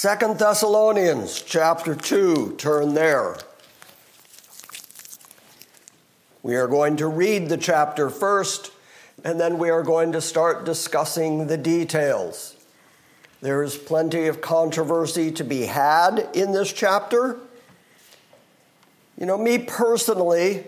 Second 0.01 0.39
Thessalonians 0.39 1.41
chapter 1.41 1.93
2, 1.93 2.55
turn 2.57 2.93
there. 2.93 3.35
We 6.41 6.55
are 6.55 6.69
going 6.69 6.95
to 6.95 7.07
read 7.07 7.49
the 7.49 7.57
chapter 7.57 8.09
first, 8.09 8.71
and 9.25 9.37
then 9.37 9.57
we 9.57 9.69
are 9.69 9.83
going 9.83 10.13
to 10.13 10.21
start 10.21 10.63
discussing 10.63 11.47
the 11.47 11.57
details. 11.57 12.55
There 13.41 13.61
is 13.61 13.75
plenty 13.75 14.27
of 14.27 14.39
controversy 14.39 15.31
to 15.33 15.43
be 15.43 15.65
had 15.65 16.29
in 16.33 16.53
this 16.53 16.71
chapter. 16.71 17.37
You 19.17 19.25
know, 19.25 19.37
me 19.37 19.57
personally, 19.57 20.63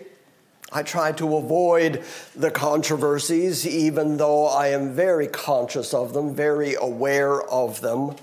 I 0.74 0.84
try 0.84 1.14
to 1.14 1.38
avoid 1.38 2.04
the 2.36 2.52
controversies, 2.52 3.66
even 3.66 4.18
though 4.18 4.48
I 4.48 4.68
am 4.72 4.94
very 4.94 5.28
conscious 5.28 5.94
of 5.94 6.12
them, 6.12 6.36
very 6.36 6.76
aware 6.76 7.42
of 7.42 7.80
them. 7.80 8.18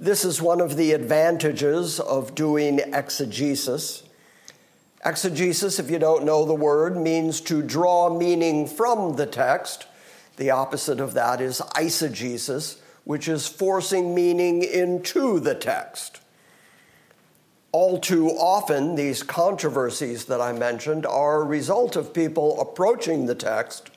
This 0.00 0.24
is 0.24 0.42
one 0.42 0.60
of 0.60 0.76
the 0.76 0.92
advantages 0.92 2.00
of 2.00 2.34
doing 2.34 2.80
exegesis. 2.80 4.02
Exegesis, 5.04 5.78
if 5.78 5.88
you 5.88 6.00
don't 6.00 6.24
know 6.24 6.44
the 6.44 6.54
word, 6.54 6.96
means 6.96 7.40
to 7.42 7.62
draw 7.62 8.12
meaning 8.12 8.66
from 8.66 9.14
the 9.14 9.26
text. 9.26 9.86
The 10.36 10.50
opposite 10.50 10.98
of 10.98 11.14
that 11.14 11.40
is 11.40 11.60
eisegesis, 11.76 12.78
which 13.04 13.28
is 13.28 13.46
forcing 13.46 14.14
meaning 14.14 14.64
into 14.64 15.38
the 15.38 15.54
text. 15.54 16.20
All 17.70 17.98
too 18.00 18.30
often, 18.30 18.96
these 18.96 19.22
controversies 19.22 20.24
that 20.24 20.40
I 20.40 20.52
mentioned 20.52 21.06
are 21.06 21.42
a 21.42 21.44
result 21.44 21.94
of 21.94 22.12
people 22.12 22.60
approaching 22.60 23.26
the 23.26 23.34
text 23.34 23.90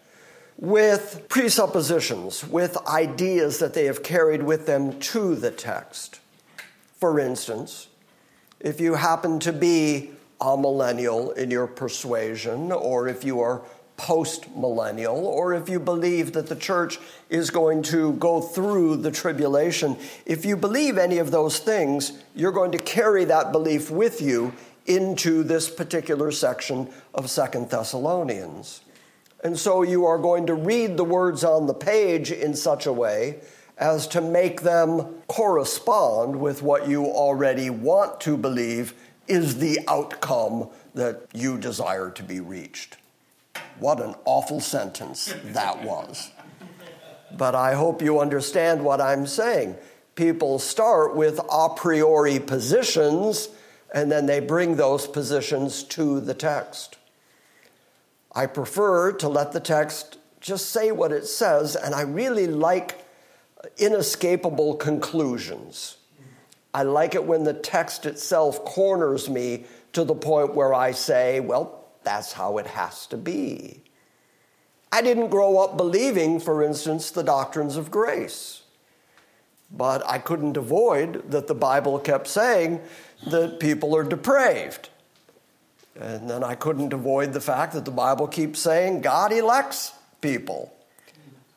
with 0.58 1.26
presuppositions, 1.30 2.46
with 2.48 2.78
ideas 2.88 3.60
that 3.60 3.74
they 3.74 3.86
have 3.86 4.02
carried 4.02 4.44
with 4.44 4.66
them 4.66 5.00
to 5.00 5.36
the 5.36 5.52
text. 5.52 6.20
For 7.00 7.20
instance, 7.20 7.88
if 8.60 8.82
you 8.82 8.96
happen 8.96 9.40
to 9.42 9.54
be 9.54 10.12
amillennial 10.42 11.36
in 11.36 11.52
your 11.52 11.68
persuasion, 11.68 12.72
or 12.72 13.08
if 13.08 13.24
you 13.24 13.40
are 13.40 13.62
post 13.98 14.56
millennial, 14.56 15.26
or 15.26 15.54
if 15.54 15.70
you 15.70 15.80
believe 15.80 16.34
that 16.34 16.48
the 16.48 16.56
church 16.56 17.00
is 17.30 17.50
going 17.50 17.82
to 17.82 18.14
go 18.14 18.42
through 18.42 18.98
the 18.98 19.12
tribulation, 19.12 19.98
if 20.26 20.46
you 20.46 20.56
believe 20.56 20.98
any 20.98 21.18
of 21.18 21.32
those 21.32 21.60
things, 21.60 22.14
you're 22.36 22.52
going 22.52 22.72
to 22.72 22.78
carry 22.78 23.26
that 23.26 23.52
belief 23.52 23.90
with 23.90 24.22
you 24.22 24.54
into 24.86 25.44
this 25.44 25.70
particular 25.70 26.32
section 26.32 26.88
of 27.14 27.30
Second 27.30 27.70
Thessalonians. 27.70 28.82
And 29.44 29.58
so 29.58 29.84
you 29.84 30.06
are 30.06 30.18
going 30.18 30.48
to 30.48 30.54
read 30.54 30.98
the 30.98 31.04
words 31.04 31.44
on 31.44 31.68
the 31.68 31.74
page 31.74 32.32
in 32.32 32.56
such 32.56 32.86
a 32.86 32.94
way 32.94 33.40
as 33.78 34.08
to 34.08 34.22
make 34.22 34.62
them 34.62 35.22
correspond 35.28 36.40
with 36.40 36.64
what 36.64 36.88
you 36.88 37.06
already 37.06 37.70
want 37.70 38.20
to 38.22 38.36
believe 38.36 38.94
is 39.28 39.60
the 39.60 39.80
outcome 39.88 40.70
that 40.96 41.28
you 41.34 41.58
desire 41.58 42.10
to 42.10 42.24
be 42.24 42.40
reached. 42.40 42.98
What 43.80 44.02
an 44.02 44.16
awful 44.26 44.60
sentence 44.60 45.34
that 45.46 45.84
was. 45.84 46.32
But 47.38 47.54
I 47.54 47.76
hope 47.76 48.02
you 48.02 48.20
understand 48.20 48.84
what 48.84 49.00
I'm 49.00 49.28
saying. 49.28 49.76
People 50.16 50.58
start 50.58 51.16
with 51.16 51.40
a 51.52 51.70
priori 51.70 52.40
positions 52.40 53.50
and 53.94 54.12
then 54.12 54.26
they 54.26 54.40
bring 54.40 54.76
those 54.76 55.08
positions 55.08 55.84
to 55.84 56.20
the 56.20 56.34
text. 56.34 56.98
I 58.38 58.46
prefer 58.46 59.14
to 59.14 59.28
let 59.28 59.52
the 59.52 59.60
text 59.60 60.20
just 60.40 60.70
say 60.70 60.92
what 60.92 61.12
it 61.12 61.26
says, 61.26 61.76
and 61.76 61.96
I 61.96 62.02
really 62.02 62.46
like 62.46 63.04
inescapable 63.80 64.76
conclusions. 64.76 65.98
I 66.72 66.84
like 66.84 67.16
it 67.16 67.24
when 67.24 67.46
the 67.46 67.56
text 67.56 68.06
itself 68.06 68.64
corners 68.64 69.28
me 69.28 69.66
to 69.94 70.04
the 70.04 70.14
point 70.14 70.54
where 70.54 70.72
I 70.72 70.92
say, 70.92 71.40
well, 71.40 71.88
that's 72.04 72.34
how 72.34 72.60
it 72.60 72.68
has 72.68 73.08
to 73.08 73.18
be. 73.18 73.82
I 74.92 75.02
didn't 75.02 75.30
grow 75.30 75.58
up 75.58 75.76
believing, 75.76 76.40
for 76.40 76.62
instance, 76.62 77.10
the 77.10 77.24
doctrines 77.24 77.76
of 77.76 77.90
grace. 77.90 78.62
But 79.72 80.08
I 80.08 80.20
couldn't 80.20 80.58
avoid 80.58 81.32
that 81.32 81.48
the 81.48 81.56
Bible 81.56 81.98
kept 81.98 82.28
saying 82.28 82.82
that 83.32 83.60
people 83.60 83.98
are 83.98 84.04
depraved. 84.04 84.90
And 86.00 86.30
then 86.30 86.44
I 86.44 86.56
couldn't 86.56 86.94
avoid 86.94 87.34
the 87.34 87.42
fact 87.42 87.74
that 87.74 87.86
the 87.86 87.92
Bible 87.92 88.28
keeps 88.28 88.60
saying 88.60 89.02
God 89.02 89.32
elects 89.32 89.94
people 90.22 90.74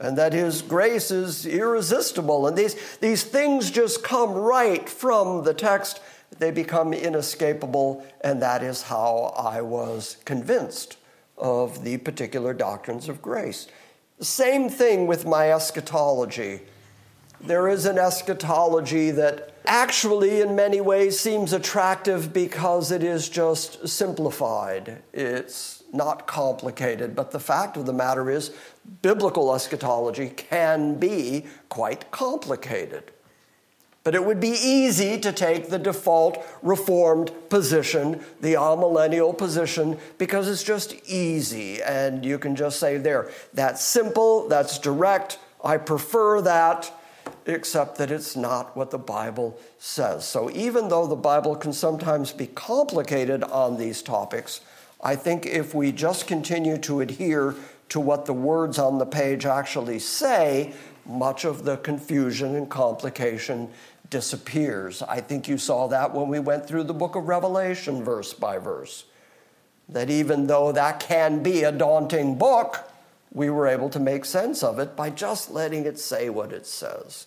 and 0.01 0.17
that 0.17 0.33
his 0.33 0.63
grace 0.63 1.11
is 1.11 1.45
irresistible. 1.45 2.47
And 2.47 2.57
these, 2.57 2.75
these 2.99 3.23
things 3.23 3.71
just 3.71 4.03
come 4.03 4.33
right 4.33 4.89
from 4.89 5.45
the 5.45 5.53
text, 5.53 6.01
they 6.39 6.51
become 6.51 6.95
inescapable, 6.95 8.05
and 8.23 8.41
that 8.41 8.63
is 8.63 8.83
how 8.83 9.35
I 9.37 9.61
was 9.61 10.17
convinced 10.25 10.97
of 11.37 11.85
the 11.85 11.99
particular 11.99 12.55
doctrines 12.55 13.09
of 13.11 13.21
grace. 13.21 13.67
Same 14.21 14.71
thing 14.71 15.07
with 15.07 15.27
my 15.27 15.53
eschatology. 15.53 16.63
There 17.41 17.69
is 17.69 17.85
an 17.85 17.99
eschatology 17.99 19.11
that 19.13 19.50
actually, 19.67 20.41
in 20.41 20.55
many 20.55 20.81
ways, 20.81 21.19
seems 21.19 21.53
attractive 21.53 22.33
because 22.33 22.91
it 22.91 23.03
is 23.03 23.29
just 23.29 23.89
simplified. 23.89 25.03
It's 25.13 25.83
not 25.93 26.27
complicated. 26.27 27.17
But 27.17 27.31
the 27.31 27.41
fact 27.41 27.77
of 27.77 27.87
the 27.87 27.93
matter 27.93 28.31
is, 28.31 28.53
biblical 29.03 29.55
eschatology 29.55 30.31
can 30.31 30.95
be 30.95 31.47
quite 31.69 32.11
complicated. 32.11 33.13
But 34.03 34.15
it 34.15 34.25
would 34.25 34.41
be 34.41 34.49
easy 34.49 35.19
to 35.21 35.31
take 35.31 35.69
the 35.69 35.79
default 35.79 36.43
reformed 36.63 37.33
position, 37.51 38.25
the 38.41 38.55
amillennial 38.55 39.37
position, 39.37 39.99
because 40.17 40.49
it's 40.49 40.65
just 40.65 40.95
easy. 41.07 41.83
And 41.83 42.25
you 42.25 42.39
can 42.39 42.57
just 42.57 42.81
say, 42.81 42.97
there, 42.97 43.31
that's 43.53 43.85
simple, 43.85 44.49
that's 44.49 44.79
direct, 44.79 45.39
I 45.63 45.77
prefer 45.77 46.41
that, 46.41 46.91
except 47.47 47.97
that 47.99 48.11
it's 48.11 48.37
not 48.37 48.77
what 48.77 48.91
the 48.91 48.99
Bible 48.99 49.59
says. 49.79 50.27
So 50.27 50.51
even 50.51 50.89
though 50.89 51.07
the 51.07 51.17
Bible 51.17 51.57
can 51.57 51.73
sometimes 51.73 52.33
be 52.33 52.47
complicated 52.47 53.43
on 53.45 53.77
these 53.77 54.03
topics, 54.03 54.61
I 55.03 55.17
think 55.17 55.47
if 55.47 55.75
we 55.75 55.93
just 55.93 56.27
continue 56.27 56.79
to 56.79 57.01
adhere 57.01 57.55
to 57.91 58.01
what 58.01 58.27
the 58.27 58.33
words 58.33 58.79
on 58.79 58.99
the 58.99 59.07
page 59.07 59.47
actually 59.47 59.99
say, 59.99 60.73
much 61.07 61.45
of 61.45 61.65
the 61.65 61.77
confusion 61.79 62.55
and 62.55 62.69
complication 62.69 63.69
disappears. 64.11 65.03
I 65.03 65.21
think 65.21 65.49
you 65.49 65.57
saw 65.57 65.87
that 65.89 66.15
when 66.15 66.29
we 66.29 66.39
went 66.39 66.67
through 66.67 66.85
the 66.85 66.95
book 66.95 67.15
of 67.17 67.29
Revelation 67.29 68.05
verse 68.05 68.33
by 68.33 68.59
verse. 68.59 69.05
That 69.89 70.11
even 70.11 70.47
though 70.47 70.73
that 70.73 71.01
can 71.01 71.43
be 71.43 71.63
a 71.63 71.73
daunting 71.73 72.37
book, 72.37 72.91
we 73.33 73.51
were 73.51 73.67
able 73.67 73.89
to 73.91 74.01
make 74.01 74.25
sense 74.25 74.63
of 74.63 74.79
it 74.79 74.97
by 74.97 75.11
just 75.11 75.51
letting 75.51 75.85
it 75.85 75.99
say 75.99 76.29
what 76.29 76.53
it 76.53 76.67
says. 76.67 77.27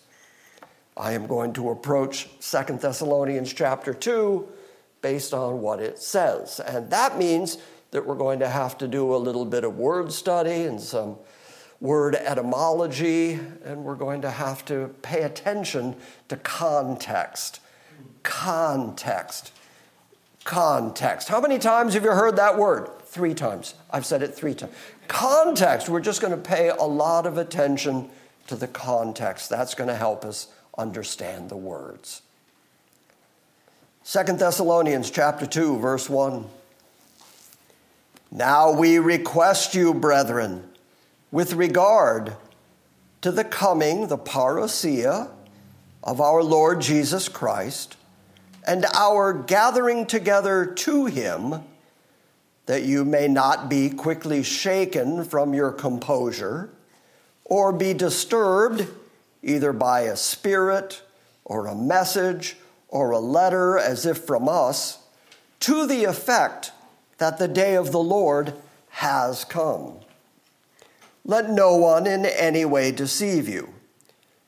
I 0.96 1.12
am 1.12 1.26
going 1.26 1.52
to 1.54 1.70
approach 1.70 2.28
Second 2.38 2.80
Thessalonians 2.80 3.52
chapter 3.52 3.92
2 3.92 4.48
based 5.02 5.34
on 5.34 5.60
what 5.60 5.80
it 5.80 5.98
says. 5.98 6.60
And 6.60 6.90
that 6.90 7.18
means 7.18 7.58
that 7.90 8.06
we're 8.06 8.14
going 8.14 8.38
to 8.40 8.48
have 8.48 8.78
to 8.78 8.88
do 8.88 9.14
a 9.14 9.18
little 9.18 9.44
bit 9.44 9.64
of 9.64 9.76
word 9.76 10.12
study 10.12 10.62
and 10.64 10.80
some 10.80 11.16
word 11.80 12.14
etymology, 12.14 13.38
and 13.64 13.84
we're 13.84 13.94
going 13.94 14.22
to 14.22 14.30
have 14.30 14.64
to 14.64 14.94
pay 15.02 15.22
attention 15.22 15.96
to 16.28 16.36
context. 16.36 17.60
Context. 18.22 19.52
Context. 20.44 21.28
How 21.28 21.40
many 21.40 21.58
times 21.58 21.94
have 21.94 22.04
you 22.04 22.10
heard 22.10 22.36
that 22.36 22.56
word? 22.56 22.88
Three 23.02 23.34
times. 23.34 23.74
I've 23.90 24.06
said 24.06 24.22
it 24.22 24.34
three 24.34 24.54
times. 24.54 24.72
Context. 25.08 25.88
We're 25.88 26.00
just 26.00 26.20
going 26.20 26.34
to 26.34 26.40
pay 26.40 26.68
a 26.68 26.84
lot 26.84 27.26
of 27.26 27.36
attention 27.36 28.08
to 28.46 28.56
the 28.56 28.68
context. 28.68 29.50
That's 29.50 29.74
going 29.74 29.88
to 29.88 29.96
help 29.96 30.24
us 30.24 30.48
understand 30.76 31.48
the 31.48 31.56
words. 31.56 32.22
Second 34.02 34.38
Thessalonians 34.38 35.10
chapter 35.10 35.46
2 35.46 35.78
verse 35.78 36.10
1 36.10 36.46
now 38.34 38.72
we 38.72 38.98
request 38.98 39.76
you, 39.76 39.94
brethren, 39.94 40.68
with 41.30 41.52
regard 41.52 42.34
to 43.20 43.30
the 43.30 43.44
coming, 43.44 44.08
the 44.08 44.18
parousia 44.18 45.30
of 46.02 46.20
our 46.20 46.42
Lord 46.42 46.80
Jesus 46.80 47.28
Christ, 47.28 47.96
and 48.66 48.86
our 48.92 49.32
gathering 49.32 50.04
together 50.04 50.66
to 50.66 51.06
him, 51.06 51.62
that 52.66 52.82
you 52.82 53.04
may 53.04 53.28
not 53.28 53.68
be 53.68 53.88
quickly 53.88 54.42
shaken 54.42 55.24
from 55.24 55.54
your 55.54 55.70
composure, 55.70 56.70
or 57.44 57.72
be 57.72 57.94
disturbed 57.94 58.88
either 59.44 59.72
by 59.72 60.00
a 60.00 60.16
spirit, 60.16 61.02
or 61.44 61.66
a 61.66 61.74
message, 61.74 62.56
or 62.88 63.10
a 63.10 63.18
letter 63.18 63.78
as 63.78 64.06
if 64.06 64.18
from 64.18 64.48
us, 64.48 64.98
to 65.60 65.86
the 65.86 66.04
effect 66.04 66.72
that 67.18 67.38
the 67.38 67.48
day 67.48 67.76
of 67.76 67.92
the 67.92 68.02
Lord 68.02 68.54
has 68.88 69.44
come. 69.44 69.98
Let 71.24 71.50
no 71.50 71.76
one 71.76 72.06
in 72.06 72.26
any 72.26 72.64
way 72.64 72.92
deceive 72.92 73.48
you, 73.48 73.74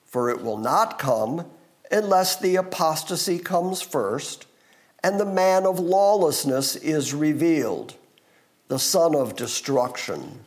for 0.04 0.30
it 0.30 0.42
will 0.42 0.58
not 0.58 0.98
come 0.98 1.46
unless 1.90 2.36
the 2.36 2.56
apostasy 2.56 3.38
comes 3.38 3.80
first 3.80 4.46
and 5.02 5.20
the 5.20 5.24
man 5.24 5.66
of 5.66 5.78
lawlessness 5.78 6.74
is 6.76 7.14
revealed, 7.14 7.94
the 8.68 8.78
son 8.78 9.14
of 9.14 9.36
destruction, 9.36 10.40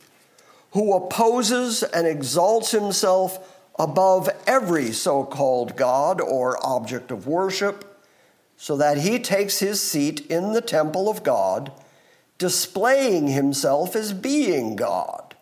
who 0.72 0.94
opposes 0.94 1.82
and 1.82 2.06
exalts 2.06 2.72
himself 2.72 3.59
above 3.80 4.30
every 4.46 4.92
so 4.92 5.24
called 5.24 5.78
God 5.78 6.20
or 6.20 6.64
object 6.64 7.10
of 7.10 7.26
worship, 7.26 7.86
so 8.58 8.76
that 8.76 8.98
he 8.98 9.18
takes 9.18 9.60
his 9.60 9.82
seat 9.82 10.20
in 10.30 10.52
the 10.52 10.62
temple 10.62 11.10
of 11.10 11.24
God 11.24 11.72
displaying 12.38 13.28
himself 13.28 13.96
as 13.96 14.12
being 14.12 14.76
God. 14.76 15.34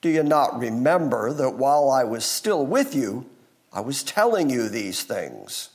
Do 0.00 0.08
you 0.08 0.22
not 0.22 0.58
remember 0.58 1.32
that 1.32 1.56
while 1.56 1.90
I 1.90 2.04
was 2.04 2.24
still 2.24 2.64
with 2.64 2.94
you, 2.94 3.26
I 3.72 3.80
was 3.80 4.02
telling 4.02 4.48
you 4.48 4.68
these 4.68 5.02
things? 5.02 5.70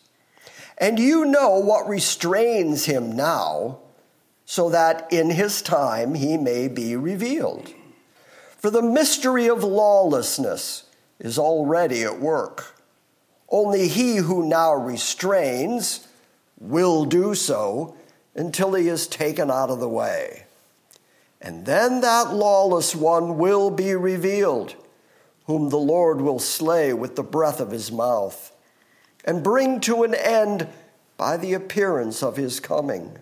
And 0.80 0.98
you 0.98 1.26
know 1.26 1.60
what 1.60 1.88
restrains 1.88 2.86
him 2.86 3.16
now, 3.16 3.80
so 4.46 4.70
that 4.70 5.08
in 5.12 5.30
his 5.30 5.62
time 5.62 6.16
he 6.16 6.38
may 6.38 6.68
be 6.68 6.96
revealed. 6.96 7.72
For 8.58 8.72
the 8.72 8.82
mystery 8.82 9.48
of 9.48 9.64
lawlessness 9.64 10.86
is 11.22 11.38
already 11.38 12.04
at 12.04 12.20
work. 12.20 12.76
Only 13.48 13.88
he 13.88 14.18
who 14.18 14.48
now 14.48 14.74
restrains 14.74 16.08
will 16.60 17.06
do 17.06 17.36
so 17.36 17.96
until 18.36 18.74
he 18.74 18.88
is 18.88 19.08
taken 19.08 19.50
out 19.50 19.70
of 19.70 19.80
the 19.80 19.90
way. 19.90 20.46
And 21.42 21.66
then 21.66 22.02
that 22.02 22.34
lawless 22.34 22.96
one 22.96 23.38
will 23.38 23.70
be 23.70 23.96
revealed, 23.96 24.76
whom 25.46 25.70
the 25.70 25.78
Lord 25.78 26.22
will 26.22 26.40
slay 26.40 26.94
with 26.94 27.16
the 27.16 27.24
breath 27.24 27.60
of 27.60 27.72
his 27.72 27.92
mouth, 27.92 28.56
and 29.24 29.44
bring 29.44 29.80
to 29.82 30.04
an 30.04 30.16
end 30.16 30.68
by 31.18 31.38
the 31.38 31.54
appearance 31.54 32.24
of 32.24 32.38
his 32.38 32.60
coming. 32.60 33.18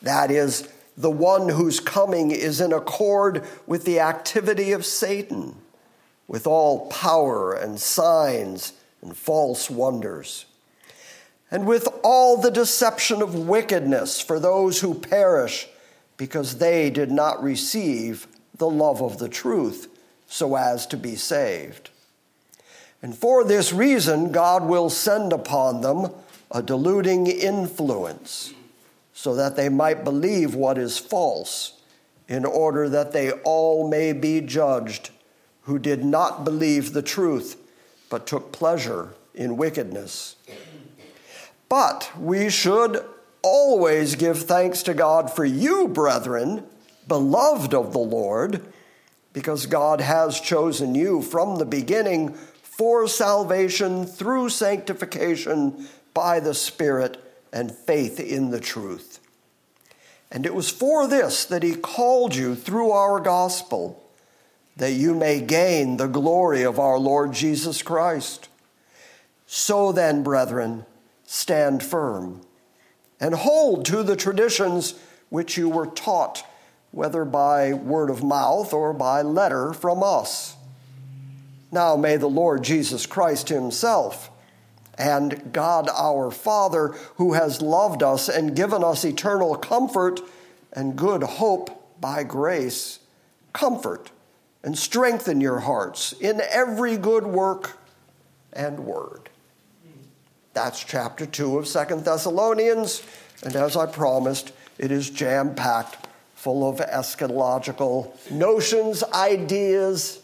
That 0.00 0.30
is, 0.30 0.68
the 0.96 1.10
one 1.10 1.48
whose 1.48 1.80
coming 1.80 2.30
is 2.30 2.60
in 2.60 2.72
accord 2.72 3.44
with 3.66 3.84
the 3.84 4.00
activity 4.00 4.72
of 4.72 4.84
Satan, 4.84 5.56
with 6.32 6.46
all 6.46 6.86
power 6.86 7.52
and 7.52 7.78
signs 7.78 8.72
and 9.02 9.14
false 9.14 9.68
wonders 9.68 10.46
and 11.50 11.66
with 11.66 11.86
all 12.02 12.38
the 12.38 12.50
deception 12.50 13.20
of 13.20 13.46
wickedness 13.46 14.18
for 14.18 14.40
those 14.40 14.80
who 14.80 14.94
perish 14.94 15.68
because 16.16 16.56
they 16.56 16.88
did 16.88 17.10
not 17.10 17.42
receive 17.42 18.26
the 18.56 18.68
love 18.68 19.02
of 19.02 19.18
the 19.18 19.28
truth 19.28 19.88
so 20.26 20.56
as 20.56 20.86
to 20.86 20.96
be 20.96 21.14
saved. 21.14 21.90
And 23.02 23.14
for 23.14 23.44
this 23.44 23.70
reason, 23.70 24.32
God 24.32 24.64
will 24.64 24.88
send 24.88 25.34
upon 25.34 25.82
them 25.82 26.12
a 26.50 26.62
deluding 26.62 27.26
influence, 27.26 28.54
so 29.12 29.34
that 29.34 29.56
they 29.56 29.68
might 29.68 30.04
believe 30.04 30.54
what 30.54 30.78
is 30.78 30.98
false, 30.98 31.80
in 32.28 32.46
order 32.46 32.88
that 32.88 33.12
they 33.12 33.32
all 33.32 33.88
may 33.88 34.12
be 34.12 34.40
judged 34.40 35.10
who 35.62 35.78
did 35.78 36.04
not 36.04 36.44
believe 36.44 36.92
the 36.92 37.02
truth, 37.02 37.56
but 38.10 38.26
took 38.26 38.52
pleasure 38.52 39.14
in 39.34 39.56
wickedness. 39.56 40.36
But 41.68 42.10
we 42.18 42.50
should 42.50 43.04
always 43.42 44.14
give 44.14 44.42
thanks 44.42 44.82
to 44.84 44.94
God 44.94 45.30
for 45.32 45.44
you, 45.44 45.88
brethren, 45.88 46.66
beloved 47.08 47.74
of 47.74 47.92
the 47.92 47.98
Lord, 47.98 48.62
because 49.32 49.66
God 49.66 50.00
has 50.00 50.40
chosen 50.40 50.94
you 50.94 51.22
from 51.22 51.56
the 51.56 51.64
beginning 51.64 52.34
for 52.62 53.06
salvation 53.08 54.06
through 54.06 54.48
sanctification 54.48 55.88
by 56.14 56.40
the 56.40 56.54
Spirit 56.54 57.18
and 57.52 57.74
faith 57.74 58.18
in 58.18 58.50
the 58.50 58.60
truth. 58.60 59.20
And 60.30 60.46
it 60.46 60.54
was 60.54 60.70
for 60.70 61.06
this 61.06 61.44
that 61.46 61.62
He 61.62 61.74
called 61.74 62.34
you 62.34 62.54
through 62.54 62.90
our 62.90 63.20
gospel, 63.20 64.01
that 64.76 64.92
you 64.92 65.14
may 65.14 65.40
gain 65.40 65.96
the 65.96 66.06
glory 66.06 66.62
of 66.62 66.78
our 66.78 66.98
Lord 66.98 67.32
Jesus 67.32 67.82
Christ. 67.82 68.48
So 69.46 69.92
then, 69.92 70.22
brethren, 70.22 70.86
stand 71.24 71.82
firm 71.82 72.40
and 73.20 73.34
hold 73.34 73.84
to 73.86 74.02
the 74.02 74.16
traditions 74.16 74.94
which 75.28 75.56
you 75.56 75.68
were 75.68 75.86
taught, 75.86 76.44
whether 76.90 77.24
by 77.24 77.72
word 77.72 78.10
of 78.10 78.24
mouth 78.24 78.72
or 78.72 78.92
by 78.92 79.22
letter 79.22 79.72
from 79.72 80.02
us 80.02 80.56
now 81.72 81.96
may 81.96 82.18
the 82.18 82.28
Lord 82.28 82.62
Jesus 82.62 83.06
Christ 83.06 83.48
Himself 83.48 84.30
and 84.98 85.52
God 85.52 85.88
our 85.88 86.30
Father, 86.30 86.88
who 87.16 87.32
has 87.32 87.62
loved 87.62 88.02
us 88.02 88.28
and 88.28 88.54
given 88.54 88.84
us 88.84 89.04
eternal 89.04 89.56
comfort 89.56 90.20
and 90.74 90.94
good 90.94 91.22
hope 91.22 91.98
by 91.98 92.24
grace, 92.24 92.98
comfort 93.54 94.10
and 94.62 94.78
strengthen 94.78 95.40
your 95.40 95.60
hearts 95.60 96.12
in 96.12 96.40
every 96.50 96.96
good 96.96 97.26
work 97.26 97.78
and 98.52 98.80
word. 98.80 99.28
That's 100.54 100.84
chapter 100.84 101.24
2 101.26 101.58
of 101.58 101.66
Second 101.66 102.04
Thessalonians, 102.04 103.02
and 103.42 103.56
as 103.56 103.76
I 103.76 103.86
promised, 103.86 104.52
it 104.78 104.90
is 104.90 105.08
jam 105.10 105.54
packed 105.54 106.06
full 106.34 106.68
of 106.68 106.78
eschatological 106.78 108.30
notions, 108.30 109.02
ideas, 109.14 110.20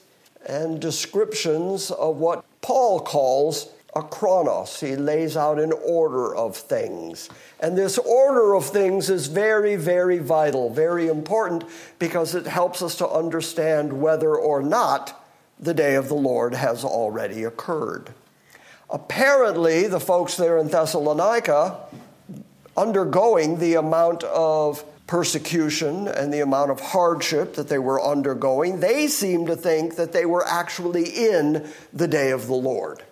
and 0.46 0.80
descriptions 0.80 1.90
of 1.90 2.16
what 2.16 2.44
Paul 2.60 3.00
calls 3.00 3.68
a 3.94 4.02
chronos. 4.02 4.80
He 4.80 4.96
lays 4.96 5.36
out 5.36 5.58
an 5.58 5.72
order 5.72 6.34
of 6.34 6.56
things. 6.56 7.28
And 7.60 7.76
this 7.76 7.98
order 7.98 8.54
of 8.54 8.66
things 8.66 9.10
is 9.10 9.26
very, 9.26 9.76
very 9.76 10.18
vital, 10.18 10.70
very 10.70 11.08
important, 11.08 11.64
because 11.98 12.34
it 12.34 12.46
helps 12.46 12.82
us 12.82 12.96
to 12.96 13.08
understand 13.08 14.00
whether 14.00 14.34
or 14.34 14.62
not 14.62 15.24
the 15.58 15.74
day 15.74 15.94
of 15.94 16.08
the 16.08 16.14
Lord 16.14 16.54
has 16.54 16.84
already 16.84 17.44
occurred. 17.44 18.10
Apparently, 18.90 19.86
the 19.86 20.00
folks 20.00 20.36
there 20.36 20.58
in 20.58 20.68
Thessalonica, 20.68 21.80
undergoing 22.76 23.58
the 23.58 23.74
amount 23.74 24.22
of 24.24 24.84
persecution 25.06 26.06
and 26.06 26.32
the 26.32 26.40
amount 26.40 26.70
of 26.70 26.80
hardship 26.80 27.54
that 27.54 27.68
they 27.68 27.78
were 27.78 28.00
undergoing, 28.00 28.80
they 28.80 29.08
seemed 29.08 29.46
to 29.48 29.56
think 29.56 29.96
that 29.96 30.12
they 30.12 30.26
were 30.26 30.46
actually 30.46 31.04
in 31.04 31.66
the 31.92 32.06
day 32.06 32.30
of 32.30 32.46
the 32.46 32.54
Lord. 32.54 33.02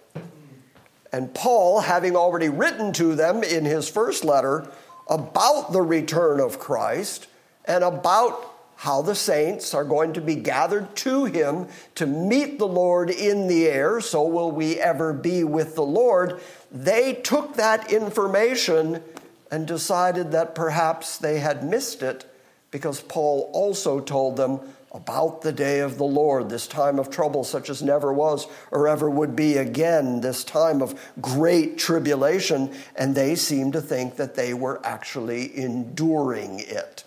And 1.13 1.35
Paul, 1.35 1.81
having 1.81 2.17
already 2.17 2.49
written 2.49 2.93
to 2.95 3.15
them 3.15 3.43
in 3.43 3.65
his 3.65 3.89
first 3.89 4.25
letter 4.25 4.69
about 5.09 5.73
the 5.73 5.83
return 5.83 6.41
of 6.41 6.59
Christ 6.59 7.27
and 7.65 7.85
about 7.85 8.55
how 8.77 9.01
the 9.01 9.15
saints 9.15 9.73
are 9.73 9.85
going 9.85 10.13
to 10.13 10.21
be 10.21 10.35
gathered 10.35 10.95
to 10.97 11.25
him 11.25 11.67
to 11.95 12.07
meet 12.07 12.59
the 12.59 12.69
Lord 12.69 13.09
in 13.09 13.49
the 13.49 13.67
air, 13.67 14.01
so 14.01 14.27
will 14.27 14.51
we 14.51 14.79
ever 14.79 15.13
be 15.15 15.45
with 15.45 15.75
the 15.75 15.83
Lord, 15.83 16.41
they 16.71 17.15
took 17.15 17.55
that 17.55 17.91
information 17.91 19.03
and 19.51 19.67
decided 19.67 20.33
that 20.33 20.55
perhaps 20.55 21.17
they 21.17 21.39
had 21.39 21.65
missed 21.65 22.03
it 22.03 22.31
because 22.71 23.01
Paul 23.01 23.51
also 23.55 24.01
told 24.01 24.37
them 24.37 24.61
about 24.93 25.43
the 25.43 25.53
day 25.53 25.81
of 25.81 25.99
the 25.99 26.05
Lord, 26.05 26.49
this 26.49 26.67
time 26.67 26.99
of 26.99 27.11
trouble 27.11 27.45
such 27.45 27.69
as 27.69 27.83
never 27.83 28.13
was 28.13 28.47
or 28.71 28.89
ever 28.89 29.11
would 29.11 29.37
be 29.37 29.57
again, 29.57 30.21
this 30.21 30.45
time 30.45 30.81
of 30.81 30.99
great 31.21 31.77
tribulation, 31.77 32.73
and 32.95 33.15
they 33.15 33.35
seemed 33.35 33.75
to 33.75 33.81
think 33.81 34.17
that 34.17 34.35
they 34.35 34.55
were 34.55 34.81
actually 34.85 35.57
enduring 35.57 36.61
it. 36.61 37.05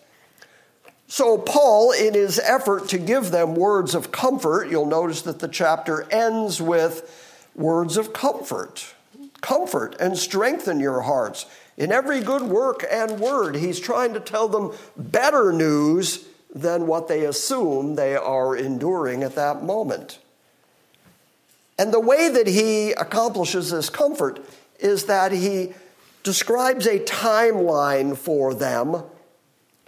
So, 1.07 1.39
Paul, 1.39 1.91
in 1.91 2.13
his 2.13 2.37
effort 2.37 2.87
to 2.89 2.99
give 2.99 3.31
them 3.31 3.55
words 3.55 3.95
of 3.95 4.11
comfort, 4.11 4.69
you'll 4.69 4.85
notice 4.85 5.23
that 5.23 5.39
the 5.39 5.47
chapter 5.47 6.07
ends 6.11 6.61
with 6.61 7.49
words 7.55 7.97
of 7.97 8.13
comfort. 8.13 8.93
Comfort 9.41 9.95
and 9.99 10.17
strengthen 10.17 10.79
your 10.79 11.01
hearts 11.01 11.45
in 11.79 11.93
every 11.93 12.19
good 12.19 12.41
work 12.43 12.85
and 12.91 13.21
word, 13.21 13.55
he's 13.55 13.79
trying 13.79 14.13
to 14.13 14.19
tell 14.19 14.49
them 14.49 14.73
better 14.97 15.53
news 15.53 16.25
than 16.53 16.87
what 16.87 17.07
they 17.07 17.25
assume 17.25 17.95
they 17.95 18.15
are 18.15 18.55
enduring 18.55 19.23
at 19.23 19.35
that 19.35 19.63
moment. 19.63 20.19
And 21.77 21.93
the 21.93 21.99
way 21.99 22.27
that 22.29 22.47
he 22.47 22.91
accomplishes 22.91 23.71
this 23.71 23.89
comfort 23.89 24.43
is 24.79 25.05
that 25.05 25.31
he 25.31 25.73
describes 26.23 26.85
a 26.85 26.99
timeline 26.99 28.17
for 28.17 28.53
them 28.53 29.03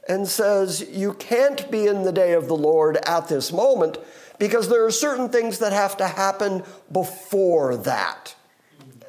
and 0.08 0.28
says, 0.28 0.88
You 0.90 1.14
can't 1.14 1.70
be 1.70 1.88
in 1.88 2.04
the 2.04 2.12
day 2.12 2.34
of 2.34 2.48
the 2.48 2.56
Lord 2.56 2.98
at 3.06 3.28
this 3.28 3.52
moment 3.52 3.98
because 4.40 4.70
there 4.70 4.86
are 4.86 4.92
certain 4.92 5.30
things 5.30 5.60
that 5.60 5.74
have 5.74 5.98
to 5.98 6.08
happen 6.08 6.64
before 6.92 7.76
that. 7.78 8.36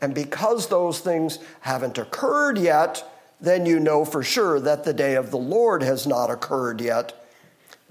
And 0.00 0.14
because 0.14 0.66
those 0.66 0.99
things 0.99 1.38
haven't 1.61 1.97
occurred 1.97 2.59
yet, 2.59 3.09
then 3.40 3.64
you 3.64 3.78
know 3.78 4.04
for 4.04 4.23
sure 4.23 4.59
that 4.61 4.85
the 4.85 4.92
day 4.92 5.14
of 5.14 5.30
the 5.30 5.38
Lord 5.38 5.82
has 5.82 6.06
not 6.06 6.30
occurred 6.30 6.80
yet. 6.80 7.22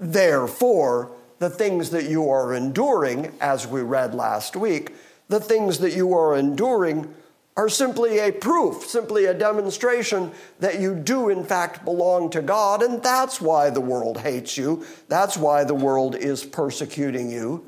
Therefore, 0.02 1.12
the 1.38 1.48
things 1.48 1.90
that 1.90 2.10
you 2.10 2.28
are 2.28 2.52
enduring, 2.52 3.32
as 3.40 3.68
we 3.68 3.82
read 3.82 4.16
last 4.16 4.56
week, 4.56 4.96
the 5.28 5.38
things 5.38 5.78
that 5.78 5.94
you 5.94 6.12
are 6.12 6.36
enduring 6.36 7.14
are 7.56 7.68
simply 7.68 8.18
a 8.18 8.32
proof, 8.32 8.82
simply 8.82 9.26
a 9.26 9.34
demonstration 9.34 10.32
that 10.58 10.80
you 10.80 10.96
do, 10.96 11.28
in 11.28 11.44
fact, 11.44 11.84
belong 11.84 12.30
to 12.30 12.42
God, 12.42 12.82
and 12.82 13.00
that's 13.00 13.40
why 13.40 13.70
the 13.70 13.80
world 13.80 14.18
hates 14.18 14.58
you. 14.58 14.84
That's 15.06 15.36
why 15.36 15.62
the 15.62 15.74
world 15.74 16.16
is 16.16 16.44
persecuting 16.44 17.30
you, 17.30 17.64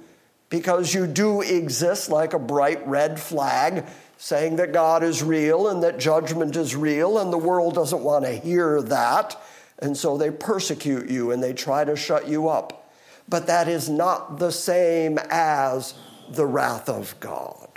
because 0.48 0.92
you 0.92 1.06
do 1.06 1.40
exist 1.40 2.10
like 2.10 2.32
a 2.32 2.38
bright 2.38 2.84
red 2.84 3.20
flag 3.20 3.84
saying 4.18 4.56
that 4.56 4.72
God 4.72 5.04
is 5.04 5.22
real 5.22 5.68
and 5.68 5.84
that 5.84 6.00
judgment 6.00 6.56
is 6.56 6.74
real, 6.74 7.18
and 7.18 7.32
the 7.32 7.38
world 7.38 7.74
doesn't 7.74 8.02
want 8.02 8.24
to 8.24 8.32
hear 8.32 8.82
that. 8.82 9.40
And 9.78 9.97
so 9.97 10.16
they 10.16 10.31
persecute 10.31 11.11
you 11.11 11.31
and 11.31 11.43
they 11.43 11.52
try 11.52 11.85
to 11.85 11.97
shut 11.97 12.28
you 12.28 12.49
up. 12.49 12.90
But 13.28 13.47
that 13.47 13.69
is 13.69 13.88
not 13.88 14.38
the 14.38 14.52
same 14.52 15.19
as 15.31 15.95
the 16.28 16.47
wrath 16.47 16.88
of 16.88 17.19
God. 17.21 17.69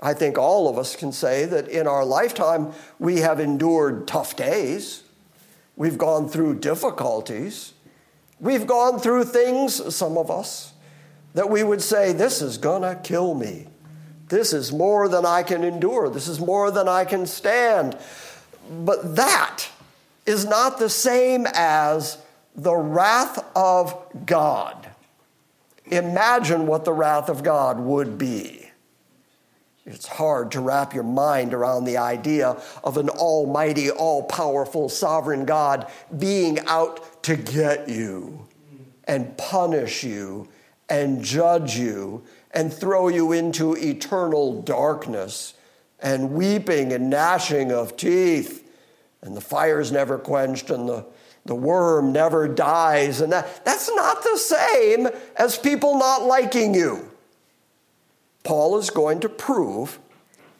I 0.00 0.14
think 0.14 0.38
all 0.38 0.68
of 0.68 0.78
us 0.78 0.94
can 0.94 1.10
say 1.12 1.44
that 1.44 1.68
in 1.68 1.86
our 1.86 2.04
lifetime 2.04 2.72
we 2.98 3.18
have 3.18 3.40
endured 3.40 4.06
tough 4.06 4.36
days. 4.36 5.02
We've 5.76 5.98
gone 5.98 6.28
through 6.28 6.60
difficulties. 6.60 7.72
We've 8.40 8.66
gone 8.66 9.00
through 9.00 9.24
things, 9.24 9.94
some 9.94 10.16
of 10.16 10.30
us, 10.30 10.72
that 11.34 11.50
we 11.50 11.64
would 11.64 11.82
say, 11.82 12.12
This 12.12 12.40
is 12.40 12.58
gonna 12.58 13.00
kill 13.02 13.34
me. 13.34 13.66
This 14.28 14.52
is 14.52 14.72
more 14.72 15.08
than 15.08 15.24
I 15.26 15.42
can 15.42 15.64
endure. 15.64 16.08
This 16.08 16.28
is 16.28 16.38
more 16.38 16.70
than 16.70 16.88
I 16.88 17.04
can 17.04 17.26
stand. 17.26 17.98
But 18.70 19.16
that 19.16 19.68
is 20.28 20.44
not 20.44 20.78
the 20.78 20.90
same 20.90 21.46
as 21.54 22.18
the 22.54 22.76
wrath 22.76 23.42
of 23.56 23.96
God. 24.26 24.86
Imagine 25.86 26.66
what 26.66 26.84
the 26.84 26.92
wrath 26.92 27.30
of 27.30 27.42
God 27.42 27.80
would 27.80 28.18
be. 28.18 28.70
It's 29.86 30.06
hard 30.06 30.52
to 30.52 30.60
wrap 30.60 30.92
your 30.92 31.02
mind 31.02 31.54
around 31.54 31.84
the 31.84 31.96
idea 31.96 32.60
of 32.84 32.98
an 32.98 33.08
almighty, 33.08 33.90
all 33.90 34.22
powerful, 34.22 34.90
sovereign 34.90 35.46
God 35.46 35.90
being 36.18 36.58
out 36.66 37.22
to 37.22 37.34
get 37.34 37.88
you 37.88 38.46
and 39.04 39.34
punish 39.38 40.04
you 40.04 40.46
and 40.90 41.24
judge 41.24 41.78
you 41.78 42.22
and 42.50 42.70
throw 42.70 43.08
you 43.08 43.32
into 43.32 43.74
eternal 43.76 44.60
darkness 44.60 45.54
and 46.00 46.32
weeping 46.32 46.92
and 46.92 47.08
gnashing 47.08 47.72
of 47.72 47.96
teeth. 47.96 48.67
And 49.22 49.36
the 49.36 49.40
fire's 49.40 49.90
never 49.90 50.18
quenched 50.18 50.70
and 50.70 50.88
the, 50.88 51.04
the 51.44 51.54
worm 51.54 52.12
never 52.12 52.46
dies. 52.46 53.20
And 53.20 53.32
that, 53.32 53.64
that's 53.64 53.90
not 53.94 54.22
the 54.22 54.36
same 54.36 55.08
as 55.36 55.58
people 55.58 55.98
not 55.98 56.22
liking 56.22 56.74
you. 56.74 57.10
Paul 58.44 58.78
is 58.78 58.90
going 58.90 59.20
to 59.20 59.28
prove 59.28 59.98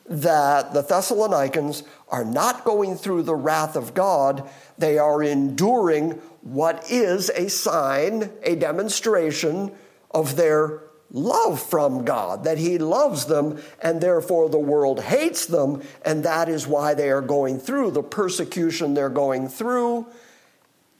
that 0.08 0.72
the 0.72 0.82
Thessalonians 0.82 1.84
are 2.08 2.24
not 2.24 2.64
going 2.64 2.96
through 2.96 3.22
the 3.22 3.34
wrath 3.34 3.76
of 3.76 3.94
God, 3.94 4.48
they 4.78 4.98
are 4.98 5.22
enduring 5.22 6.12
what 6.40 6.90
is 6.90 7.28
a 7.30 7.48
sign, 7.48 8.30
a 8.42 8.56
demonstration 8.56 9.70
of 10.10 10.36
their 10.36 10.80
love 11.10 11.60
from 11.62 12.04
God, 12.04 12.44
that 12.44 12.58
He 12.58 12.78
loves 12.78 13.26
them, 13.26 13.60
and 13.80 14.00
therefore 14.00 14.48
the 14.48 14.58
world 14.58 15.02
hates 15.02 15.46
them, 15.46 15.82
and 16.04 16.24
that 16.24 16.48
is 16.48 16.66
why 16.66 16.94
they 16.94 17.10
are 17.10 17.22
going 17.22 17.58
through 17.58 17.92
the 17.92 18.02
persecution 18.02 18.94
they're 18.94 19.08
going 19.08 19.48
through. 19.48 20.06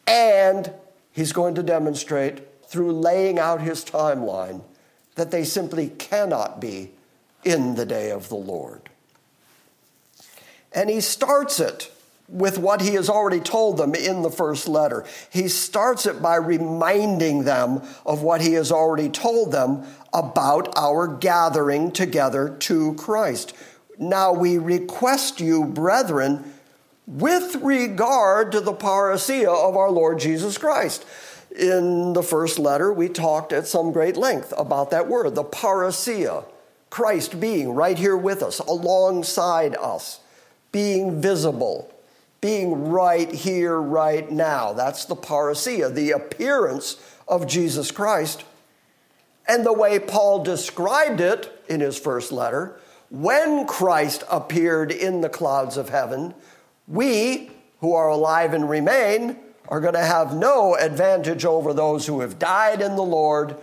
And 0.07 0.73
He's 1.12 1.33
going 1.33 1.55
to 1.57 1.62
demonstrate 1.62 2.65
through 2.65 2.93
laying 2.93 3.38
out 3.38 3.61
His 3.61 3.85
timeline 3.85 4.62
that 5.17 5.31
they 5.31 5.45
simply 5.45 5.88
cannot 5.88 6.61
be 6.61 6.93
in 7.45 7.75
the 7.75 7.87
day 7.87 8.11
of 8.11 8.29
the 8.29 8.37
Lord. 8.37 8.88
And 10.73 10.88
He 10.88 11.00
starts 11.00 11.61
it 11.61 11.91
with 12.29 12.59
what 12.59 12.83
he 12.83 12.95
has 12.95 13.09
already 13.09 13.41
told 13.41 13.79
them 13.79 13.95
in 13.95 14.23
the 14.23 14.31
first 14.31 14.69
letter. 14.69 15.05
He 15.31 15.49
starts 15.49 16.05
it 16.05 16.21
by 16.21 16.37
reminding 16.37 17.45
them 17.45 17.83
of 18.05 18.23
what 18.23 18.43
he 18.43 18.53
has 18.53 18.71
already 18.71 19.09
told 19.09 19.51
them 19.51 19.85
about 20.13 20.77
our 20.77 21.09
gathering 21.09 21.91
together 21.91 22.55
to 22.61 22.95
Christ. 22.95 23.55
Now 23.99 24.33
we 24.33 24.59
request 24.59 25.41
you, 25.41 25.65
brethren, 25.65 26.53
with 27.07 27.57
regard 27.57 28.53
to 28.53 28.61
the 28.61 28.75
parousia 28.75 29.49
of 29.49 29.77
our 29.77 29.91
Lord 29.91 30.19
Jesus 30.19 30.59
Christ. 30.59 31.07
In 31.59 32.13
the 32.13 32.23
first 32.23 32.59
letter, 32.59 32.93
we 32.93 33.09
talked 33.09 33.55
at 33.55 33.67
some 33.67 33.91
great 33.91 34.17
length 34.19 34.53
about 34.57 34.91
that 34.91 35.09
word, 35.09 35.35
the 35.35 35.45
parousia, 35.45 36.45
Christ 36.91 37.41
being 37.41 37.71
right 37.71 37.99
here 37.99 38.17
with 38.17 38.43
us, 38.43 38.59
alongside 38.61 39.75
us, 39.77 40.21
being 40.73 41.21
visible, 41.21 41.93
being 42.40 42.90
right 42.90 43.30
here, 43.30 43.80
right 43.80 44.30
now. 44.30 44.73
That's 44.73 45.04
the 45.04 45.16
parousia, 45.16 45.92
the 45.92 46.12
appearance 46.12 46.97
of 47.26 47.47
Jesus 47.47 47.90
Christ 47.90 48.45
and 49.49 49.64
the 49.64 49.73
way 49.73 49.99
Paul 49.99 50.45
described 50.45 51.21
it 51.21 51.50
in 51.68 51.80
his 51.80 51.99
first 51.99 52.30
letter, 52.30 52.78
when 53.11 53.66
Christ 53.66 54.23
appeared 54.30 54.92
in 54.92 55.23
the 55.23 55.30
clouds 55.30 55.78
of 55.78 55.88
heaven, 55.88 56.35
we 56.87 57.50
who 57.80 57.95
are 57.95 58.09
alive 58.09 58.52
and 58.52 58.68
remain 58.68 59.38
are 59.68 59.80
going 59.80 59.95
to 59.95 60.04
have 60.04 60.35
no 60.35 60.76
advantage 60.76 61.47
over 61.47 61.73
those 61.73 62.07
who 62.07 62.21
have 62.21 62.38
died 62.38 62.83
in 62.83 62.97
the 62.97 63.02
Lord 63.02 63.57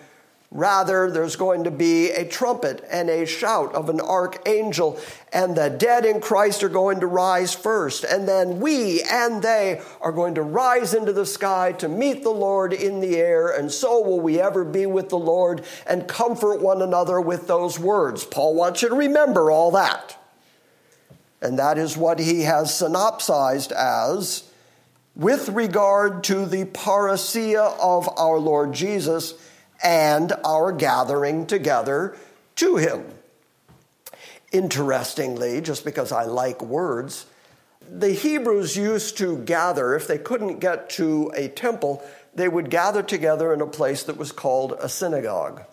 Rather, 0.55 1.11
there's 1.11 1.35
going 1.35 1.65
to 1.65 1.69
be 1.69 2.11
a 2.11 2.23
trumpet 2.23 2.81
and 2.89 3.09
a 3.09 3.25
shout 3.25 3.75
of 3.75 3.89
an 3.89 3.99
archangel, 3.99 4.97
and 5.33 5.53
the 5.53 5.69
dead 5.69 6.05
in 6.05 6.21
Christ 6.21 6.63
are 6.63 6.69
going 6.69 7.01
to 7.01 7.07
rise 7.07 7.53
first. 7.53 8.05
And 8.05 8.25
then 8.25 8.61
we 8.61 9.03
and 9.03 9.43
they 9.43 9.81
are 9.99 10.13
going 10.13 10.33
to 10.35 10.41
rise 10.41 10.93
into 10.93 11.11
the 11.11 11.25
sky 11.25 11.73
to 11.73 11.89
meet 11.89 12.23
the 12.23 12.29
Lord 12.29 12.71
in 12.71 13.01
the 13.01 13.17
air, 13.17 13.49
and 13.49 13.69
so 13.69 13.99
will 13.99 14.21
we 14.21 14.39
ever 14.39 14.63
be 14.63 14.85
with 14.85 15.09
the 15.09 15.19
Lord 15.19 15.65
and 15.85 16.07
comfort 16.07 16.61
one 16.61 16.81
another 16.81 17.19
with 17.19 17.47
those 17.47 17.77
words. 17.77 18.23
Paul 18.23 18.55
wants 18.55 18.81
you 18.81 18.87
to 18.87 18.95
remember 18.95 19.51
all 19.51 19.71
that. 19.71 20.17
And 21.41 21.59
that 21.59 21.77
is 21.77 21.97
what 21.97 22.17
he 22.17 22.43
has 22.43 22.73
synopsized 22.73 23.73
as 23.73 24.49
with 25.17 25.49
regard 25.49 26.23
to 26.25 26.45
the 26.45 26.63
parousia 26.63 27.77
of 27.77 28.07
our 28.17 28.39
Lord 28.39 28.71
Jesus 28.71 29.33
and 29.83 30.33
our 30.43 30.71
gathering 30.71 31.45
together 31.45 32.17
to 32.55 32.77
Him. 32.77 33.05
Interestingly, 34.51 35.61
just 35.61 35.83
because 35.83 36.11
I 36.11 36.23
like 36.23 36.61
words, 36.61 37.25
the 37.89 38.11
Hebrews 38.11 38.75
used 38.75 39.17
to 39.17 39.37
gather, 39.39 39.95
if 39.95 40.07
they 40.07 40.17
couldn't 40.17 40.59
get 40.59 40.89
to 40.91 41.31
a 41.35 41.49
temple, 41.49 42.03
they 42.33 42.47
would 42.47 42.69
gather 42.69 43.03
together 43.03 43.53
in 43.53 43.61
a 43.61 43.67
place 43.67 44.03
that 44.03 44.17
was 44.17 44.31
called 44.31 44.73
a 44.79 44.89
synagogue. 44.89 45.63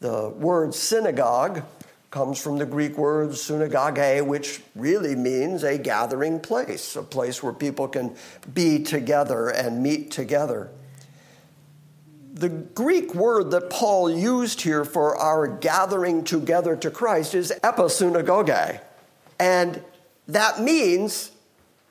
The 0.00 0.30
word 0.30 0.74
synagogue 0.74 1.62
comes 2.10 2.40
from 2.40 2.58
the 2.58 2.66
Greek 2.66 2.96
word 2.96 3.36
synagoge, 3.36 4.22
which 4.22 4.62
really 4.74 5.14
means 5.14 5.62
a 5.62 5.78
gathering 5.78 6.40
place, 6.40 6.96
a 6.96 7.02
place 7.02 7.42
where 7.42 7.52
people 7.52 7.86
can 7.86 8.16
be 8.52 8.82
together 8.82 9.48
and 9.48 9.82
meet 9.82 10.10
together 10.10 10.70
the 12.40 12.48
Greek 12.48 13.14
word 13.14 13.50
that 13.50 13.68
Paul 13.68 14.10
used 14.10 14.62
here 14.62 14.86
for 14.86 15.14
our 15.14 15.46
gathering 15.46 16.24
together 16.24 16.74
to 16.74 16.90
Christ 16.90 17.34
is 17.34 17.52
episynagoge. 17.62 18.80
And 19.38 19.82
that 20.26 20.58
means 20.58 21.32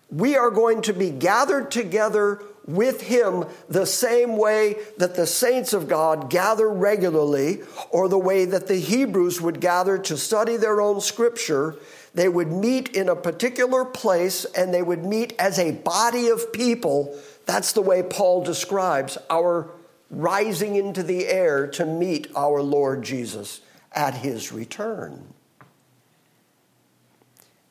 we 0.09 0.35
are 0.35 0.49
going 0.49 0.81
to 0.83 0.93
be 0.93 1.11
gathered 1.11 1.69
together 1.69 2.41
with 2.65 3.01
him 3.01 3.45
the 3.67 3.85
same 3.85 4.37
way 4.37 4.77
that 4.97 5.15
the 5.15 5.27
saints 5.27 5.71
of 5.71 5.87
God 5.87 6.31
gather 6.31 6.67
regularly, 6.67 7.59
or 7.91 8.09
the 8.09 8.17
way 8.17 8.45
that 8.45 8.67
the 8.67 8.77
Hebrews 8.77 9.39
would 9.39 9.61
gather 9.61 9.99
to 9.99 10.17
study 10.17 10.57
their 10.57 10.81
own 10.81 10.99
scripture. 10.99 11.75
They 12.15 12.27
would 12.27 12.51
meet 12.51 12.95
in 12.95 13.07
a 13.07 13.15
particular 13.15 13.85
place 13.85 14.45
and 14.45 14.73
they 14.73 14.81
would 14.81 15.05
meet 15.05 15.33
as 15.37 15.59
a 15.59 15.73
body 15.73 16.27
of 16.27 16.51
people. 16.51 17.15
That's 17.45 17.71
the 17.71 17.81
way 17.81 18.01
Paul 18.01 18.43
describes 18.43 19.15
our 19.29 19.69
rising 20.09 20.75
into 20.75 21.03
the 21.03 21.27
air 21.27 21.67
to 21.67 21.85
meet 21.85 22.27
our 22.35 22.61
Lord 22.61 23.03
Jesus 23.03 23.61
at 23.91 24.15
his 24.15 24.51
return. 24.51 25.33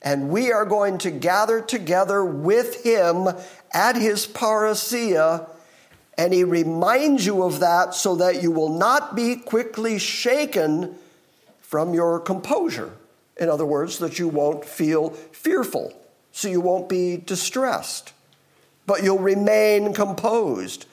And 0.00 0.30
we 0.30 0.52
are 0.52 0.64
going 0.64 0.98
to 0.98 1.10
gather 1.10 1.60
together 1.60 2.24
with 2.24 2.84
him 2.84 3.28
at 3.72 3.96
his 3.96 4.26
parousia. 4.26 5.48
And 6.16 6.32
he 6.32 6.44
reminds 6.44 7.26
you 7.26 7.42
of 7.42 7.60
that 7.60 7.94
so 7.94 8.16
that 8.16 8.42
you 8.42 8.50
will 8.50 8.76
not 8.78 9.16
be 9.16 9.36
quickly 9.36 9.98
shaken 9.98 10.96
from 11.60 11.94
your 11.94 12.20
composure. 12.20 12.92
In 13.36 13.48
other 13.48 13.66
words, 13.66 13.98
that 13.98 14.18
you 14.18 14.28
won't 14.28 14.64
feel 14.64 15.10
fearful, 15.10 15.92
so 16.32 16.48
you 16.48 16.60
won't 16.60 16.88
be 16.88 17.16
distressed, 17.16 18.12
but 18.86 19.02
you'll 19.02 19.18
remain 19.18 19.92
composed 19.94 20.86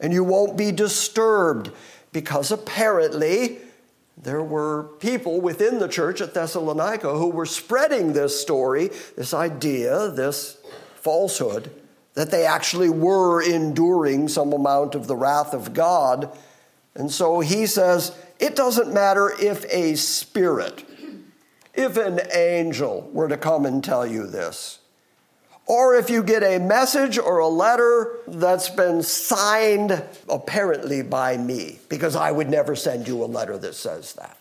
and 0.00 0.12
you 0.12 0.24
won't 0.24 0.56
be 0.56 0.72
disturbed 0.72 1.70
because 2.12 2.50
apparently 2.50 3.58
there 4.16 4.42
were 4.42 4.84
people 4.98 5.40
within 5.40 5.78
the 5.78 5.88
church 5.88 6.20
at 6.20 6.34
Thessalonica 6.34 7.16
who 7.16 7.28
were 7.28 7.46
spreading 7.46 8.12
this 8.12 8.40
story, 8.40 8.90
this 9.16 9.32
idea, 9.32 10.10
this 10.10 10.58
falsehood, 10.96 11.70
that 12.14 12.30
they 12.30 12.44
actually 12.44 12.90
were 12.90 13.40
enduring 13.40 14.28
some 14.28 14.52
amount 14.52 14.94
of 14.94 15.06
the 15.06 15.16
wrath 15.16 15.54
of 15.54 15.72
God. 15.72 16.36
And 16.94 17.10
so 17.10 17.40
he 17.40 17.66
says, 17.66 18.12
it 18.38 18.56
doesn't 18.56 18.92
matter 18.92 19.32
if 19.40 19.64
a 19.72 19.94
spirit, 19.94 20.84
if 21.72 21.96
an 21.96 22.20
angel 22.34 23.08
were 23.12 23.28
to 23.28 23.36
come 23.36 23.64
and 23.64 23.82
tell 23.82 24.06
you 24.06 24.26
this. 24.26 24.79
Or 25.70 25.94
if 25.94 26.10
you 26.10 26.24
get 26.24 26.42
a 26.42 26.58
message 26.58 27.16
or 27.16 27.38
a 27.38 27.46
letter 27.46 28.16
that's 28.26 28.68
been 28.68 29.04
signed 29.04 30.02
apparently 30.28 31.00
by 31.00 31.36
me, 31.36 31.78
because 31.88 32.16
I 32.16 32.32
would 32.32 32.50
never 32.50 32.74
send 32.74 33.06
you 33.06 33.22
a 33.22 33.26
letter 33.26 33.56
that 33.56 33.76
says 33.76 34.14
that. 34.14 34.36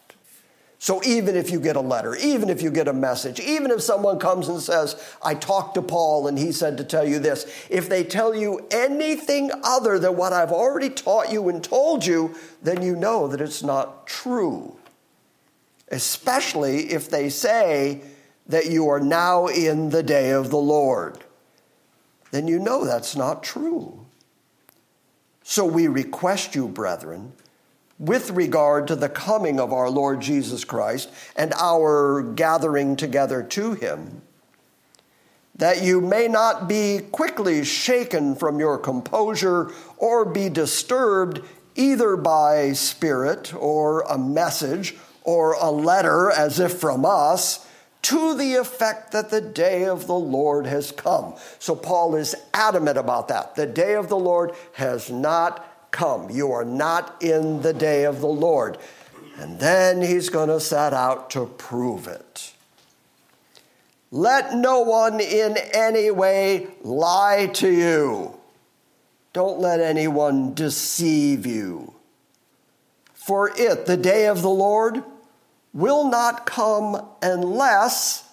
So 0.80 1.04
even 1.04 1.36
if 1.36 1.52
you 1.52 1.60
get 1.60 1.76
a 1.76 1.82
letter, 1.82 2.16
even 2.16 2.50
if 2.50 2.64
you 2.64 2.72
get 2.72 2.88
a 2.88 2.94
message, 2.94 3.40
even 3.40 3.70
if 3.70 3.80
someone 3.80 4.18
comes 4.18 4.48
and 4.48 4.60
says, 4.60 4.96
I 5.24 5.36
talked 5.36 5.76
to 5.76 5.84
Paul 5.84 6.26
and 6.26 6.36
he 6.36 6.52
said 6.52 6.80
to 6.80 6.84
tell 6.84 7.08
you 7.08 7.20
this, 7.20 7.46
if 7.70 7.90
they 7.90 8.04
tell 8.04 8.34
you 8.34 8.66
anything 8.72 9.52
other 9.64 10.00
than 10.00 10.18
what 10.18 10.34
I've 10.34 10.52
already 10.52 10.90
taught 10.90 11.32
you 11.32 11.48
and 11.48 11.64
told 11.64 12.08
you, 12.08 12.34
then 12.64 12.82
you 12.82 12.96
know 12.96 13.28
that 13.28 13.40
it's 13.40 13.62
not 13.62 14.08
true. 14.08 14.80
Especially 15.90 16.92
if 16.92 17.08
they 17.12 17.30
say, 17.30 18.02
that 18.50 18.66
you 18.66 18.90
are 18.90 19.00
now 19.00 19.46
in 19.48 19.92
the 19.92 20.04
day 20.04 20.32
of 20.32 20.50
the 20.50 20.58
Lord, 20.58 21.20
then 22.32 22.48
you 22.48 22.60
know 22.60 22.84
that's 22.84 23.16
not 23.16 23.44
true. 23.44 24.06
So 25.44 25.66
we 25.66 25.88
request 25.88 26.56
you, 26.56 26.68
brethren, 26.68 27.34
with 28.00 28.32
regard 28.32 28.88
to 28.88 28.96
the 28.96 29.10
coming 29.10 29.60
of 29.60 29.72
our 29.72 29.90
Lord 29.90 30.20
Jesus 30.20 30.64
Christ 30.64 31.12
and 31.36 31.54
our 31.54 32.22
gathering 32.22 32.96
together 32.96 33.44
to 33.44 33.74
him, 33.74 34.24
that 35.56 35.84
you 35.84 36.02
may 36.02 36.28
not 36.28 36.68
be 36.68 37.02
quickly 37.12 37.64
shaken 37.64 38.36
from 38.36 38.60
your 38.60 38.78
composure 38.78 39.72
or 39.98 40.26
be 40.26 40.50
disturbed 40.50 41.42
either 41.76 42.16
by 42.16 42.74
spirit 42.74 43.54
or 43.54 44.02
a 44.02 44.18
message 44.18 44.96
or 45.24 45.54
a 45.54 45.70
letter 45.70 46.32
as 46.32 46.60
if 46.60 46.80
from 46.80 47.06
us 47.06 47.66
to 48.02 48.36
the 48.36 48.56
effect 48.56 49.12
that 49.12 49.30
the 49.30 49.42
day 49.42 49.86
of 49.86 50.08
the 50.08 50.16
Lord 50.16 50.66
has 50.66 50.92
come. 50.92 51.36
So 51.60 51.76
Paul 51.76 52.16
is 52.16 52.36
adamant 52.54 52.98
about 52.98 53.28
that. 53.28 53.56
The 53.56 53.66
day 53.66 53.96
of 53.96 54.10
the 54.10 54.18
Lord 54.18 54.54
has 54.74 55.10
not 55.10 55.92
come. 55.92 56.30
You 56.30 56.52
are 56.52 56.66
not 56.66 57.22
in 57.22 57.62
the 57.62 57.74
day 57.74 58.06
of 58.06 58.22
the 58.22 58.28
Lord. 58.28 58.78
And 59.38 59.60
then 59.60 60.02
he's 60.02 60.30
going 60.30 60.50
to 60.50 60.60
set 60.60 60.94
out 60.94 61.30
to 61.32 61.46
prove 61.46 62.08
it. 62.08 62.54
Let 64.12 64.56
no 64.56 64.82
one 64.82 65.20
in 65.20 65.58
any 65.74 66.10
way 66.10 66.68
lie 66.82 67.48
to 67.54 67.70
you. 67.70 68.40
Don't 69.34 69.60
let 69.60 69.80
anyone 69.80 70.54
deceive 70.54 71.46
you. 71.46 71.94
For 73.14 73.52
it, 73.56 73.86
the 73.86 73.98
day 73.98 74.26
of 74.26 74.42
the 74.42 74.50
Lord, 74.50 75.04
will 75.74 76.10
not 76.10 76.46
come 76.46 77.06
unless, 77.22 78.28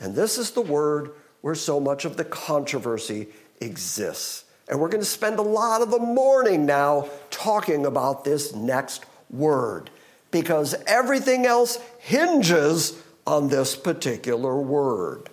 and 0.00 0.14
this 0.14 0.38
is 0.38 0.52
the 0.52 0.60
word 0.60 1.12
where 1.40 1.54
so 1.54 1.78
much 1.78 2.04
of 2.04 2.16
the 2.16 2.24
controversy 2.24 3.28
exists. 3.60 4.44
And 4.68 4.80
we're 4.80 4.88
going 4.88 5.02
to 5.02 5.08
spend 5.08 5.38
a 5.38 5.42
lot 5.42 5.82
of 5.82 5.90
the 5.90 5.98
morning 5.98 6.64
now 6.64 7.08
talking 7.30 7.84
about 7.84 8.24
this 8.24 8.54
next 8.54 9.04
word 9.30 9.90
because 10.30 10.74
everything 10.86 11.46
else 11.46 11.78
hinges 11.98 12.98
on 13.26 13.48
this 13.48 13.76
particular 13.76 14.56
word. 14.56 15.28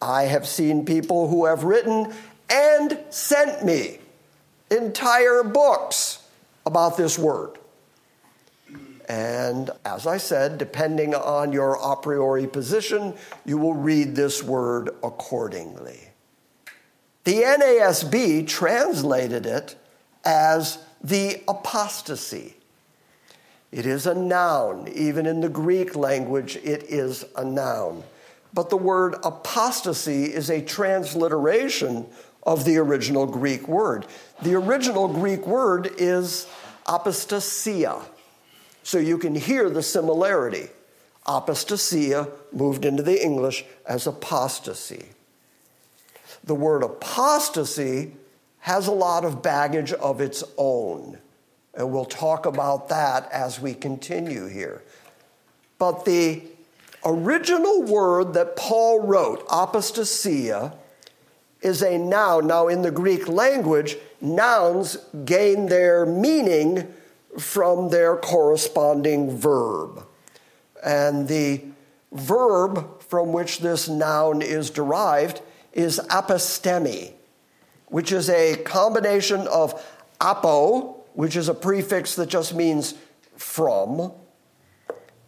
I 0.00 0.24
have 0.24 0.46
seen 0.46 0.84
people 0.84 1.28
who 1.28 1.46
have 1.46 1.64
written 1.64 2.12
and 2.50 2.98
sent 3.10 3.64
me 3.64 3.98
entire 4.70 5.42
books 5.42 6.22
about 6.64 6.96
this 6.96 7.18
word. 7.18 7.58
And 9.08 9.70
as 9.84 10.06
I 10.06 10.16
said, 10.16 10.58
depending 10.58 11.14
on 11.14 11.52
your 11.52 11.78
a 11.80 11.96
priori 11.96 12.46
position, 12.46 13.14
you 13.44 13.58
will 13.58 13.74
read 13.74 14.16
this 14.16 14.42
word 14.42 14.90
accordingly. 15.02 16.00
The 17.24 17.42
NASB 17.42 18.46
translated 18.46 19.46
it 19.46 19.76
as 20.24 20.78
the 21.02 21.42
apostasy. 21.46 22.56
It 23.72 23.86
is 23.86 24.06
a 24.06 24.14
noun. 24.14 24.88
Even 24.88 25.26
in 25.26 25.40
the 25.40 25.48
Greek 25.48 25.94
language, 25.94 26.56
it 26.56 26.84
is 26.84 27.24
a 27.36 27.44
noun. 27.44 28.02
But 28.54 28.70
the 28.70 28.76
word 28.76 29.16
apostasy 29.22 30.24
is 30.24 30.50
a 30.50 30.62
transliteration 30.62 32.06
of 32.42 32.64
the 32.64 32.78
original 32.78 33.26
Greek 33.26 33.68
word. 33.68 34.06
The 34.42 34.54
original 34.54 35.08
Greek 35.08 35.46
word 35.46 35.90
is 35.98 36.46
apostasia. 36.86 38.00
So 38.86 38.98
you 38.98 39.18
can 39.18 39.34
hear 39.34 39.68
the 39.68 39.82
similarity. 39.82 40.68
Apostasia 41.26 42.30
moved 42.52 42.84
into 42.84 43.02
the 43.02 43.20
English 43.20 43.64
as 43.84 44.06
apostasy. 44.06 45.06
The 46.44 46.54
word 46.54 46.84
apostasy 46.84 48.14
has 48.60 48.86
a 48.86 48.92
lot 48.92 49.24
of 49.24 49.42
baggage 49.42 49.92
of 49.92 50.20
its 50.20 50.44
own, 50.56 51.18
and 51.74 51.90
we'll 51.90 52.04
talk 52.04 52.46
about 52.46 52.88
that 52.90 53.28
as 53.32 53.58
we 53.58 53.74
continue 53.74 54.46
here. 54.46 54.84
But 55.80 56.04
the 56.04 56.44
original 57.04 57.82
word 57.82 58.34
that 58.34 58.54
Paul 58.54 59.00
wrote, 59.00 59.48
apostasia, 59.48 60.76
is 61.60 61.82
a 61.82 61.98
noun. 61.98 62.46
Now, 62.46 62.68
in 62.68 62.82
the 62.82 62.92
Greek 62.92 63.26
language, 63.26 63.96
nouns 64.20 64.96
gain 65.24 65.66
their 65.66 66.06
meaning 66.06 66.94
from 67.38 67.90
their 67.90 68.16
corresponding 68.16 69.36
verb. 69.36 70.06
And 70.84 71.28
the 71.28 71.62
verb 72.12 73.02
from 73.02 73.32
which 73.32 73.58
this 73.58 73.88
noun 73.88 74.42
is 74.42 74.70
derived 74.70 75.40
is 75.72 76.00
apostemi, 76.10 77.12
which 77.86 78.12
is 78.12 78.30
a 78.30 78.56
combination 78.56 79.46
of 79.48 79.84
apo, 80.20 80.96
which 81.14 81.36
is 81.36 81.48
a 81.48 81.54
prefix 81.54 82.14
that 82.16 82.28
just 82.28 82.54
means 82.54 82.94
from, 83.36 84.12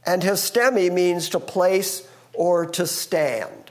and 0.07 0.23
histemi 0.23 0.90
means 0.90 1.29
to 1.31 1.40
place 1.40 2.09
or 2.33 2.64
to 2.64 2.87
stand. 2.87 3.71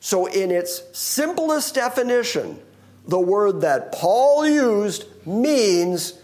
So, 0.00 0.26
in 0.26 0.50
its 0.50 0.82
simplest 0.92 1.76
definition, 1.76 2.58
the 3.06 3.20
word 3.20 3.60
that 3.60 3.92
Paul 3.92 4.48
used 4.48 5.04
means 5.24 6.14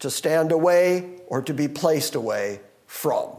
to 0.00 0.10
stand 0.10 0.52
away 0.52 1.20
or 1.26 1.42
to 1.42 1.54
be 1.54 1.68
placed 1.68 2.14
away 2.14 2.60
from. 2.86 3.30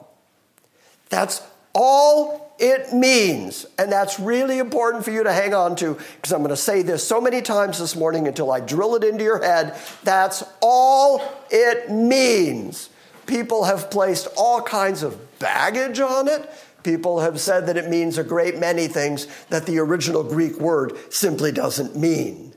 That's 1.10 1.42
all 1.74 2.56
it 2.60 2.94
means. 2.94 3.66
And 3.78 3.92
that's 3.92 4.20
really 4.20 4.58
important 4.58 5.06
for 5.06 5.12
you 5.12 5.24
to 5.24 5.32
hang 5.32 5.54
on 5.54 5.76
to 5.78 5.94
because 6.16 6.32
I'm 6.32 6.40
going 6.40 6.50
to 6.50 6.56
say 6.56 6.82
this 6.82 7.08
so 7.08 7.22
many 7.22 7.42
times 7.42 7.80
this 7.80 7.96
morning 7.96 8.28
until 8.28 8.52
I 8.52 8.60
drill 8.60 8.96
it 8.96 9.04
into 9.04 9.24
your 9.24 9.42
head. 9.42 9.76
That's 10.04 10.44
all 10.62 11.22
it 11.50 11.92
means. 11.92 12.90
People 13.28 13.66
have 13.66 13.92
placed 13.92 14.28
all 14.38 14.62
kinds 14.62 15.04
of 15.04 15.40
baggage 15.40 16.00
on 16.00 16.28
it. 16.28 16.50
People 16.84 17.20
have 17.20 17.40
said 17.40 17.68
that 17.68 17.78
it 17.78 17.90
means 17.90 18.18
a 18.18 18.24
great 18.24 18.58
many 18.58 18.88
things 18.88 19.28
that 19.50 19.66
the 19.66 19.78
original 19.80 20.24
Greek 20.24 20.58
word 20.60 20.94
simply 21.14 21.52
doesn't 21.52 21.96
mean. 21.96 22.54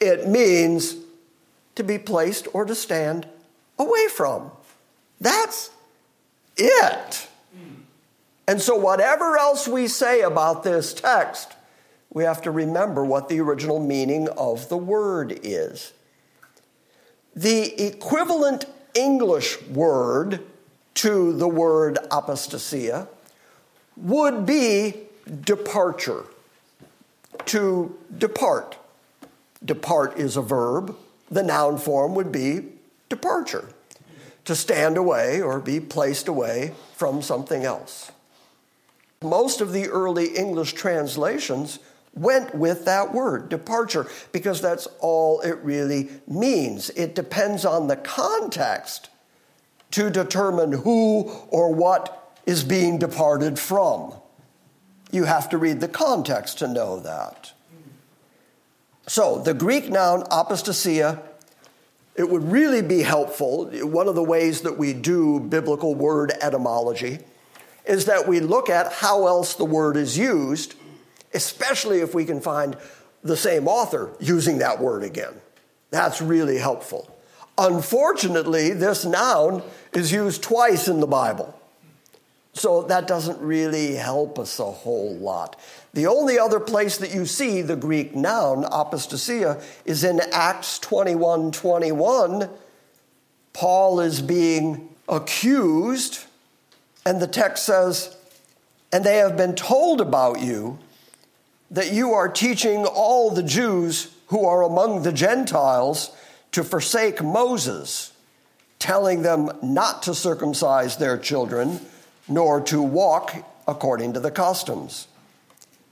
It 0.00 0.26
means 0.26 0.96
to 1.74 1.84
be 1.84 1.98
placed 1.98 2.48
or 2.54 2.64
to 2.64 2.74
stand 2.74 3.28
away 3.78 4.08
from. 4.08 4.50
That's 5.20 5.70
it. 6.56 7.28
And 8.48 8.60
so, 8.62 8.76
whatever 8.76 9.36
else 9.36 9.66
we 9.66 9.88
say 9.88 10.20
about 10.20 10.62
this 10.62 10.94
text, 10.94 11.54
we 12.12 12.24
have 12.24 12.42
to 12.42 12.50
remember 12.50 13.04
what 13.04 13.28
the 13.28 13.40
original 13.40 13.80
meaning 13.80 14.28
of 14.28 14.68
the 14.68 14.76
word 14.76 15.40
is. 15.42 15.92
The 17.34 17.84
equivalent 17.84 18.66
English 18.94 19.60
word 19.62 20.40
to 20.94 21.32
the 21.32 21.48
word 21.48 21.98
apostasia 22.10 23.08
would 23.96 24.46
be 24.46 24.94
departure. 25.40 26.24
To 27.46 27.96
depart. 28.16 28.78
Depart 29.64 30.16
is 30.16 30.36
a 30.36 30.42
verb. 30.42 30.96
The 31.30 31.42
noun 31.42 31.76
form 31.78 32.14
would 32.14 32.32
be 32.32 32.62
departure, 33.08 33.70
to 34.44 34.54
stand 34.54 34.96
away 34.96 35.40
or 35.40 35.60
be 35.60 35.80
placed 35.80 36.28
away 36.28 36.72
from 36.94 37.22
something 37.22 37.64
else. 37.64 38.12
Most 39.22 39.60
of 39.60 39.72
the 39.72 39.88
early 39.88 40.36
English 40.36 40.74
translations 40.74 41.78
went 42.14 42.54
with 42.54 42.84
that 42.86 43.12
word, 43.12 43.48
departure, 43.48 44.06
because 44.32 44.60
that's 44.60 44.86
all 45.00 45.40
it 45.40 45.58
really 45.58 46.10
means. 46.26 46.90
It 46.90 47.14
depends 47.14 47.64
on 47.64 47.86
the 47.86 47.96
context 47.96 49.10
to 49.92 50.10
determine 50.10 50.72
who 50.72 51.30
or 51.48 51.72
what 51.72 52.34
is 52.46 52.64
being 52.64 52.98
departed 52.98 53.58
from. 53.58 54.14
You 55.10 55.24
have 55.24 55.48
to 55.50 55.58
read 55.58 55.80
the 55.80 55.88
context 55.88 56.58
to 56.58 56.68
know 56.68 57.00
that. 57.00 57.52
So, 59.06 59.38
the 59.38 59.54
Greek 59.54 59.88
noun 59.88 60.24
apostasia 60.24 61.22
it 62.16 62.28
would 62.28 62.50
really 62.50 62.82
be 62.82 63.02
helpful. 63.02 63.66
One 63.86 64.08
of 64.08 64.14
the 64.14 64.22
ways 64.22 64.62
that 64.62 64.78
we 64.78 64.92
do 64.92 65.40
biblical 65.40 65.94
word 65.94 66.32
etymology 66.40 67.18
is 67.84 68.06
that 68.06 68.26
we 68.26 68.40
look 68.40 68.68
at 68.68 68.92
how 68.92 69.26
else 69.26 69.54
the 69.54 69.64
word 69.64 69.96
is 69.96 70.18
used, 70.18 70.74
especially 71.34 72.00
if 72.00 72.14
we 72.14 72.24
can 72.24 72.40
find 72.40 72.76
the 73.22 73.36
same 73.36 73.68
author 73.68 74.10
using 74.18 74.58
that 74.58 74.80
word 74.80 75.02
again. 75.02 75.34
That's 75.90 76.20
really 76.20 76.58
helpful. 76.58 77.16
Unfortunately, 77.58 78.70
this 78.70 79.04
noun 79.04 79.62
is 79.92 80.12
used 80.12 80.42
twice 80.42 80.88
in 80.88 81.00
the 81.00 81.06
Bible. 81.06 81.58
So 82.56 82.82
that 82.84 83.06
doesn't 83.06 83.38
really 83.42 83.96
help 83.96 84.38
us 84.38 84.58
a 84.58 84.64
whole 84.64 85.14
lot. 85.16 85.60
The 85.92 86.06
only 86.06 86.38
other 86.38 86.58
place 86.58 86.96
that 86.96 87.14
you 87.14 87.26
see 87.26 87.60
the 87.60 87.76
Greek 87.76 88.16
noun, 88.16 88.64
apostasia, 88.64 89.62
is 89.84 90.04
in 90.04 90.22
Acts 90.32 90.78
21 90.78 91.52
21. 91.52 92.48
Paul 93.52 94.00
is 94.00 94.22
being 94.22 94.88
accused, 95.06 96.24
and 97.04 97.20
the 97.20 97.26
text 97.26 97.66
says, 97.66 98.16
And 98.90 99.04
they 99.04 99.18
have 99.18 99.36
been 99.36 99.54
told 99.54 100.00
about 100.00 100.40
you 100.40 100.78
that 101.70 101.92
you 101.92 102.14
are 102.14 102.28
teaching 102.28 102.86
all 102.86 103.30
the 103.30 103.42
Jews 103.42 104.14
who 104.28 104.46
are 104.46 104.62
among 104.62 105.02
the 105.02 105.12
Gentiles 105.12 106.10
to 106.52 106.64
forsake 106.64 107.22
Moses, 107.22 108.12
telling 108.78 109.20
them 109.20 109.50
not 109.62 110.02
to 110.04 110.14
circumcise 110.14 110.96
their 110.96 111.18
children, 111.18 111.80
nor 112.28 112.60
to 112.62 112.82
walk 112.82 113.44
according 113.66 114.12
to 114.12 114.20
the 114.20 114.30
customs 114.30 115.08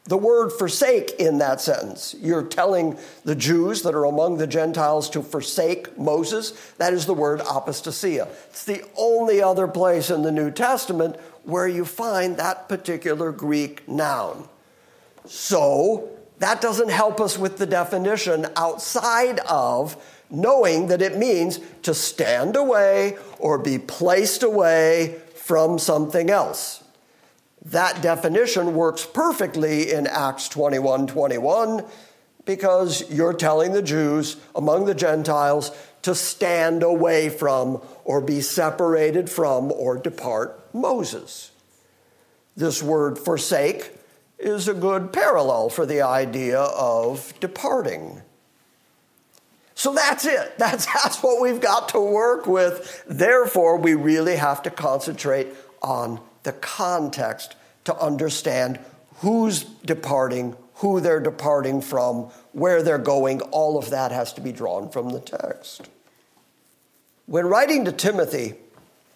the 0.06 0.18
word 0.18 0.50
forsake 0.50 1.12
in 1.18 1.38
that 1.38 1.62
sentence. 1.62 2.14
You're 2.20 2.42
telling 2.42 2.98
the 3.24 3.34
Jews 3.34 3.82
that 3.82 3.94
are 3.94 4.04
among 4.04 4.36
the 4.36 4.46
Gentiles 4.46 5.08
to 5.10 5.22
forsake 5.22 5.96
Moses. 5.98 6.50
That 6.76 6.92
is 6.92 7.06
the 7.06 7.14
word 7.14 7.40
apostasia. 7.40 8.28
It's 8.50 8.64
the 8.64 8.84
only 8.98 9.42
other 9.42 9.66
place 9.66 10.10
in 10.10 10.20
the 10.20 10.32
New 10.32 10.50
Testament 10.50 11.16
where 11.44 11.66
you 11.66 11.86
find 11.86 12.36
that 12.36 12.68
particular 12.68 13.32
Greek 13.32 13.88
noun. 13.88 14.46
So 15.24 16.10
that 16.38 16.60
doesn't 16.60 16.90
help 16.90 17.18
us 17.18 17.38
with 17.38 17.56
the 17.56 17.66
definition 17.66 18.46
outside 18.56 19.38
of 19.40 19.96
knowing 20.28 20.88
that 20.88 21.00
it 21.00 21.16
means 21.16 21.60
to 21.82 21.94
stand 21.94 22.56
away 22.56 23.16
or 23.38 23.56
be 23.56 23.78
placed 23.78 24.42
away 24.42 25.18
from 25.44 25.78
something 25.78 26.30
else. 26.30 26.82
That 27.66 28.00
definition 28.00 28.74
works 28.74 29.04
perfectly 29.04 29.92
in 29.92 30.06
Acts 30.06 30.48
21 30.48 31.06
21 31.06 31.84
because 32.46 33.10
you're 33.10 33.34
telling 33.34 33.72
the 33.72 33.82
Jews 33.82 34.38
among 34.54 34.86
the 34.86 34.94
Gentiles 34.94 35.70
to 36.00 36.14
stand 36.14 36.82
away 36.82 37.28
from 37.28 37.82
or 38.04 38.22
be 38.22 38.40
separated 38.40 39.28
from 39.28 39.70
or 39.70 39.98
depart 39.98 40.74
Moses. 40.74 41.50
This 42.56 42.82
word 42.82 43.18
forsake 43.18 43.92
is 44.38 44.66
a 44.66 44.74
good 44.74 45.12
parallel 45.12 45.68
for 45.68 45.84
the 45.84 46.00
idea 46.00 46.60
of 46.60 47.34
departing. 47.40 48.22
So 49.74 49.92
that's 49.92 50.24
it. 50.24 50.54
That's, 50.58 50.86
that's 50.86 51.22
what 51.22 51.42
we've 51.42 51.60
got 51.60 51.88
to 51.90 52.00
work 52.00 52.46
with. 52.46 53.04
Therefore, 53.08 53.76
we 53.76 53.94
really 53.94 54.36
have 54.36 54.62
to 54.62 54.70
concentrate 54.70 55.48
on 55.82 56.20
the 56.44 56.52
context 56.52 57.56
to 57.84 57.96
understand 57.96 58.78
who's 59.16 59.64
departing, 59.64 60.56
who 60.76 61.00
they're 61.00 61.20
departing 61.20 61.80
from, 61.80 62.30
where 62.52 62.82
they're 62.82 62.98
going. 62.98 63.40
All 63.40 63.76
of 63.76 63.90
that 63.90 64.12
has 64.12 64.32
to 64.34 64.40
be 64.40 64.52
drawn 64.52 64.90
from 64.90 65.10
the 65.10 65.20
text. 65.20 65.88
When 67.26 67.46
writing 67.46 67.84
to 67.86 67.92
Timothy, 67.92 68.54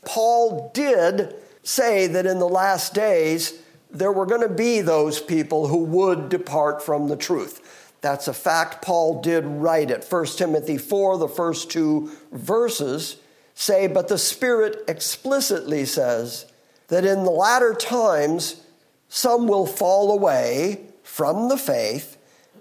Paul 0.05 0.71
did 0.75 1.35
say 1.63 2.07
that 2.07 2.27
in 2.27 2.39
the 2.39 2.49
last 2.49 2.95
days 2.95 3.61
there 3.91 4.13
were 4.13 4.27
going 4.27 4.47
to 4.47 4.55
be 4.55 4.81
those 4.81 5.21
people 5.21 5.69
who 5.69 5.85
would 5.85 6.29
depart 6.29 6.83
from 6.83 7.09
the 7.09 7.17
truth. 7.17 7.61
That's 8.01 8.29
a 8.29 8.35
fact. 8.35 8.83
Paul 8.83 9.21
did 9.21 9.45
write 9.45 9.91
it. 9.91 10.07
1 10.09 10.27
Timothy 10.27 10.79
4, 10.79 11.19
the 11.19 11.29
first 11.29 11.71
two 11.71 12.13
verses 12.31 13.17
say, 13.55 13.87
But 13.87 14.09
the 14.09 14.19
Spirit 14.19 14.85
explicitly 14.87 15.85
says 15.85 16.47
that 16.89 17.05
in 17.05 17.25
the 17.25 17.31
latter 17.31 17.75
times 17.75 18.63
some 19.09 19.49
will 19.49 19.67
fall 19.67 20.13
away 20.13 20.87
from 21.03 21.49
the 21.49 21.57
faith, 21.57 22.17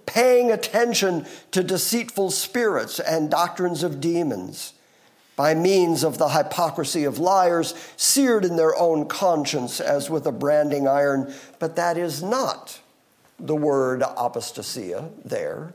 paying 0.06 0.52
attention 0.52 1.26
to 1.52 1.62
deceitful 1.62 2.32
spirits 2.32 3.00
and 3.00 3.30
doctrines 3.30 3.84
of 3.84 4.02
demons 4.02 4.74
by 5.36 5.54
means 5.54 6.04
of 6.04 6.18
the 6.18 6.30
hypocrisy 6.30 7.04
of 7.04 7.20
liars, 7.20 7.76
seared 7.96 8.44
in 8.44 8.56
their 8.56 8.76
own 8.76 9.08
conscience 9.08 9.80
as 9.80 10.10
with 10.10 10.26
a 10.26 10.32
branding 10.32 10.88
iron. 10.88 11.32
But 11.60 11.76
that 11.76 11.96
is 11.96 12.24
not 12.24 12.80
the 13.40 13.56
word 13.56 14.02
apostasia 14.02 15.12
there. 15.24 15.74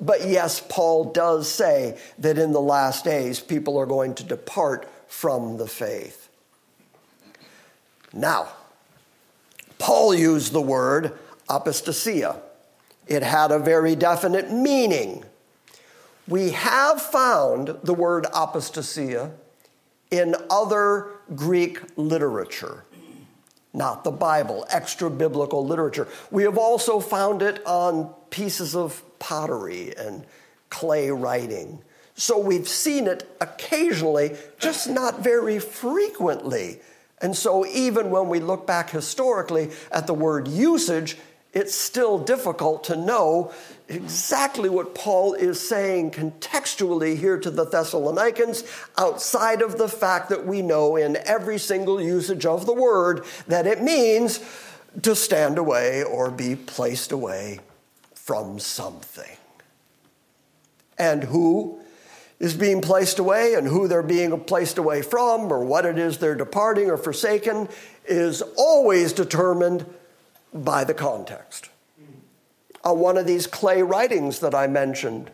But 0.00 0.26
yes, 0.28 0.60
Paul 0.60 1.12
does 1.12 1.50
say 1.50 1.98
that 2.18 2.38
in 2.38 2.52
the 2.52 2.60
last 2.60 3.04
days 3.04 3.40
people 3.40 3.78
are 3.78 3.86
going 3.86 4.14
to 4.16 4.24
depart 4.24 4.88
from 5.08 5.56
the 5.56 5.66
faith. 5.66 6.28
Now, 8.12 8.48
Paul 9.78 10.14
used 10.14 10.52
the 10.52 10.60
word 10.60 11.18
apostasia. 11.48 12.40
It 13.06 13.22
had 13.22 13.52
a 13.52 13.58
very 13.58 13.94
definite 13.94 14.50
meaning 14.50 15.24
we 16.28 16.50
have 16.50 17.00
found 17.00 17.78
the 17.84 17.94
word 17.94 18.26
apostasia 18.34 19.32
in 20.10 20.34
other 20.50 21.08
Greek 21.34 21.80
literature, 21.96 22.84
not 23.76 24.04
the 24.04 24.10
Bible, 24.10 24.66
extra 24.70 25.10
biblical 25.10 25.64
literature. 25.64 26.08
We 26.30 26.42
have 26.44 26.56
also 26.56 26.98
found 26.98 27.42
it 27.42 27.64
on 27.66 28.12
pieces 28.30 28.74
of 28.74 29.02
pottery 29.18 29.94
and 29.96 30.24
clay 30.70 31.10
writing. 31.10 31.82
So 32.14 32.38
we've 32.38 32.66
seen 32.66 33.06
it 33.06 33.30
occasionally, 33.40 34.36
just 34.58 34.88
not 34.88 35.22
very 35.22 35.58
frequently. 35.58 36.80
And 37.20 37.36
so, 37.36 37.64
even 37.66 38.10
when 38.10 38.28
we 38.28 38.40
look 38.40 38.66
back 38.66 38.90
historically 38.90 39.70
at 39.90 40.06
the 40.06 40.14
word 40.14 40.48
usage, 40.48 41.16
it's 41.56 41.74
still 41.74 42.18
difficult 42.18 42.84
to 42.84 42.96
know 42.96 43.50
exactly 43.88 44.68
what 44.68 44.94
Paul 44.94 45.32
is 45.32 45.58
saying 45.58 46.10
contextually 46.10 47.16
here 47.16 47.38
to 47.38 47.50
the 47.50 47.64
Thessalonians, 47.64 48.62
outside 48.98 49.62
of 49.62 49.78
the 49.78 49.88
fact 49.88 50.28
that 50.28 50.46
we 50.46 50.60
know 50.60 50.96
in 50.96 51.16
every 51.16 51.56
single 51.56 51.98
usage 51.98 52.44
of 52.44 52.66
the 52.66 52.74
word 52.74 53.24
that 53.48 53.66
it 53.66 53.82
means 53.82 54.38
to 55.00 55.16
stand 55.16 55.56
away 55.56 56.02
or 56.02 56.30
be 56.30 56.56
placed 56.56 57.10
away 57.10 57.60
from 58.12 58.58
something. 58.58 59.38
And 60.98 61.24
who 61.24 61.80
is 62.38 62.52
being 62.52 62.82
placed 62.82 63.18
away 63.18 63.54
and 63.54 63.66
who 63.66 63.88
they're 63.88 64.02
being 64.02 64.38
placed 64.40 64.76
away 64.76 65.00
from 65.00 65.50
or 65.50 65.64
what 65.64 65.86
it 65.86 65.98
is 65.98 66.18
they're 66.18 66.34
departing 66.34 66.90
or 66.90 66.98
forsaken 66.98 67.66
is 68.04 68.42
always 68.58 69.14
determined 69.14 69.86
by 70.64 70.84
the 70.84 70.94
context. 70.94 71.68
On 72.84 72.98
one 72.98 73.16
of 73.16 73.26
these 73.26 73.46
clay 73.46 73.82
writings 73.82 74.40
that 74.40 74.54
I 74.54 74.66
mentioned, 74.66 75.30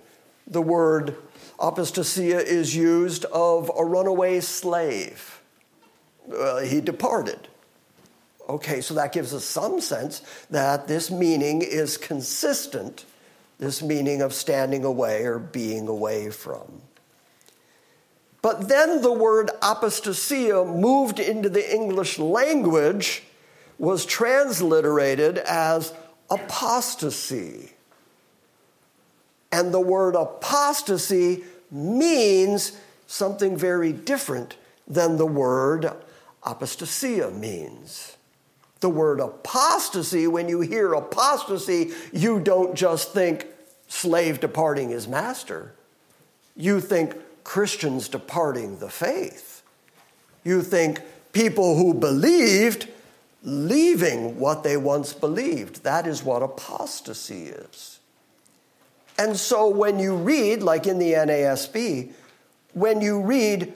the 0.47 0.63
word 0.63 1.17
apostasia 1.61 2.43
is 2.43 2.75
used 2.75 3.25
of 3.27 3.71
a 3.77 3.85
runaway 3.85 4.41
slave. 4.41 5.43
Uh, 6.35 6.61
he 6.61 6.81
departed. 6.81 7.49
Okay, 8.49 8.81
so 8.81 8.95
that 8.95 9.13
gives 9.13 9.33
us 9.33 9.45
some 9.45 9.81
sense 9.81 10.23
that 10.51 10.89
this 10.89 11.11
meaning 11.11 11.63
is 11.63 11.97
consistent, 11.97 13.05
this 13.59 13.83
meaning 13.83 14.21
of 14.21 14.35
standing 14.35 14.85
away 14.85 15.25
or 15.25 15.39
being 15.39 15.89
away 15.89 16.31
from. 16.31 16.83
But 18.41 18.69
then 18.69 19.03
the 19.03 19.13
word 19.13 19.51
apostasia 19.63 20.65
moved 20.65 21.21
into 21.21 21.49
the 21.49 21.73
English 21.73 22.19
language 22.19 23.23
was 23.83 24.07
transliterated 24.07 25.39
as 25.39 25.93
apostasy. 26.31 27.73
And 29.51 29.75
the 29.75 29.81
word 29.81 30.15
apostasy 30.15 31.43
means 31.69 32.79
something 33.09 33.57
very 33.57 33.93
different 33.93 34.57
than 34.87 35.17
the 35.17 35.27
word 35.27 35.91
apostasia 36.47 37.37
means. 37.37 38.17
The 38.79 38.89
word 38.89 39.19
apostasy, 39.19 40.29
when 40.29 40.49
you 40.49 40.61
hear 40.61 40.93
apostasy, 40.93 41.91
you 42.13 42.39
don't 42.39 42.77
just 42.77 43.13
think 43.13 43.49
slave 43.89 44.39
departing 44.39 44.91
his 44.91 45.09
master. 45.09 45.75
You 46.55 46.81
think 46.81 47.17
Christians 47.43 48.09
departing 48.09 48.79
the 48.79 48.89
faith. 48.89 49.65
You 50.45 50.63
think 50.63 51.01
people 51.33 51.77
who 51.77 51.95
believed 51.95 52.87
leaving 53.43 54.39
what 54.39 54.63
they 54.63 54.77
once 54.77 55.13
believed. 55.13 55.83
That 55.85 56.07
is 56.07 56.23
what 56.23 56.43
apostasy 56.43 57.47
is. 57.47 57.99
And 59.19 59.37
so 59.37 59.69
when 59.69 59.99
you 59.99 60.15
read, 60.17 60.63
like 60.63 60.87
in 60.87 60.99
the 60.99 61.13
NASB, 61.13 62.13
when 62.73 63.01
you 63.01 63.21
read, 63.21 63.73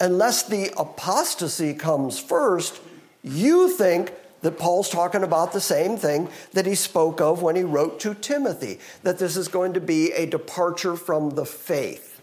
unless 0.00 0.42
the 0.42 0.72
apostasy 0.76 1.74
comes 1.74 2.18
first, 2.18 2.80
you 3.22 3.68
think 3.70 4.12
that 4.42 4.58
Paul's 4.58 4.90
talking 4.90 5.22
about 5.22 5.52
the 5.52 5.60
same 5.60 5.96
thing 5.96 6.28
that 6.52 6.66
he 6.66 6.74
spoke 6.74 7.20
of 7.20 7.40
when 7.40 7.56
he 7.56 7.62
wrote 7.62 7.98
to 8.00 8.14
Timothy, 8.14 8.78
that 9.02 9.18
this 9.18 9.36
is 9.36 9.48
going 9.48 9.72
to 9.72 9.80
be 9.80 10.12
a 10.12 10.26
departure 10.26 10.96
from 10.96 11.30
the 11.30 11.46
faith. 11.46 12.20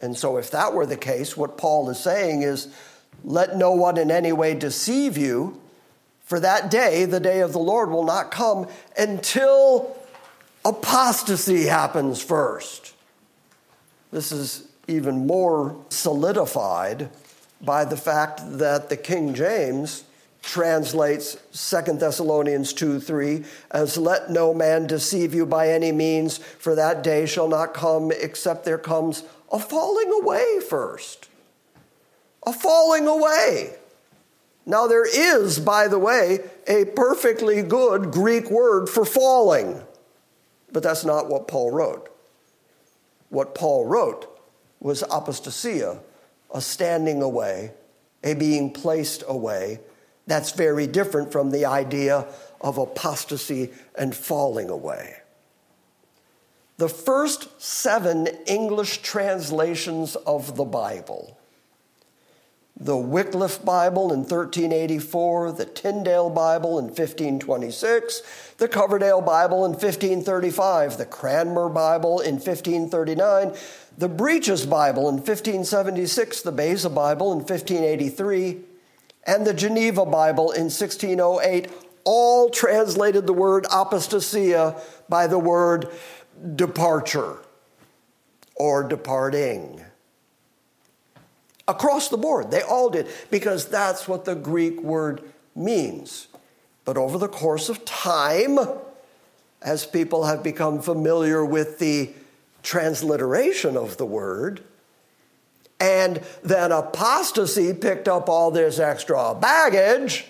And 0.00 0.16
so, 0.16 0.36
if 0.36 0.50
that 0.52 0.72
were 0.72 0.86
the 0.86 0.96
case, 0.96 1.36
what 1.36 1.58
Paul 1.58 1.90
is 1.90 1.98
saying 1.98 2.42
is 2.42 2.68
let 3.24 3.56
no 3.56 3.72
one 3.72 3.98
in 3.98 4.10
any 4.10 4.32
way 4.32 4.54
deceive 4.54 5.16
you, 5.16 5.60
for 6.24 6.40
that 6.40 6.70
day, 6.70 7.04
the 7.04 7.20
day 7.20 7.40
of 7.40 7.52
the 7.52 7.58
Lord, 7.58 7.90
will 7.90 8.04
not 8.04 8.30
come 8.30 8.66
until 8.96 9.96
apostasy 10.64 11.66
happens 11.66 12.20
first. 12.20 12.94
This 14.10 14.32
is 14.32 14.68
even 14.88 15.26
more 15.26 15.76
solidified 15.88 17.10
by 17.60 17.84
the 17.84 17.96
fact 17.96 18.40
that 18.58 18.88
the 18.88 18.96
King 18.96 19.34
James 19.34 20.04
translates 20.42 21.36
2 21.52 21.94
Thessalonians 21.94 22.72
2 22.72 23.00
3 23.00 23.44
as 23.72 23.96
let 23.96 24.30
no 24.30 24.54
man 24.54 24.86
deceive 24.86 25.34
you 25.34 25.44
by 25.44 25.68
any 25.68 25.90
means, 25.90 26.38
for 26.38 26.74
that 26.74 27.02
day 27.02 27.26
shall 27.26 27.48
not 27.48 27.74
come 27.74 28.12
except 28.12 28.64
there 28.64 28.78
comes 28.78 29.24
a 29.50 29.58
falling 29.58 30.12
away 30.12 30.60
first 30.60 31.28
a 32.46 32.52
falling 32.52 33.08
away. 33.08 33.74
Now, 34.64 34.86
there 34.86 35.06
is, 35.06 35.58
by 35.58 35.88
the 35.88 35.98
way, 35.98 36.40
a 36.66 36.86
perfectly 36.86 37.62
good 37.62 38.10
Greek 38.10 38.50
word 38.50 38.88
for 38.88 39.04
falling, 39.04 39.82
but 40.72 40.82
that's 40.82 41.04
not 41.04 41.28
what 41.28 41.46
Paul 41.46 41.70
wrote. 41.70 42.08
What 43.28 43.54
Paul 43.54 43.84
wrote 43.84 44.26
was 44.80 45.02
apostasia, 45.04 46.00
a 46.52 46.60
standing 46.60 47.22
away, 47.22 47.72
a 48.24 48.34
being 48.34 48.72
placed 48.72 49.22
away. 49.28 49.80
That's 50.26 50.52
very 50.52 50.86
different 50.86 51.30
from 51.30 51.50
the 51.50 51.66
idea 51.66 52.26
of 52.60 52.78
apostasy 52.78 53.70
and 53.96 54.14
falling 54.14 54.68
away. 54.68 55.16
The 56.78 56.88
first 56.88 57.62
seven 57.62 58.26
English 58.46 58.98
translations 58.98 60.16
of 60.16 60.56
the 60.56 60.64
Bible 60.64 61.35
the 62.78 62.96
Wycliffe 62.96 63.64
Bible 63.64 64.12
in 64.12 64.20
1384, 64.20 65.52
the 65.52 65.64
Tyndale 65.64 66.28
Bible 66.28 66.78
in 66.78 66.86
1526, 66.86 68.22
the 68.58 68.68
Coverdale 68.68 69.22
Bible 69.22 69.64
in 69.64 69.72
1535, 69.72 70.98
the 70.98 71.06
Cranmer 71.06 71.70
Bible 71.70 72.20
in 72.20 72.34
1539, 72.34 73.54
the 73.96 74.08
Breeches 74.08 74.66
Bible 74.66 75.08
in 75.08 75.16
1576, 75.16 76.42
the 76.42 76.52
Beza 76.52 76.90
Bible 76.90 77.32
in 77.32 77.38
1583, 77.38 78.60
and 79.26 79.46
the 79.46 79.54
Geneva 79.54 80.04
Bible 80.04 80.52
in 80.52 80.64
1608 80.64 81.70
all 82.04 82.50
translated 82.50 83.26
the 83.26 83.32
word 83.32 83.64
apostasia 83.64 84.78
by 85.08 85.26
the 85.26 85.38
word 85.38 85.88
departure 86.54 87.38
or 88.54 88.86
departing. 88.86 89.85
Across 91.68 92.08
the 92.08 92.16
board, 92.16 92.50
they 92.50 92.62
all 92.62 92.90
did, 92.90 93.08
because 93.30 93.68
that's 93.68 94.06
what 94.06 94.24
the 94.24 94.34
Greek 94.34 94.80
word 94.82 95.22
means. 95.54 96.28
But 96.84 96.96
over 96.96 97.18
the 97.18 97.28
course 97.28 97.68
of 97.68 97.84
time, 97.84 98.58
as 99.60 99.84
people 99.84 100.26
have 100.26 100.42
become 100.44 100.80
familiar 100.80 101.44
with 101.44 101.78
the 101.78 102.10
transliteration 102.62 103.76
of 103.76 103.96
the 103.96 104.06
word, 104.06 104.62
and 105.80 106.22
then 106.42 106.72
apostasy 106.72 107.74
picked 107.74 108.08
up 108.08 108.28
all 108.28 108.50
this 108.50 108.78
extra 108.78 109.34
baggage, 109.34 110.24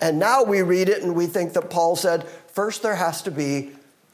and 0.00 0.18
now 0.18 0.42
we 0.42 0.62
read 0.62 0.88
it 0.88 1.02
and 1.02 1.14
we 1.14 1.26
think 1.26 1.52
that 1.54 1.70
Paul 1.70 1.96
said, 1.96 2.28
first 2.48 2.82
there 2.82 2.96
has 2.96 3.22
to 3.22 3.30
be 3.30 3.70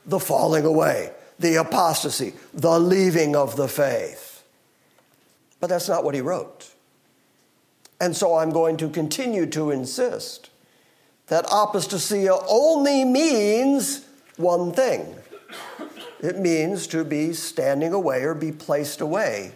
the 0.06 0.20
falling 0.20 0.64
away, 0.64 1.12
the 1.38 1.56
apostasy, 1.56 2.34
the 2.52 2.78
leaving 2.78 3.34
of 3.34 3.56
the 3.56 3.68
faith. 3.68 4.31
But 5.62 5.68
that's 5.68 5.88
not 5.88 6.02
what 6.02 6.16
he 6.16 6.20
wrote. 6.20 6.72
And 8.00 8.16
so 8.16 8.34
I'm 8.34 8.50
going 8.50 8.76
to 8.78 8.88
continue 8.88 9.46
to 9.46 9.70
insist 9.70 10.50
that 11.28 11.44
apostasia 11.44 12.44
only 12.48 13.04
means 13.04 14.04
one 14.36 14.72
thing 14.72 15.14
it 16.20 16.36
means 16.36 16.88
to 16.88 17.04
be 17.04 17.32
standing 17.32 17.92
away 17.92 18.24
or 18.24 18.34
be 18.34 18.50
placed 18.50 19.00
away. 19.00 19.52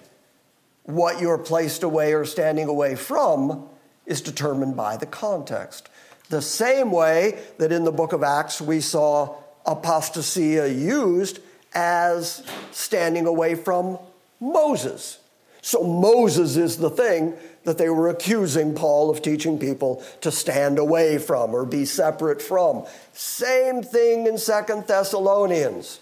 What 0.84 1.20
you're 1.20 1.38
placed 1.38 1.82
away 1.82 2.14
or 2.14 2.24
standing 2.24 2.68
away 2.68 2.94
from 2.94 3.68
is 4.06 4.20
determined 4.20 4.76
by 4.76 4.96
the 4.96 5.06
context. 5.06 5.88
The 6.28 6.40
same 6.40 6.92
way 6.92 7.40
that 7.58 7.72
in 7.72 7.82
the 7.82 7.90
book 7.90 8.12
of 8.12 8.22
Acts 8.22 8.60
we 8.60 8.80
saw 8.80 9.34
apostasia 9.66 10.68
used 10.68 11.40
as 11.74 12.44
standing 12.70 13.26
away 13.26 13.56
from 13.56 13.98
Moses. 14.38 15.18
So 15.66 15.82
Moses 15.82 16.56
is 16.56 16.76
the 16.76 16.90
thing 16.90 17.34
that 17.64 17.76
they 17.76 17.90
were 17.90 18.08
accusing 18.08 18.72
Paul 18.72 19.10
of 19.10 19.20
teaching 19.20 19.58
people 19.58 20.00
to 20.20 20.30
stand 20.30 20.78
away 20.78 21.18
from 21.18 21.52
or 21.52 21.64
be 21.64 21.84
separate 21.84 22.40
from. 22.40 22.86
Same 23.12 23.82
thing 23.82 24.28
in 24.28 24.38
Second 24.38 24.86
Thessalonians. 24.86 25.98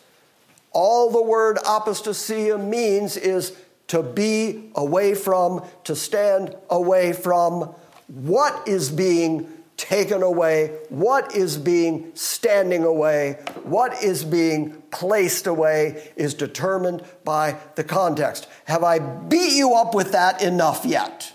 All 0.73 1.11
the 1.11 1.23
word 1.23 1.57
apostasia 1.65 2.59
means 2.63 3.17
is 3.17 3.57
to 3.87 4.03
be 4.03 4.71
away 4.75 5.15
from, 5.15 5.65
to 5.85 5.97
stand 5.97 6.55
away 6.69 7.15
from. 7.15 7.75
What 8.09 8.69
is 8.69 8.91
being 8.91 9.49
taken 9.77 10.23
away, 10.23 10.79
what 10.89 11.35
is 11.35 11.57
being 11.57 12.13
standing 12.15 12.85
away, 12.85 13.39
what 13.65 14.03
is 14.03 14.25
being 14.25 14.83
placed 14.91 15.47
away 15.47 16.11
is 16.17 16.35
determined 16.35 17.05
by 17.25 17.59
the 17.75 17.85
context. 17.85 18.47
Have 18.67 18.85
I 18.85 18.99
beat 18.99 19.53
you 19.53 19.75
up 19.75 19.95
with 19.95 20.13
that 20.13 20.43
enough 20.43 20.85
yet? 20.85 21.33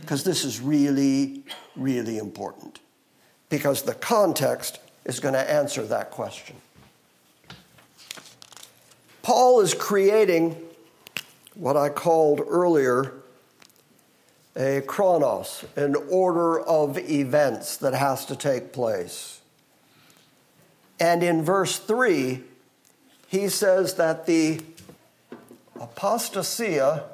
Because 0.00 0.24
this 0.24 0.44
is 0.44 0.60
really, 0.60 1.42
really 1.76 2.18
important. 2.18 2.80
Because 3.48 3.82
the 3.82 3.94
context 3.94 4.80
is 5.04 5.20
going 5.20 5.34
to 5.34 5.50
answer 5.50 5.82
that 5.86 6.10
question. 6.10 6.56
Paul 9.22 9.60
is 9.62 9.72
creating 9.72 10.56
what 11.54 11.76
I 11.76 11.88
called 11.88 12.42
earlier 12.46 13.14
a 14.56 14.82
chronos, 14.82 15.64
an 15.76 15.96
order 16.10 16.60
of 16.60 16.98
events 16.98 17.76
that 17.78 17.94
has 17.94 18.24
to 18.26 18.36
take 18.36 18.72
place. 18.72 19.40
And 21.00 21.22
in 21.22 21.42
verse 21.42 21.78
3, 21.78 22.42
he 23.26 23.48
says 23.48 23.94
that 23.94 24.26
the 24.26 24.60
apostasia 25.76 27.04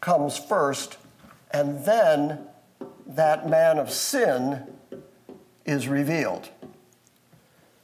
comes 0.00 0.38
first, 0.38 0.98
and 1.50 1.84
then 1.84 2.40
that 3.06 3.48
man 3.48 3.78
of 3.78 3.90
sin 3.90 4.66
is 5.64 5.88
revealed. 5.88 6.48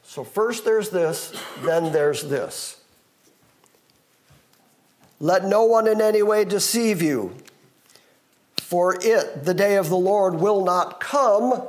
So, 0.02 0.22
first 0.22 0.64
there's 0.64 0.90
this, 0.90 1.34
then 1.64 1.92
there's 1.92 2.22
this. 2.22 2.73
Let 5.24 5.46
no 5.46 5.64
one 5.64 5.86
in 5.86 6.02
any 6.02 6.22
way 6.22 6.44
deceive 6.44 7.00
you, 7.00 7.34
for 8.60 8.94
it, 9.00 9.42
the 9.46 9.54
day 9.54 9.76
of 9.76 9.88
the 9.88 9.96
Lord, 9.96 10.34
will 10.34 10.62
not 10.62 11.00
come. 11.00 11.66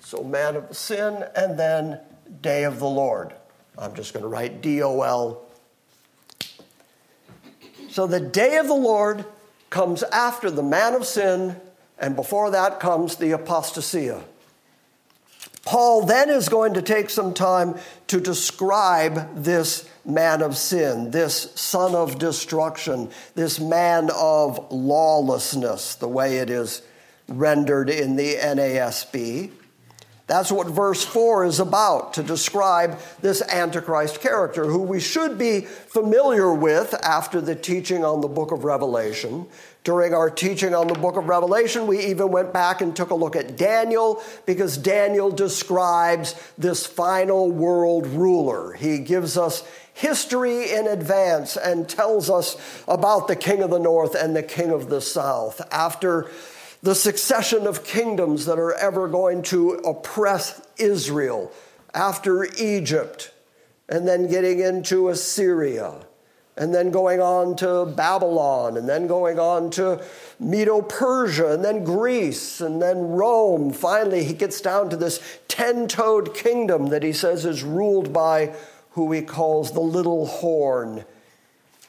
So, 0.00 0.24
man 0.24 0.56
of 0.56 0.74
sin, 0.74 1.22
and 1.36 1.58
then 1.58 2.00
day 2.40 2.64
of 2.64 2.78
the 2.78 2.88
Lord. 2.88 3.34
I'm 3.76 3.94
just 3.94 4.14
going 4.14 4.22
to 4.22 4.28
write 4.28 4.62
D 4.62 4.82
O 4.82 5.02
L. 5.02 5.42
So, 7.90 8.06
the 8.06 8.18
day 8.18 8.56
of 8.56 8.66
the 8.66 8.72
Lord 8.72 9.26
comes 9.68 10.02
after 10.04 10.50
the 10.50 10.62
man 10.62 10.94
of 10.94 11.04
sin, 11.04 11.60
and 11.98 12.16
before 12.16 12.50
that 12.50 12.80
comes 12.80 13.16
the 13.16 13.32
apostasia. 13.32 14.24
Paul 15.66 16.06
then 16.06 16.30
is 16.30 16.48
going 16.48 16.72
to 16.72 16.80
take 16.80 17.10
some 17.10 17.34
time 17.34 17.74
to 18.06 18.22
describe 18.22 19.44
this 19.44 19.86
man 20.04 20.42
of 20.42 20.56
sin, 20.56 21.10
this 21.10 21.52
son 21.54 21.94
of 21.94 22.18
destruction, 22.18 23.10
this 23.34 23.60
man 23.60 24.10
of 24.14 24.70
lawlessness, 24.72 25.94
the 25.96 26.08
way 26.08 26.38
it 26.38 26.50
is 26.50 26.82
rendered 27.28 27.90
in 27.90 28.16
the 28.16 28.34
NASB. 28.36 29.50
That's 30.26 30.52
what 30.52 30.68
verse 30.68 31.04
4 31.04 31.44
is 31.44 31.58
about 31.58 32.14
to 32.14 32.22
describe 32.22 33.00
this 33.20 33.42
Antichrist 33.42 34.20
character, 34.20 34.66
who 34.66 34.78
we 34.78 35.00
should 35.00 35.36
be 35.36 35.62
familiar 35.62 36.54
with 36.54 36.94
after 37.02 37.40
the 37.40 37.56
teaching 37.56 38.04
on 38.04 38.20
the 38.20 38.28
book 38.28 38.52
of 38.52 38.62
Revelation. 38.62 39.48
During 39.82 40.12
our 40.12 40.28
teaching 40.28 40.74
on 40.74 40.88
the 40.88 40.94
book 40.94 41.16
of 41.16 41.28
Revelation, 41.28 41.86
we 41.86 42.04
even 42.06 42.30
went 42.30 42.52
back 42.52 42.82
and 42.82 42.94
took 42.94 43.10
a 43.10 43.14
look 43.14 43.34
at 43.34 43.56
Daniel 43.56 44.22
because 44.44 44.76
Daniel 44.76 45.30
describes 45.30 46.34
this 46.58 46.84
final 46.84 47.50
world 47.50 48.06
ruler. 48.06 48.74
He 48.74 48.98
gives 48.98 49.38
us 49.38 49.62
history 49.94 50.70
in 50.70 50.86
advance 50.86 51.56
and 51.56 51.88
tells 51.88 52.28
us 52.28 52.56
about 52.86 53.26
the 53.26 53.36
king 53.36 53.62
of 53.62 53.70
the 53.70 53.78
north 53.78 54.14
and 54.14 54.36
the 54.36 54.42
king 54.42 54.70
of 54.70 54.90
the 54.90 55.00
south. 55.00 55.62
After 55.72 56.30
the 56.82 56.94
succession 56.94 57.66
of 57.66 57.84
kingdoms 57.84 58.46
that 58.46 58.58
are 58.58 58.74
ever 58.74 59.08
going 59.08 59.42
to 59.44 59.72
oppress 59.72 60.60
Israel 60.78 61.52
after 61.94 62.44
Egypt, 62.58 63.32
and 63.88 64.06
then 64.06 64.28
getting 64.28 64.60
into 64.60 65.08
Assyria, 65.08 66.06
and 66.56 66.74
then 66.74 66.90
going 66.90 67.20
on 67.20 67.56
to 67.56 67.86
Babylon, 67.86 68.76
and 68.76 68.88
then 68.88 69.06
going 69.06 69.38
on 69.38 69.70
to 69.70 70.02
Medo 70.38 70.82
Persia, 70.82 71.52
and 71.52 71.64
then 71.64 71.84
Greece, 71.84 72.60
and 72.60 72.82
then 72.82 72.98
Rome. 72.98 73.72
Finally, 73.72 74.24
he 74.24 74.34
gets 74.34 74.60
down 74.60 74.90
to 74.90 74.96
this 74.96 75.20
ten 75.48 75.88
toed 75.88 76.34
kingdom 76.34 76.88
that 76.88 77.02
he 77.02 77.12
says 77.12 77.44
is 77.46 77.62
ruled 77.62 78.12
by 78.12 78.54
who 78.90 79.10
he 79.12 79.22
calls 79.22 79.72
the 79.72 79.80
little 79.80 80.26
horn. 80.26 81.04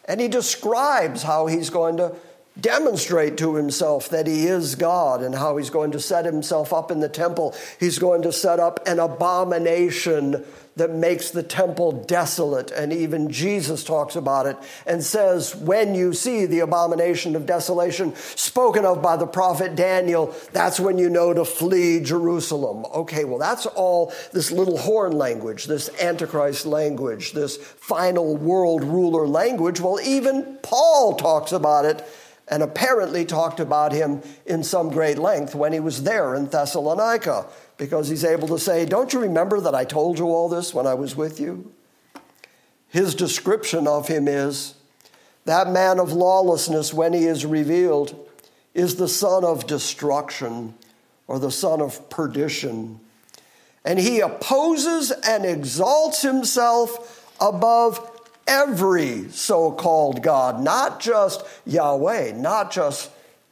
And 0.05 0.22
he 0.22 0.28
describes 0.28 1.24
how 1.24 1.47
he's 1.47 1.70
going 1.70 1.97
to 1.97 2.16
demonstrate 2.60 3.38
to 3.38 3.56
himself 3.56 4.10
that 4.10 4.28
he 4.28 4.45
is 4.45 4.76
God 4.76 5.22
and 5.22 5.36
how 5.36 5.58
he's 5.58 5.70
going 5.70 5.91
to 5.91 5.99
set 5.99 6.26
himself 6.26 6.74
up 6.74 6.91
in 6.91 6.99
the 6.99 7.10
temple. 7.10 7.56
He's 7.80 7.97
going 7.97 8.22
to 8.24 8.34
set 8.34 8.60
up 8.60 8.86
an 8.86 8.99
abomination 8.99 10.45
that 10.76 10.91
makes 10.91 11.32
the 11.32 11.43
temple 11.43 11.91
desolate. 11.91 12.72
And 12.72 12.93
even 12.93 13.30
Jesus 13.30 13.84
talks 13.84 14.16
about 14.16 14.45
it 14.45 14.58
and 14.86 15.04
says, 15.04 15.56
When 15.56 15.95
you 15.95 16.14
see 16.14 16.45
the 16.45 16.60
abomination 16.60 17.36
of 17.36 17.45
desolation 17.45 18.16
spoken 18.16 18.86
of 18.86 19.02
by 19.02 19.18
the 19.18 19.28
prophet 19.28 19.76
Daniel, 19.76 20.34
that's 20.54 20.80
when 20.80 20.97
you 20.97 21.10
know 21.10 21.34
to 21.34 21.45
flee 21.45 21.99
Jerusalem. 21.99 22.86
Okay, 22.93 23.26
well, 23.26 23.38
that's 23.39 23.66
all 23.66 24.14
this 24.32 24.52
little 24.52 24.78
horn 24.78 25.12
language, 25.14 25.66
this 25.66 25.89
Antichrist 26.02 26.66
language, 26.66 27.34
this 27.34 27.58
final 27.58 28.38
world 28.38 28.84
ruler 28.84 29.28
language. 29.28 29.82
Well, 29.82 29.99
even 30.02 30.58
Paul 30.62 31.16
talks 31.16 31.52
about 31.52 31.86
it 31.86 32.06
and 32.52 32.62
apparently 32.62 33.24
talked 33.24 33.62
about 33.62 33.93
him 33.93 34.22
in 34.45 34.62
some 34.62 34.89
great 34.89 35.18
length 35.18 35.56
when 35.56 35.72
he 35.72 35.80
was 35.80 36.04
there 36.04 36.36
in 36.36 36.47
Thessalonica, 36.47 37.45
because 37.78 38.10
he's 38.10 38.26
able 38.26 38.49
to 38.49 38.60
say, 38.60 38.86
Don't 38.86 39.14
you 39.14 39.22
remember 39.22 39.62
that 39.62 39.74
I 39.74 39.86
told 39.86 40.20
you 40.20 40.26
all 40.28 40.49
this 40.49 40.74
when 40.74 40.86
I 40.86 40.93
was 40.93 41.16
with 41.16 41.39
you? 41.39 41.72
His 42.89 43.16
description 43.16 43.88
of 43.88 44.10
him 44.10 44.28
is 44.28 44.76
that 45.45 45.72
man 45.72 45.97
of 45.97 46.12
lawlessness, 46.12 46.93
when 46.93 47.14
he 47.14 47.26
is 47.26 47.45
revealed, 47.45 48.30
is 48.74 48.97
the 48.97 49.08
son 49.08 49.45
of 49.45 49.66
destruction 49.66 50.74
or 51.28 51.39
the 51.39 51.52
son 51.52 51.82
of 51.82 52.10
perdition. 52.10 52.99
And 53.86 53.97
he 53.97 54.20
opposes 54.20 55.12
and 55.12 55.45
exalts 55.45 56.22
himself 56.22 57.34
above 57.39 58.11
every 58.52 59.30
so 59.30 59.72
called 59.72 60.22
God, 60.22 60.62
not 60.62 60.99
just 60.99 61.43
Yahweh, 61.66 62.34
not 62.34 62.72
just 62.72 63.10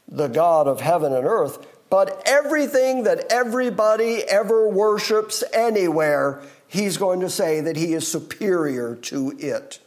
the 0.09 0.27
God 0.27 0.67
of 0.67 0.81
heaven 0.81 1.13
and 1.13 1.25
earth, 1.25 1.65
but 1.89 2.21
everything 2.25 3.03
that 3.03 3.31
everybody 3.31 4.23
ever 4.23 4.67
worships 4.67 5.41
anywhere, 5.53 6.41
he's 6.67 6.97
going 6.97 7.21
to 7.21 7.29
say 7.29 7.61
that 7.61 7.77
he 7.77 7.93
is 7.93 8.07
superior 8.07 8.95
to 8.95 9.33
it. 9.39 9.79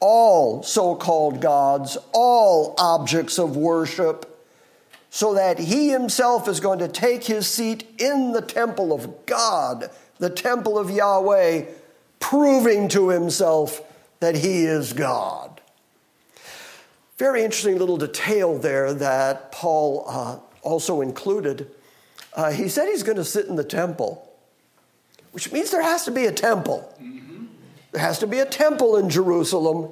All 0.00 0.62
so 0.62 0.94
called 0.94 1.40
gods, 1.40 1.96
all 2.12 2.74
objects 2.78 3.38
of 3.38 3.56
worship, 3.56 4.26
so 5.08 5.34
that 5.34 5.58
he 5.58 5.88
himself 5.88 6.46
is 6.46 6.60
going 6.60 6.78
to 6.80 6.88
take 6.88 7.24
his 7.24 7.46
seat 7.46 7.84
in 7.98 8.32
the 8.32 8.42
temple 8.42 8.92
of 8.92 9.26
God, 9.26 9.90
the 10.18 10.30
temple 10.30 10.78
of 10.78 10.90
Yahweh, 10.90 11.64
proving 12.20 12.86
to 12.88 13.08
himself 13.08 13.82
that 14.20 14.36
he 14.36 14.64
is 14.64 14.92
God. 14.92 15.60
Very 17.18 17.42
interesting 17.42 17.78
little 17.78 17.96
detail 17.96 18.56
there 18.58 18.94
that 18.94 19.52
Paul 19.52 20.04
uh, 20.06 20.38
also 20.62 21.00
included. 21.00 21.70
Uh, 22.34 22.50
he 22.50 22.68
said 22.68 22.88
he's 22.88 23.02
going 23.02 23.16
to 23.16 23.24
sit 23.24 23.46
in 23.46 23.56
the 23.56 23.64
temple, 23.64 24.30
which 25.32 25.52
means 25.52 25.70
there 25.70 25.82
has 25.82 26.04
to 26.04 26.10
be 26.10 26.26
a 26.26 26.32
temple. 26.32 26.94
Mm-hmm. 27.02 27.46
There 27.92 28.02
has 28.02 28.18
to 28.20 28.26
be 28.26 28.38
a 28.38 28.46
temple 28.46 28.96
in 28.96 29.10
Jerusalem 29.10 29.90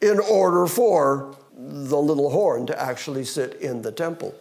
in 0.00 0.18
order 0.18 0.66
for 0.66 1.36
the 1.56 1.98
little 1.98 2.30
horn 2.30 2.66
to 2.66 2.80
actually 2.80 3.24
sit 3.24 3.54
in 3.54 3.82
the 3.82 3.92
temple. 3.92 4.34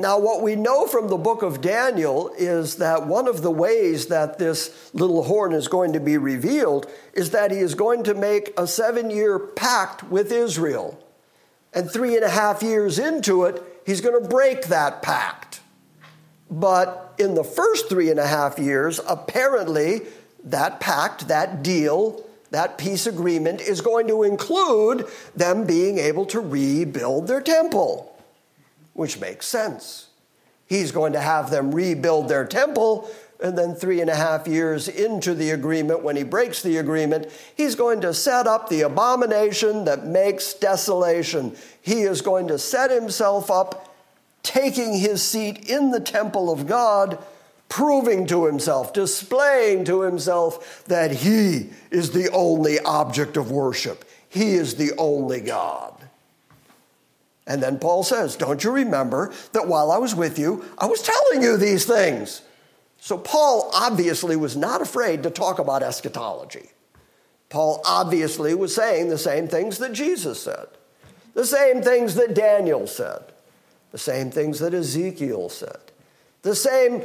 Now, 0.00 0.20
what 0.20 0.42
we 0.42 0.54
know 0.54 0.86
from 0.86 1.08
the 1.08 1.16
book 1.16 1.42
of 1.42 1.60
Daniel 1.60 2.32
is 2.38 2.76
that 2.76 3.08
one 3.08 3.26
of 3.26 3.42
the 3.42 3.50
ways 3.50 4.06
that 4.06 4.38
this 4.38 4.94
little 4.94 5.24
horn 5.24 5.52
is 5.52 5.66
going 5.66 5.92
to 5.94 6.00
be 6.00 6.16
revealed 6.16 6.88
is 7.14 7.32
that 7.32 7.50
he 7.50 7.58
is 7.58 7.74
going 7.74 8.04
to 8.04 8.14
make 8.14 8.52
a 8.56 8.68
seven 8.68 9.10
year 9.10 9.40
pact 9.40 10.04
with 10.04 10.30
Israel. 10.30 11.04
And 11.74 11.90
three 11.90 12.14
and 12.14 12.24
a 12.24 12.28
half 12.28 12.62
years 12.62 13.00
into 13.00 13.42
it, 13.42 13.60
he's 13.84 14.00
going 14.00 14.22
to 14.22 14.28
break 14.28 14.66
that 14.66 15.02
pact. 15.02 15.62
But 16.48 17.14
in 17.18 17.34
the 17.34 17.42
first 17.42 17.88
three 17.88 18.08
and 18.08 18.20
a 18.20 18.26
half 18.26 18.56
years, 18.56 19.00
apparently, 19.06 20.02
that 20.44 20.78
pact, 20.78 21.26
that 21.26 21.64
deal, 21.64 22.24
that 22.52 22.78
peace 22.78 23.08
agreement 23.08 23.60
is 23.60 23.80
going 23.80 24.06
to 24.06 24.22
include 24.22 25.08
them 25.34 25.66
being 25.66 25.98
able 25.98 26.24
to 26.26 26.38
rebuild 26.38 27.26
their 27.26 27.40
temple 27.40 28.07
which 28.98 29.20
makes 29.20 29.46
sense. 29.46 30.08
He's 30.66 30.90
going 30.90 31.12
to 31.12 31.20
have 31.20 31.50
them 31.50 31.72
rebuild 31.72 32.28
their 32.28 32.44
temple, 32.44 33.08
and 33.40 33.56
then 33.56 33.76
three 33.76 34.00
and 34.00 34.10
a 34.10 34.16
half 34.16 34.48
years 34.48 34.88
into 34.88 35.34
the 35.34 35.50
agreement, 35.50 36.02
when 36.02 36.16
he 36.16 36.24
breaks 36.24 36.62
the 36.62 36.78
agreement, 36.78 37.30
he's 37.56 37.76
going 37.76 38.00
to 38.00 38.12
set 38.12 38.48
up 38.48 38.68
the 38.68 38.80
abomination 38.80 39.84
that 39.84 40.04
makes 40.04 40.52
desolation. 40.52 41.54
He 41.80 42.02
is 42.02 42.22
going 42.22 42.48
to 42.48 42.58
set 42.58 42.90
himself 42.90 43.52
up, 43.52 43.94
taking 44.42 44.94
his 44.94 45.22
seat 45.22 45.70
in 45.70 45.92
the 45.92 46.00
temple 46.00 46.50
of 46.50 46.66
God, 46.66 47.22
proving 47.68 48.26
to 48.26 48.46
himself, 48.46 48.92
displaying 48.92 49.84
to 49.84 50.00
himself 50.00 50.82
that 50.86 51.12
he 51.12 51.70
is 51.92 52.10
the 52.10 52.28
only 52.32 52.80
object 52.80 53.36
of 53.36 53.52
worship. 53.52 54.04
He 54.28 54.54
is 54.54 54.74
the 54.74 54.90
only 54.98 55.40
God. 55.40 55.97
And 57.48 57.62
then 57.62 57.78
Paul 57.78 58.04
says, 58.04 58.36
Don't 58.36 58.62
you 58.62 58.70
remember 58.70 59.32
that 59.52 59.66
while 59.66 59.90
I 59.90 59.96
was 59.96 60.14
with 60.14 60.38
you, 60.38 60.64
I 60.76 60.86
was 60.86 61.02
telling 61.02 61.42
you 61.42 61.56
these 61.56 61.86
things? 61.86 62.42
So 63.00 63.16
Paul 63.16 63.70
obviously 63.72 64.36
was 64.36 64.54
not 64.54 64.82
afraid 64.82 65.22
to 65.22 65.30
talk 65.30 65.58
about 65.58 65.82
eschatology. 65.82 66.68
Paul 67.48 67.80
obviously 67.86 68.54
was 68.54 68.74
saying 68.74 69.08
the 69.08 69.16
same 69.16 69.48
things 69.48 69.78
that 69.78 69.94
Jesus 69.94 70.42
said, 70.42 70.66
the 71.32 71.46
same 71.46 71.80
things 71.80 72.14
that 72.16 72.34
Daniel 72.34 72.86
said, 72.86 73.22
the 73.92 73.98
same 73.98 74.30
things 74.30 74.58
that 74.58 74.74
Ezekiel 74.74 75.48
said, 75.48 75.80
the 76.42 76.54
same 76.54 77.02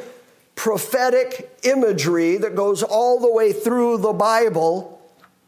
prophetic 0.56 1.58
imagery 1.64 2.36
that 2.36 2.56
goes 2.56 2.84
all 2.84 3.20
the 3.22 3.32
way 3.32 3.54
through 3.54 4.00
the 4.00 4.12
Bible, 4.12 5.02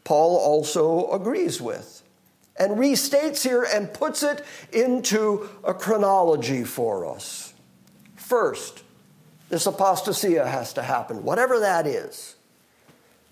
Paul 0.04 0.38
also 0.38 1.10
agrees 1.12 1.60
with 1.60 1.95
and 2.58 2.72
restates 2.72 3.42
here 3.42 3.62
and 3.62 3.92
puts 3.92 4.22
it 4.22 4.44
into 4.72 5.48
a 5.64 5.74
chronology 5.74 6.64
for 6.64 7.06
us. 7.06 7.54
First, 8.16 8.82
this 9.48 9.66
apostasia 9.66 10.46
has 10.46 10.72
to 10.74 10.82
happen, 10.82 11.22
whatever 11.22 11.60
that 11.60 11.86
is. 11.86 12.34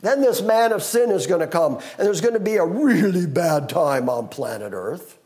Then 0.01 0.21
this 0.21 0.43
man 0.43 0.73
of 0.73 0.83
sin 0.83 1.11
is 1.11 1.27
going 1.27 1.41
to 1.41 1.47
come, 1.47 1.77
and 1.77 2.07
there's 2.07 2.21
going 2.21 2.35
to 2.35 2.41
be 2.41 2.57
a 2.57 2.65
really 2.65 3.27
bad 3.27 3.69
time 3.69 4.09
on 4.09 4.29
planet 4.29 4.73
Earth. 4.75 5.19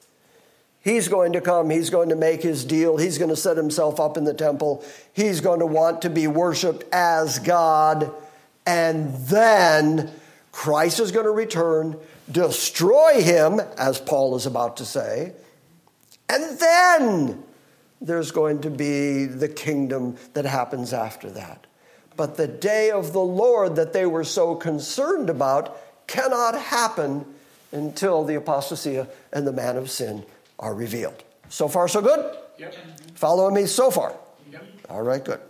He's 0.80 1.08
going 1.08 1.32
to 1.32 1.40
come, 1.40 1.68
he's 1.68 1.90
going 1.90 2.08
to 2.10 2.16
make 2.16 2.42
his 2.42 2.64
deal, 2.64 2.96
he's 2.96 3.18
going 3.18 3.30
to 3.30 3.36
set 3.36 3.56
himself 3.56 3.98
up 3.98 4.16
in 4.16 4.24
the 4.24 4.32
temple, 4.32 4.84
he's 5.12 5.40
going 5.40 5.58
to 5.58 5.66
want 5.66 6.02
to 6.02 6.10
be 6.10 6.28
worshiped 6.28 6.84
as 6.94 7.40
God, 7.40 8.12
and 8.64 9.12
then 9.26 10.12
Christ 10.52 11.00
is 11.00 11.10
going 11.10 11.26
to 11.26 11.32
return 11.32 11.98
destroy 12.30 13.22
him, 13.22 13.60
as 13.76 13.98
Paul 14.00 14.36
is 14.36 14.46
about 14.46 14.76
to 14.78 14.84
say, 14.84 15.32
and 16.28 16.58
then 16.58 17.42
there's 18.00 18.30
going 18.30 18.60
to 18.62 18.70
be 18.70 19.24
the 19.24 19.48
kingdom 19.48 20.16
that 20.34 20.44
happens 20.44 20.92
after 20.92 21.30
that. 21.30 21.66
But 22.16 22.36
the 22.36 22.48
day 22.48 22.90
of 22.90 23.12
the 23.12 23.20
Lord 23.20 23.76
that 23.76 23.92
they 23.92 24.06
were 24.06 24.24
so 24.24 24.54
concerned 24.54 25.30
about 25.30 25.76
cannot 26.06 26.60
happen 26.60 27.24
until 27.72 28.24
the 28.24 28.34
apostasy 28.34 29.04
and 29.32 29.46
the 29.46 29.52
man 29.52 29.76
of 29.76 29.90
sin 29.90 30.24
are 30.58 30.74
revealed. 30.74 31.22
So 31.48 31.68
far, 31.68 31.88
so 31.88 32.02
good? 32.02 32.36
Yep. 32.58 32.74
Following 33.14 33.54
me 33.54 33.66
so 33.66 33.90
far? 33.90 34.14
Yep. 34.50 34.64
All 34.90 35.02
right, 35.02 35.24
good. 35.24 35.40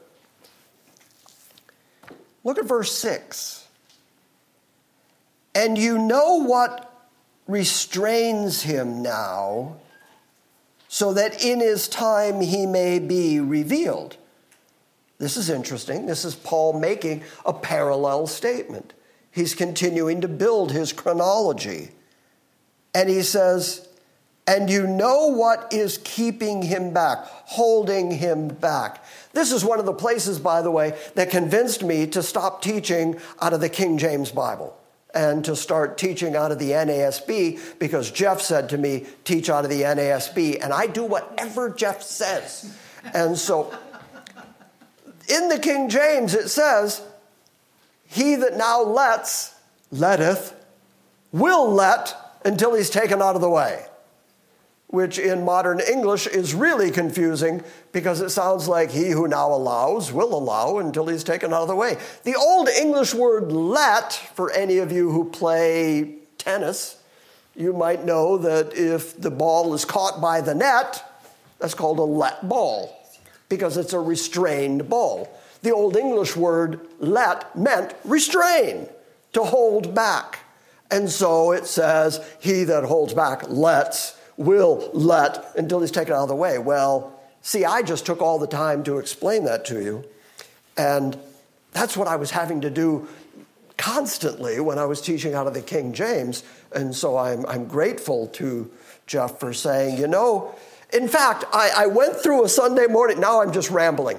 Look 2.45 2.59
at 2.59 2.65
verse 2.65 2.93
6. 2.97 3.68
And 5.59 5.77
you 5.77 5.99
know 5.99 6.37
what 6.37 6.89
restrains 7.49 8.63
him 8.63 9.03
now, 9.03 9.75
so 10.87 11.13
that 11.15 11.45
in 11.45 11.59
his 11.59 11.89
time 11.89 12.41
he 12.41 12.65
may 12.65 13.01
be 13.01 13.41
revealed. 13.41 14.17
This 15.19 15.37
is 15.37 15.51
interesting. 15.51 16.07
This 16.07 16.25
is 16.25 16.37
Paul 16.37 16.79
making 16.79 17.25
a 17.45 17.53
parallel 17.53 18.29
statement. 18.29 18.93
He's 19.33 19.57
continuing 19.57 20.21
to 20.21 20.29
build 20.29 20.71
his 20.71 20.93
chronology. 20.93 21.91
And 22.95 23.09
he 23.09 23.23
says, 23.23 23.89
and 24.47 24.71
you 24.71 24.87
know 24.87 25.27
what 25.27 25.73
is 25.73 25.99
keeping 26.05 26.63
him 26.63 26.93
back, 26.93 27.19
holding 27.25 28.13
him 28.13 28.47
back. 28.47 29.05
This 29.33 29.51
is 29.51 29.65
one 29.65 29.81
of 29.81 29.87
the 29.87 29.93
places, 29.93 30.39
by 30.39 30.63
the 30.63 30.71
way, 30.71 30.97
that 31.17 31.31
convinced 31.31 31.83
me 31.83 32.07
to 32.07 32.23
stop 32.23 32.63
teaching 32.63 33.19
out 33.41 33.53
of 33.53 33.61
the 33.61 33.69
King 33.69 33.99
James 33.99 34.31
Bible 34.31 34.78
and 35.15 35.45
to 35.45 35.57
start 35.57 35.99
teaching 35.99 36.37
out 36.37 36.53
of 36.53 36.59
the 36.59 36.71
NASB 36.71 37.79
because 37.79 38.11
Jeff 38.11 38.41
said 38.41 38.69
to 38.71 38.79
me, 38.79 39.07
teach 39.25 39.49
out 39.49 39.65
of 39.65 39.71
the 39.71 39.83
NASB, 39.83 40.63
and 40.63 40.73
I 40.73 40.87
do 40.87 41.05
whatever 41.05 41.71
Jeff 41.71 42.03
says. 42.03 42.77
And 43.15 43.39
so 43.39 43.75
in 45.29 45.49
the 45.49 45.59
King 45.59 45.89
James, 45.89 46.35
it 46.35 46.49
says, 46.49 47.03
He 48.07 48.37
that 48.37 48.57
now 48.57 48.83
lets, 48.83 49.55
letteth, 49.91 50.55
will 51.33 51.71
let 51.73 52.15
until 52.45 52.75
he's 52.75 52.91
taken 52.91 53.21
out 53.21 53.35
of 53.35 53.41
the 53.41 53.51
way 53.51 53.88
which 54.89 55.19
in 55.19 55.45
modern 55.45 55.81
English 55.81 56.27
is 56.27 56.55
really 56.55 56.91
confusing 56.91 57.63
because 57.93 58.21
it 58.21 58.31
sounds 58.31 58.69
like 58.69 58.91
he 58.91 59.11
who 59.11 59.29
now 59.29 59.53
allows 59.53 60.13
will 60.13 60.35
allow 60.35 60.79
until 60.79 61.07
he's 61.07 61.23
taken 61.23 61.53
out 61.53 61.63
of 61.63 61.69
the 61.69 61.77
way. 61.77 61.97
The 62.25 62.35
old 62.35 62.69
English 62.69 63.15
word 63.15 63.53
let, 63.53 64.13
for 64.35 64.51
any 64.51 64.79
of 64.79 64.91
you 64.91 65.11
who 65.11 65.31
play 65.31 66.17
tennis, 66.39 67.01
you 67.55 67.73
might 67.75 68.05
know 68.05 68.39
that 68.39 68.75
if 68.75 69.21
the 69.21 69.31
ball 69.31 69.75
is 69.75 69.85
caught 69.85 70.23
by 70.23 70.41
the 70.41 70.55
net, 70.55 71.05
that's 71.59 71.75
called 71.75 71.99
a 71.99 72.03
let 72.03 72.49
ball 72.49 72.95
because 73.49 73.77
it's 73.77 73.93
a 73.93 74.01
restrained 74.01 74.89
ball. 74.89 75.29
The 75.63 75.73
old 75.73 75.97
English 75.97 76.37
word 76.37 76.81
let 76.99 77.57
meant 77.57 77.95
restrain, 78.05 78.89
to 79.33 79.45
hold 79.45 79.95
back. 79.95 80.39
And 80.91 81.11
so 81.11 81.53
it 81.53 81.67
says, 81.67 82.25
He 82.41 82.65
that 82.65 82.85
holds 82.85 83.13
back 83.13 83.49
lets 83.49 84.18
will 84.39 84.89
let 84.95 85.55
until 85.57 85.81
he's 85.81 85.91
taken 85.91 86.15
out 86.15 86.23
of 86.23 86.29
the 86.29 86.35
way. 86.35 86.59
Well, 86.59 87.21
see, 87.43 87.67
I 87.67 87.83
just 87.83 88.07
took 88.07 88.23
all 88.23 88.39
the 88.39 88.47
time 88.47 88.83
to 88.85 88.99
explain 88.99 89.45
that 89.45 89.67
to 89.67 89.83
you. 89.83 90.05
And 90.77 91.19
that's 91.73 91.97
what 91.97 92.09
I 92.09 92.17
was 92.17 92.31
having 92.31 92.63
to 92.63 92.71
do 92.71 93.09
constantly 93.77 94.61
when 94.61 94.79
I 94.79 94.87
was 94.87 95.01
teaching 95.01 95.35
out 95.35 95.47
of 95.47 95.55
the 95.55 95.61
King 95.61 95.93
James. 95.93 96.45
And 96.73 96.95
so 96.95 97.19
I'm, 97.19 97.45
I'm 97.47 97.67
grateful 97.67 98.29
to 98.29 98.71
Jeff 99.07 99.41
for 99.41 99.53
saying, 99.53 99.99
you 99.99 100.07
know, 100.07 100.55
in 100.93 101.09
fact, 101.09 101.45
I, 101.53 101.71
I 101.77 101.87
went 101.87 102.17
through 102.17 102.45
a 102.45 102.49
Sunday 102.49 102.87
morning, 102.87 103.21
now 103.21 103.43
I'm 103.43 103.53
just 103.53 103.71
rambling. 103.71 104.19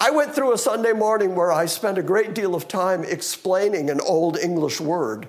I 0.00 0.10
went 0.10 0.34
through 0.34 0.52
a 0.52 0.58
Sunday 0.58 0.92
morning 0.92 1.34
where 1.34 1.50
I 1.50 1.66
spent 1.66 1.98
a 1.98 2.02
great 2.02 2.34
deal 2.34 2.54
of 2.54 2.68
time 2.68 3.02
explaining 3.02 3.90
an 3.90 4.00
old 4.00 4.38
English 4.38 4.80
word. 4.80 5.26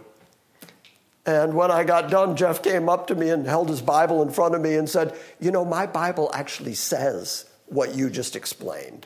And 1.29 1.53
when 1.53 1.69
I 1.69 1.83
got 1.83 2.09
done, 2.09 2.35
Jeff 2.35 2.63
came 2.63 2.89
up 2.89 3.05
to 3.07 3.15
me 3.15 3.29
and 3.29 3.45
held 3.45 3.69
his 3.69 3.83
Bible 3.83 4.23
in 4.23 4.31
front 4.31 4.55
of 4.55 4.61
me 4.61 4.75
and 4.75 4.89
said, 4.89 5.15
You 5.39 5.51
know, 5.51 5.63
my 5.63 5.85
Bible 5.85 6.31
actually 6.33 6.73
says 6.73 7.45
what 7.67 7.93
you 7.93 8.09
just 8.09 8.35
explained. 8.35 9.05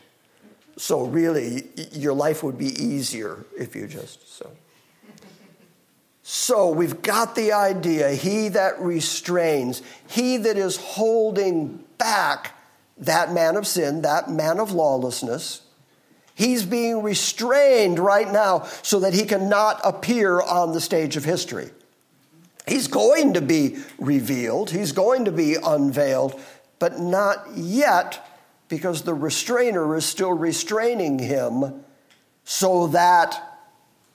So, 0.77 1.03
really, 1.03 1.67
your 1.91 2.13
life 2.13 2.41
would 2.41 2.57
be 2.57 2.69
easier 2.81 3.45
if 3.59 3.75
you 3.75 3.87
just 3.87 4.37
so. 4.37 4.51
So, 6.23 6.69
we've 6.69 7.01
got 7.01 7.35
the 7.35 7.51
idea 7.51 8.11
he 8.11 8.47
that 8.49 8.79
restrains, 8.79 9.81
he 10.07 10.37
that 10.37 10.57
is 10.57 10.77
holding 10.77 11.83
back 11.97 12.57
that 12.99 13.33
man 13.33 13.57
of 13.57 13.67
sin, 13.67 14.01
that 14.03 14.29
man 14.29 14.61
of 14.61 14.71
lawlessness. 14.71 15.61
He's 16.35 16.65
being 16.65 17.03
restrained 17.03 17.99
right 17.99 18.31
now 18.31 18.63
so 18.81 19.01
that 19.01 19.13
he 19.13 19.25
cannot 19.25 19.81
appear 19.83 20.41
on 20.41 20.71
the 20.71 20.81
stage 20.81 21.17
of 21.17 21.25
history. 21.25 21.69
He's 22.65 22.87
going 22.87 23.33
to 23.33 23.41
be 23.41 23.77
revealed, 23.99 24.71
he's 24.71 24.91
going 24.91 25.25
to 25.25 25.31
be 25.31 25.55
unveiled, 25.55 26.39
but 26.79 26.99
not 26.99 27.45
yet 27.55 28.25
because 28.69 29.03
the 29.03 29.13
restrainer 29.13 29.95
is 29.95 30.05
still 30.05 30.33
restraining 30.33 31.19
him 31.19 31.83
so 32.45 32.87
that 32.87 33.59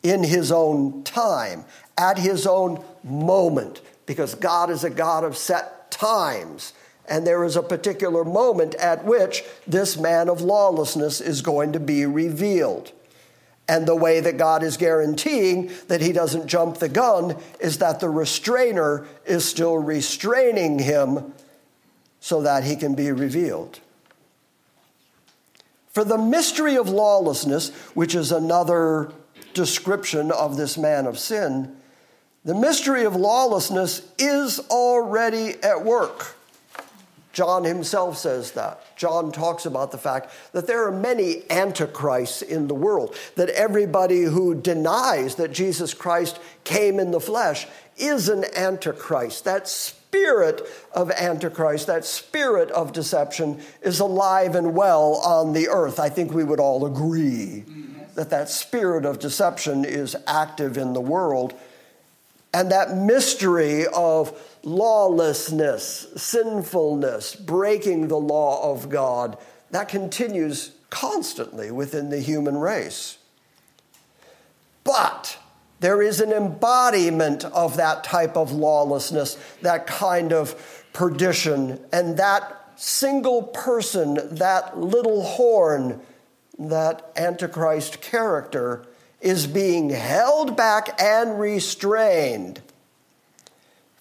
in 0.03 0.23
his 0.23 0.51
own 0.51 1.03
time, 1.05 1.65
at 1.97 2.19
his 2.19 2.47
own 2.47 2.83
moment, 3.05 3.81
because 4.07 4.35
God 4.35 4.71
is 4.71 4.85
a 4.85 4.91
God 4.91 5.25
of 5.25 5.37
set 5.37 5.91
times. 5.91 6.73
And 7.09 7.27
there 7.27 7.45
is 7.45 7.57
a 7.57 7.63
particular 7.63 8.25
moment 8.25 8.75
at 8.77 9.05
which 9.05 9.43
this 9.67 9.97
man 9.97 10.29
of 10.29 10.43
lawlessness 10.43 11.21
is 11.21 11.41
going 11.41 11.73
to 11.73 11.81
be 11.81 12.05
revealed. 12.05 12.93
And 13.69 13.87
the 13.87 13.95
way 13.95 14.21
that 14.21 14.39
God 14.39 14.63
is 14.63 14.79
guaranteeing 14.79 15.71
that 15.89 16.01
he 16.01 16.13
doesn't 16.13 16.47
jump 16.47 16.79
the 16.79 16.89
gun 16.89 17.37
is 17.61 17.79
that 17.79 18.01
the 18.01 18.09
restrainer 18.09 19.07
is 19.27 19.45
still 19.45 19.77
restraining 19.77 20.79
him 20.79 21.35
so 22.19 22.41
that 22.43 22.65
he 22.65 22.77
can 22.77 22.95
be 22.95 23.13
revealed. 23.13 23.81
For 25.91 26.03
the 26.03 26.17
mystery 26.17 26.77
of 26.77 26.89
lawlessness, 26.89 27.71
which 27.95 28.15
is 28.15 28.33
another 28.33 29.13
description 29.53 30.33
of 30.33 30.57
this 30.57 30.79
man 30.79 31.07
of 31.07 31.19
sin, 31.19 31.77
the 32.45 32.55
mystery 32.55 33.05
of 33.05 33.15
lawlessness 33.17 34.01
is 34.19 34.61
already 34.71 35.63
at 35.63 35.85
work. 35.85 36.38
John 37.33 37.65
himself 37.65 38.17
says 38.17 38.53
that. 38.53 38.97
John 38.97 39.31
talks 39.33 39.67
about 39.67 39.93
the 39.93 39.99
fact 39.99 40.31
that 40.53 40.67
there 40.67 40.87
are 40.87 40.93
many 40.93 41.43
antichrists 41.51 42.43
in 42.43 42.69
the 42.69 42.75
world, 42.75 43.15
that 43.37 43.51
everybody 43.51 44.23
who 44.23 44.55
denies 44.55 45.37
that 45.37 45.53
Jesus 45.53 45.95
Christ 45.95 46.41
came 46.65 46.99
in 46.99 47.11
the 47.11 47.21
flesh 47.21 47.67
is 47.97 48.29
an 48.29 48.45
antichrist. 48.57 49.45
That 49.45 49.69
spirit 49.69 50.67
of 50.93 51.11
Antichrist, 51.11 51.87
that 51.87 52.05
spirit 52.05 52.71
of 52.71 52.93
deception, 52.93 53.61
is 53.83 54.01
alive 54.01 54.55
and 54.55 54.75
well 54.75 55.17
on 55.17 55.53
the 55.53 55.69
earth. 55.69 56.01
I 56.01 56.09
think 56.09 56.33
we 56.33 56.45
would 56.45 56.61
all 56.61 56.87
agree 56.87 57.65
that 58.15 58.31
that 58.31 58.49
spirit 58.49 59.05
of 59.05 59.19
deception 59.19 59.85
is 59.85 60.17
active 60.27 60.79
in 60.79 60.93
the 60.93 61.01
world. 61.01 61.55
And 62.53 62.71
that 62.73 62.97
mystery 62.97 63.87
of 63.87 64.39
lawlessness, 64.63 66.09
sinfulness, 66.17 67.35
breaking 67.37 68.09
the 68.09 68.19
law 68.19 68.73
of 68.73 68.89
God, 68.89 69.37
that 69.71 69.89
continues 69.89 70.73
constantly 70.91 71.71
within 71.71 72.09
the 72.11 72.21
human 72.21 72.57
race. 72.57 73.19
But 74.83 75.39
there 75.81 76.03
is 76.03 76.21
an 76.21 76.33
embodiment 76.33 77.45
of 77.45 77.77
that 77.77 78.03
type 78.03 78.37
of 78.37 78.53
lawlessness, 78.53 79.37
that 79.63 79.87
kind 79.87 80.33
of 80.33 80.87
perdition, 80.93 81.79
and 81.93 82.17
that 82.17 82.73
single 82.77 83.43
person, 83.43 84.19
that 84.37 84.79
little 84.79 85.23
horn, 85.23 86.01
that 86.59 87.13
Antichrist 87.17 88.01
character, 88.01 88.87
is 89.21 89.47
being 89.47 89.91
held 89.91 90.57
back 90.57 91.01
and 91.01 91.41
restrained. 91.41 92.61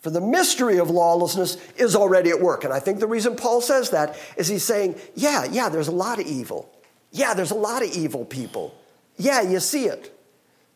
For 0.01 0.11
the 0.11 0.21
mystery 0.21 0.77
of 0.77 0.89
lawlessness 0.89 1.57
is 1.75 1.95
already 1.95 2.29
at 2.29 2.39
work. 2.39 2.63
And 2.63 2.71
I 2.71 2.79
think 2.79 2.99
the 2.99 3.07
reason 3.07 3.35
Paul 3.35 3.61
says 3.61 3.89
that 3.89 4.17
is 4.37 4.47
he's 4.47 4.63
saying, 4.63 4.95
yeah, 5.15 5.45
yeah, 5.45 5.69
there's 5.69 5.87
a 5.87 5.91
lot 5.91 6.19
of 6.19 6.27
evil. 6.27 6.71
Yeah, 7.11 7.33
there's 7.33 7.51
a 7.51 7.55
lot 7.55 7.83
of 7.83 7.89
evil 7.91 8.23
people. 8.23 8.79
Yeah, 9.17 9.41
you 9.41 9.59
see 9.59 9.85
it. 9.85 10.13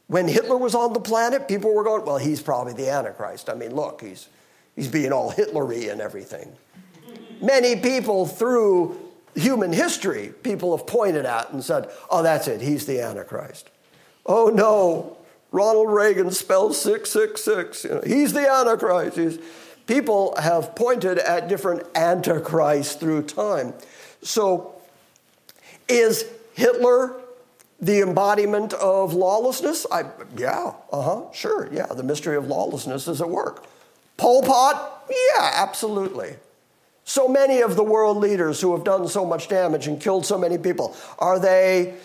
When 0.08 0.28
Hitler 0.28 0.58
was 0.58 0.76
on 0.76 0.94
the 0.94 1.00
planet, 1.00 1.48
people 1.48 1.74
were 1.74 1.84
going, 1.84 2.04
well, 2.04 2.18
he's 2.18 2.42
probably 2.42 2.74
the 2.74 2.90
Antichrist. 2.90 3.50
I 3.50 3.54
mean, 3.54 3.74
look, 3.74 4.02
he's, 4.02 4.28
he's 4.76 4.90
being 4.90 5.14
all 5.14 5.32
Hitlery 5.32 5.90
and 5.90 6.02
everything. 6.02 6.54
Many 7.42 7.78
people 7.78 8.26
through 8.26 9.00
human 9.36 9.72
history, 9.72 10.34
people 10.44 10.76
have 10.76 10.86
pointed 10.86 11.26
at 11.26 11.54
and 11.54 11.64
said, 11.64 11.90
oh, 12.10 12.24
that's 12.24 12.48
it, 12.48 12.60
he's 12.60 12.86
the 12.86 13.00
Antichrist. 13.02 13.70
Oh, 14.26 14.48
no, 14.48 15.18
Ronald 15.52 15.90
Reagan 15.92 16.32
spells 16.32 16.82
666. 16.82 17.84
You 17.84 17.90
know, 17.90 18.02
he's 18.06 18.34
the 18.34 18.50
Antichrist. 18.50 19.18
He's, 19.18 19.40
people 19.88 20.36
have 20.40 20.76
pointed 20.76 21.18
at 21.18 21.48
different 21.48 21.84
Antichrists 21.96 22.96
through 22.96 23.24
time. 23.24 23.74
So, 24.22 24.76
is 25.90 26.26
Hitler 26.54 27.16
the 27.82 28.02
embodiment 28.02 28.74
of 28.74 29.14
lawlessness? 29.14 29.86
I, 29.92 30.06
yeah, 30.38 30.74
uh 30.92 31.02
huh, 31.02 31.32
sure, 31.34 31.68
yeah. 31.72 31.88
The 31.88 32.04
mystery 32.04 32.38
of 32.38 32.48
lawlessness 32.48 33.08
is 33.08 33.22
at 33.22 33.30
work. 33.30 33.66
Pol 34.18 34.44
Pot? 34.44 35.06
Yeah, 35.10 35.52
absolutely. 35.56 36.36
So 37.04 37.28
many 37.28 37.62
of 37.62 37.76
the 37.76 37.84
world 37.84 38.18
leaders 38.18 38.62
who 38.62 38.74
have 38.74 38.86
done 38.86 39.08
so 39.08 39.26
much 39.26 39.50
damage 39.50 39.88
and 39.88 40.00
killed 40.00 40.26
so 40.26 40.38
many 40.38 40.58
people, 40.58 40.96
are 41.20 41.40
they 41.40 41.96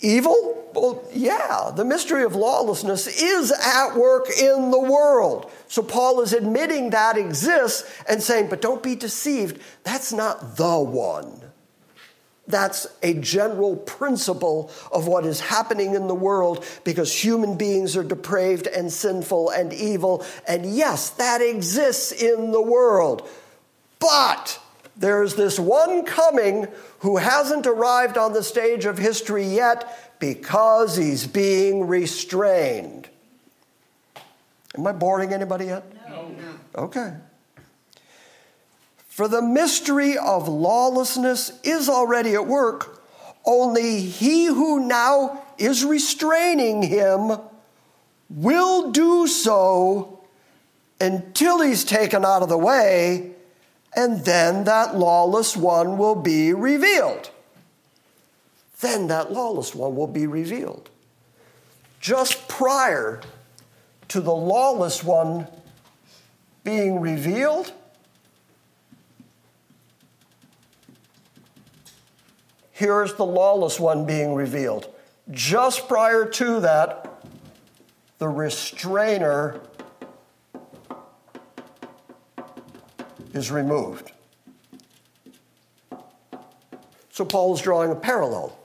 evil? 0.00 0.56
Well, 0.72 1.02
yeah, 1.12 1.72
the 1.74 1.84
mystery 1.84 2.22
of 2.22 2.36
lawlessness 2.36 3.06
is 3.06 3.50
at 3.50 3.96
work 3.96 4.28
in 4.30 4.70
the 4.70 4.80
world. 4.80 5.50
So 5.68 5.82
Paul 5.82 6.20
is 6.20 6.32
admitting 6.32 6.90
that 6.90 7.16
exists 7.16 7.90
and 8.08 8.22
saying, 8.22 8.48
but 8.48 8.62
don't 8.62 8.82
be 8.82 8.94
deceived, 8.94 9.60
that's 9.82 10.12
not 10.12 10.56
the 10.56 10.78
one. 10.78 11.40
That's 12.46 12.86
a 13.02 13.14
general 13.14 13.76
principle 13.76 14.70
of 14.92 15.06
what 15.06 15.24
is 15.24 15.40
happening 15.40 15.94
in 15.94 16.08
the 16.08 16.14
world 16.14 16.64
because 16.84 17.12
human 17.12 17.56
beings 17.56 17.96
are 17.96 18.02
depraved 18.02 18.66
and 18.66 18.92
sinful 18.92 19.50
and 19.50 19.72
evil. 19.72 20.24
And 20.48 20.66
yes, 20.66 21.10
that 21.10 21.40
exists 21.40 22.12
in 22.12 22.50
the 22.50 22.62
world. 22.62 23.28
But 23.98 24.60
there's 25.00 25.34
this 25.34 25.58
one 25.58 26.04
coming 26.04 26.68
who 27.00 27.16
hasn't 27.16 27.66
arrived 27.66 28.18
on 28.18 28.34
the 28.34 28.42
stage 28.42 28.84
of 28.84 28.98
history 28.98 29.44
yet 29.46 30.18
because 30.20 30.96
he's 30.96 31.26
being 31.26 31.88
restrained. 31.88 33.08
Am 34.76 34.86
I 34.86 34.92
boring 34.92 35.32
anybody 35.32 35.66
yet? 35.66 35.84
No. 36.08 36.30
Okay. 36.76 37.14
For 39.08 39.26
the 39.26 39.42
mystery 39.42 40.18
of 40.18 40.48
lawlessness 40.48 41.58
is 41.64 41.88
already 41.88 42.34
at 42.34 42.46
work, 42.46 43.02
only 43.46 44.00
he 44.02 44.46
who 44.46 44.86
now 44.86 45.42
is 45.56 45.82
restraining 45.82 46.82
him 46.82 47.38
will 48.28 48.90
do 48.92 49.26
so 49.26 50.22
until 51.00 51.62
he's 51.62 51.84
taken 51.84 52.22
out 52.22 52.42
of 52.42 52.50
the 52.50 52.58
way, 52.58 53.32
and 53.94 54.24
then 54.24 54.64
that 54.64 54.96
lawless 54.96 55.56
one 55.56 55.98
will 55.98 56.14
be 56.14 56.52
revealed. 56.52 57.30
Then 58.80 59.08
that 59.08 59.32
lawless 59.32 59.74
one 59.74 59.96
will 59.96 60.06
be 60.06 60.26
revealed. 60.26 60.88
Just 62.00 62.48
prior 62.48 63.20
to 64.08 64.20
the 64.20 64.34
lawless 64.34 65.04
one 65.04 65.46
being 66.64 67.00
revealed, 67.00 67.72
here's 72.72 73.14
the 73.14 73.26
lawless 73.26 73.78
one 73.78 74.06
being 74.06 74.34
revealed. 74.34 74.92
Just 75.30 75.86
prior 75.86 76.24
to 76.24 76.60
that, 76.60 77.22
the 78.18 78.28
restrainer 78.28 79.60
is 83.32 83.50
removed. 83.50 84.12
So 87.10 87.24
Paul 87.24 87.54
is 87.54 87.60
drawing 87.60 87.90
a 87.90 87.96
parallel. 87.96 88.56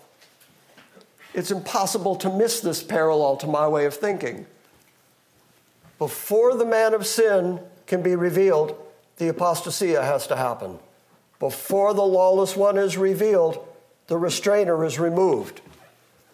It's 1.34 1.52
impossible 1.52 2.16
to 2.18 2.30
miss 2.30 2.62
this 2.62 2.82
parallel 2.82 3.38
to 3.38 3.48
my 3.48 3.68
way 3.68 3.86
of 3.86 3.94
thinking. 3.94 4.46
Before 6.00 6.56
the 6.56 6.66
man 6.66 6.94
of 6.94 7.06
sin 7.06 7.60
can 7.88 8.02
be 8.02 8.16
revealed, 8.16 8.78
the 9.18 9.32
apostasia 9.32 10.04
has 10.04 10.28
to 10.28 10.36
happen. 10.36 10.80
Before 11.40 11.94
the 11.94 12.02
lawless 12.02 12.56
one 12.56 12.78
is 12.78 12.98
revealed, 12.98 13.66
the 14.08 14.18
restrainer 14.18 14.86
is 14.86 15.00
removed. 15.00 15.62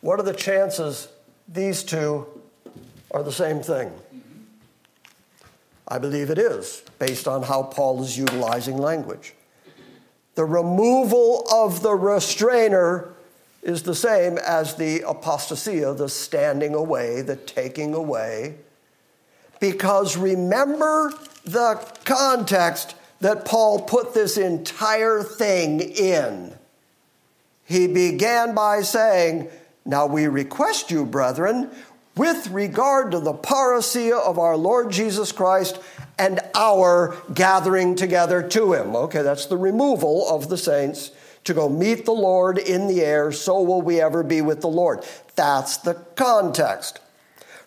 What 0.02 0.20
are 0.20 0.24
the 0.24 0.34
chances 0.34 1.08
these 1.48 1.84
two 1.84 2.28
are 3.12 3.24
the 3.24 3.32
same 3.32 3.62
thing? 3.62 3.92
I 5.88 5.98
believe 5.98 6.30
it 6.30 6.38
is, 6.38 6.84
based 7.00 7.28
on 7.28 7.44
how 7.44 7.64
Paul 7.64 8.02
is 8.04 8.18
utilizing 8.18 8.78
language. 8.78 9.34
The 10.36 10.46
removal 10.46 11.46
of 11.52 11.82
the 11.82 11.94
restrainer 11.94 13.14
is 13.62 13.84
the 13.84 13.96
same 13.96 14.38
as 14.38 14.76
the 14.76 15.02
apostasia, 15.02 15.96
the 15.98 16.10
standing 16.10 16.74
away, 16.74 17.22
the 17.22 17.36
taking 17.36 17.94
away. 17.94 18.56
Because 19.60 20.18
remember 20.18 21.14
the 21.44 21.76
context 22.06 22.96
that 23.20 23.46
Paul 23.46 23.82
put 23.82 24.14
this 24.14 24.38
entire 24.38 25.22
thing 25.22 25.80
in. 25.80 26.56
He 27.66 27.88
began 27.88 28.56
by 28.56 28.82
saying, 28.82 29.50
Now 29.86 30.08
we 30.08 30.28
request 30.28 30.90
you, 30.90 31.06
brethren, 31.06 31.70
with 32.16 32.50
regard 32.50 33.12
to 33.12 33.20
the 33.20 33.34
parousia 33.34 34.20
of 34.20 34.38
our 34.38 34.58
Lord 34.58 34.92
Jesus 34.92 35.32
Christ 35.32 35.80
and 36.18 36.40
our 36.56 37.16
gathering 37.34 37.96
together 37.96 38.48
to 38.50 38.74
him. 38.74 38.96
Okay, 38.96 39.22
that's 39.22 39.46
the 39.46 39.58
removal 39.58 40.28
of 40.30 40.50
the 40.50 40.58
saints 40.58 41.12
to 41.44 41.54
go 41.54 41.68
meet 41.68 42.06
the 42.06 42.12
Lord 42.12 42.58
in 42.58 42.88
the 42.88 43.02
air, 43.02 43.32
so 43.32 43.62
will 43.62 43.82
we 43.82 44.00
ever 44.00 44.24
be 44.24 44.42
with 44.42 44.62
the 44.62 44.68
Lord. 44.68 45.04
That's 45.36 45.78
the 45.78 45.96
context. 46.16 47.00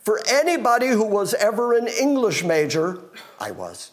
For 0.00 0.20
anybody 0.28 0.88
who 0.88 1.04
was 1.04 1.34
ever 1.34 1.76
an 1.76 1.88
English 1.88 2.44
major, 2.44 3.00
I 3.40 3.50
was, 3.50 3.90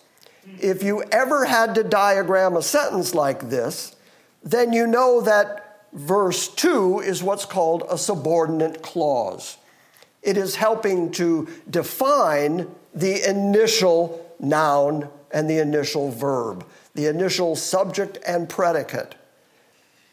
if 0.59 0.83
you 0.83 1.03
ever 1.11 1.45
had 1.45 1.73
to 1.75 1.83
diagram 1.83 2.55
a 2.55 2.61
sentence 2.61 3.15
like 3.15 3.49
this, 3.49 3.95
then 4.43 4.73
you 4.73 4.85
know 4.85 5.21
that 5.21 5.87
verse 5.93 6.47
2 6.49 6.99
is 6.99 7.23
what's 7.23 7.45
called 7.45 7.83
a 7.89 7.97
subordinate 7.97 8.81
clause. 8.81 9.57
It 10.21 10.37
is 10.37 10.55
helping 10.55 11.11
to 11.13 11.47
define 11.69 12.67
the 12.93 13.27
initial 13.27 14.35
noun 14.39 15.09
and 15.31 15.49
the 15.49 15.59
initial 15.59 16.11
verb, 16.11 16.65
the 16.93 17.07
initial 17.07 17.55
subject 17.55 18.17
and 18.25 18.49
predicate. 18.49 19.15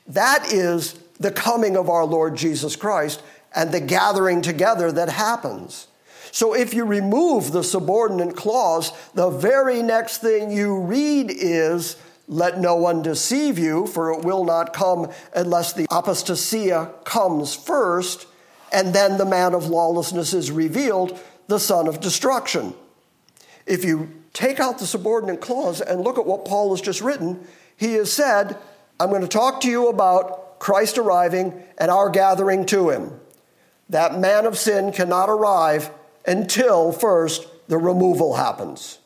That 0.06 0.52
is 0.52 0.94
the 1.18 1.32
coming 1.32 1.76
of 1.76 1.90
our 1.90 2.04
Lord 2.04 2.36
Jesus 2.36 2.76
Christ 2.76 3.22
and 3.54 3.72
the 3.72 3.80
gathering 3.80 4.40
together 4.42 4.92
that 4.92 5.08
happens. 5.08 5.88
So 6.30 6.54
if 6.54 6.74
you 6.74 6.84
remove 6.84 7.52
the 7.52 7.64
subordinate 7.64 8.36
clause, 8.36 8.92
the 9.14 9.30
very 9.30 9.82
next 9.82 10.18
thing 10.18 10.50
you 10.50 10.78
read 10.78 11.30
is, 11.30 11.96
let 12.28 12.60
no 12.60 12.76
one 12.76 13.02
deceive 13.02 13.58
you, 13.58 13.86
for 13.86 14.12
it 14.12 14.24
will 14.24 14.44
not 14.44 14.74
come 14.74 15.10
unless 15.34 15.72
the 15.72 15.86
apostasia 15.90 16.92
comes 17.04 17.54
first, 17.54 18.26
and 18.72 18.94
then 18.94 19.18
the 19.18 19.24
man 19.24 19.54
of 19.54 19.66
lawlessness 19.66 20.34
is 20.34 20.50
revealed, 20.50 21.18
the 21.46 21.58
son 21.58 21.86
of 21.86 22.00
destruction. 22.00 22.74
If 23.66 23.84
you 23.84 24.10
take 24.32 24.60
out 24.60 24.78
the 24.78 24.86
subordinate 24.86 25.40
clause 25.40 25.80
and 25.80 26.00
look 26.00 26.18
at 26.18 26.26
what 26.26 26.44
Paul 26.44 26.70
has 26.70 26.80
just 26.80 27.00
written, 27.00 27.46
he 27.76 27.94
has 27.94 28.12
said, 28.12 28.56
I'm 29.00 29.10
going 29.10 29.22
to 29.22 29.28
talk 29.28 29.60
to 29.62 29.68
you 29.68 29.88
about 29.88 30.58
Christ 30.58 30.98
arriving 30.98 31.62
and 31.78 31.90
our 31.90 32.10
gathering 32.10 32.66
to 32.66 32.90
him. 32.90 33.20
That 33.88 34.18
man 34.18 34.44
of 34.44 34.58
sin 34.58 34.92
cannot 34.92 35.30
arrive 35.30 35.90
until 36.26 36.92
first 36.92 37.46
the 37.68 37.78
removal 37.78 38.36
happens. 38.36 38.98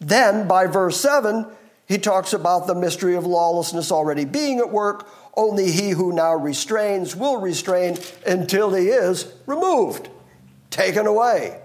Then, 0.00 0.48
by 0.48 0.66
verse 0.66 1.00
7, 1.00 1.46
he 1.86 1.98
talks 1.98 2.32
about 2.32 2.66
the 2.66 2.74
mystery 2.74 3.14
of 3.14 3.26
lawlessness 3.26 3.92
already 3.92 4.24
being 4.24 4.58
at 4.58 4.70
work. 4.70 5.08
Only 5.34 5.70
he 5.70 5.90
who 5.90 6.12
now 6.12 6.34
restrains 6.34 7.16
will 7.16 7.38
restrain 7.40 7.98
until 8.26 8.72
he 8.74 8.88
is 8.88 9.32
removed, 9.46 10.08
taken 10.70 11.06
away. 11.06 11.60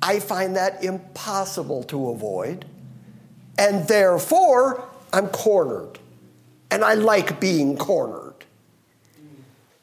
I 0.00 0.20
find 0.20 0.54
that 0.56 0.84
impossible 0.84 1.82
to 1.84 2.10
avoid, 2.10 2.64
and 3.58 3.88
therefore 3.88 4.88
I'm 5.12 5.28
cornered. 5.28 5.98
And 6.70 6.84
I 6.84 6.94
like 6.94 7.40
being 7.40 7.76
cornered. 7.76 8.44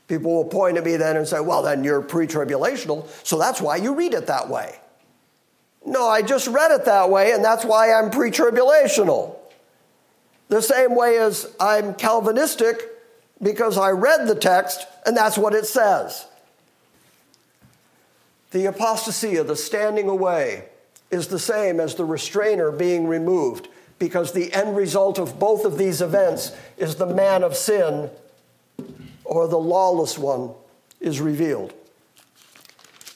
People 0.07 0.35
will 0.35 0.45
point 0.45 0.77
at 0.77 0.85
me 0.85 0.97
then 0.97 1.17
and 1.17 1.27
say, 1.27 1.39
well, 1.39 1.63
then 1.63 1.83
you're 1.83 2.01
pre 2.01 2.27
tribulational, 2.27 3.07
so 3.25 3.39
that's 3.39 3.59
why 3.59 3.77
you 3.77 3.95
read 3.95 4.13
it 4.13 4.27
that 4.27 4.49
way. 4.49 4.79
No, 5.85 6.07
I 6.07 6.21
just 6.21 6.47
read 6.47 6.71
it 6.71 6.85
that 6.85 7.09
way, 7.09 7.31
and 7.31 7.43
that's 7.43 7.65
why 7.65 7.91
I'm 7.91 8.11
pre 8.11 8.29
tribulational. 8.29 9.35
The 10.47 10.61
same 10.61 10.95
way 10.95 11.17
as 11.17 11.53
I'm 11.59 11.95
Calvinistic 11.95 12.89
because 13.41 13.77
I 13.77 13.91
read 13.91 14.27
the 14.27 14.35
text 14.35 14.85
and 15.05 15.15
that's 15.15 15.37
what 15.37 15.53
it 15.53 15.65
says. 15.65 16.27
The 18.51 18.67
apostasia, 18.67 19.45
the 19.45 19.55
standing 19.55 20.07
away, 20.07 20.65
is 21.11 21.27
the 21.27 21.39
same 21.39 21.79
as 21.79 21.95
the 21.95 22.05
restrainer 22.05 22.71
being 22.71 23.07
removed 23.07 23.67
because 23.99 24.33
the 24.33 24.53
end 24.53 24.75
result 24.75 25.19
of 25.19 25.39
both 25.39 25.65
of 25.65 25.77
these 25.77 26.01
events 26.01 26.51
is 26.77 26.95
the 26.95 27.05
man 27.05 27.43
of 27.43 27.55
sin 27.55 28.09
or 29.23 29.47
the 29.47 29.57
lawless 29.57 30.17
one 30.17 30.51
is 30.99 31.19
revealed. 31.21 31.73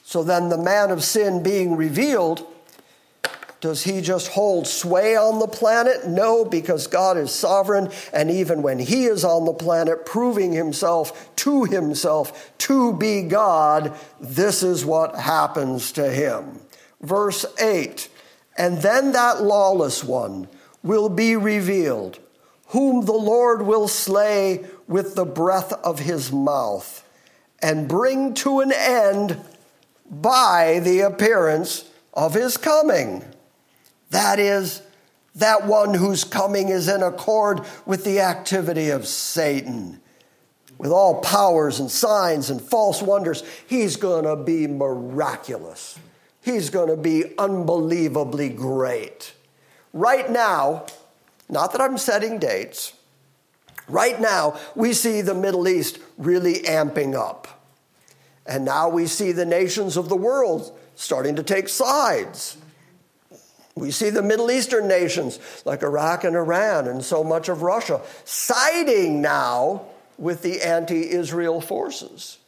So 0.04 0.24
then, 0.24 0.48
the 0.48 0.58
man 0.58 0.90
of 0.90 1.04
sin 1.04 1.42
being 1.42 1.76
revealed, 1.76 2.44
does 3.60 3.84
he 3.84 4.00
just 4.00 4.28
hold 4.28 4.66
sway 4.66 5.16
on 5.16 5.38
the 5.38 5.46
planet? 5.46 6.06
No, 6.06 6.44
because 6.44 6.86
God 6.86 7.18
is 7.18 7.30
sovereign, 7.30 7.90
and 8.12 8.30
even 8.30 8.62
when 8.62 8.78
he 8.78 9.04
is 9.04 9.24
on 9.24 9.44
the 9.44 9.52
planet, 9.52 10.06
proving 10.06 10.52
himself 10.52 11.34
to 11.36 11.64
himself 11.64 12.52
to 12.58 12.94
be 12.94 13.22
God, 13.22 13.94
this 14.18 14.62
is 14.62 14.84
what 14.84 15.14
happens 15.16 15.92
to 15.92 16.10
him. 16.10 16.60
Verse 17.00 17.44
8 17.58 18.08
And 18.56 18.78
then 18.78 19.12
that 19.12 19.42
lawless 19.42 20.02
one, 20.02 20.48
will 20.82 21.08
be 21.08 21.36
revealed, 21.36 22.18
whom 22.68 23.04
the 23.04 23.12
Lord 23.12 23.62
will 23.62 23.88
slay 23.88 24.64
with 24.86 25.14
the 25.14 25.24
breath 25.24 25.72
of 25.84 25.98
his 26.00 26.32
mouth 26.32 27.06
and 27.60 27.88
bring 27.88 28.34
to 28.34 28.60
an 28.60 28.72
end 28.72 29.38
by 30.10 30.80
the 30.82 31.00
appearance 31.00 31.84
of 32.14 32.34
his 32.34 32.56
coming. 32.56 33.24
That 34.10 34.38
is, 34.38 34.82
that 35.36 35.66
one 35.66 35.94
whose 35.94 36.24
coming 36.24 36.68
is 36.68 36.88
in 36.88 37.02
accord 37.02 37.62
with 37.86 38.04
the 38.04 38.20
activity 38.20 38.90
of 38.90 39.06
Satan. 39.06 40.00
With 40.78 40.90
all 40.90 41.20
powers 41.20 41.78
and 41.78 41.90
signs 41.90 42.50
and 42.50 42.60
false 42.60 43.02
wonders, 43.02 43.44
he's 43.66 43.96
going 43.96 44.24
to 44.24 44.36
be 44.36 44.66
miraculous. 44.66 45.98
He's 46.42 46.70
going 46.70 46.88
to 46.88 46.96
be 46.96 47.36
unbelievably 47.38 48.50
great. 48.50 49.34
Right 49.92 50.30
now, 50.30 50.86
not 51.48 51.72
that 51.72 51.80
I'm 51.80 51.98
setting 51.98 52.38
dates, 52.38 52.94
right 53.88 54.20
now 54.20 54.58
we 54.74 54.94
see 54.94 55.20
the 55.20 55.34
Middle 55.34 55.68
East 55.68 55.98
really 56.16 56.60
amping 56.60 57.14
up. 57.14 57.62
And 58.46 58.64
now 58.64 58.88
we 58.88 59.06
see 59.06 59.32
the 59.32 59.44
nations 59.44 59.96
of 59.96 60.08
the 60.08 60.16
world 60.16 60.76
starting 60.96 61.36
to 61.36 61.42
take 61.42 61.68
sides. 61.68 62.56
We 63.80 63.90
see 63.90 64.10
the 64.10 64.22
Middle 64.22 64.50
Eastern 64.50 64.86
nations 64.86 65.38
like 65.64 65.82
Iraq 65.82 66.24
and 66.24 66.36
Iran 66.36 66.86
and 66.86 67.02
so 67.02 67.24
much 67.24 67.48
of 67.48 67.62
Russia 67.62 68.02
siding 68.24 69.22
now 69.22 69.86
with 70.18 70.42
the 70.42 70.60
anti 70.60 71.10
Israel 71.10 71.62
forces. 71.62 72.38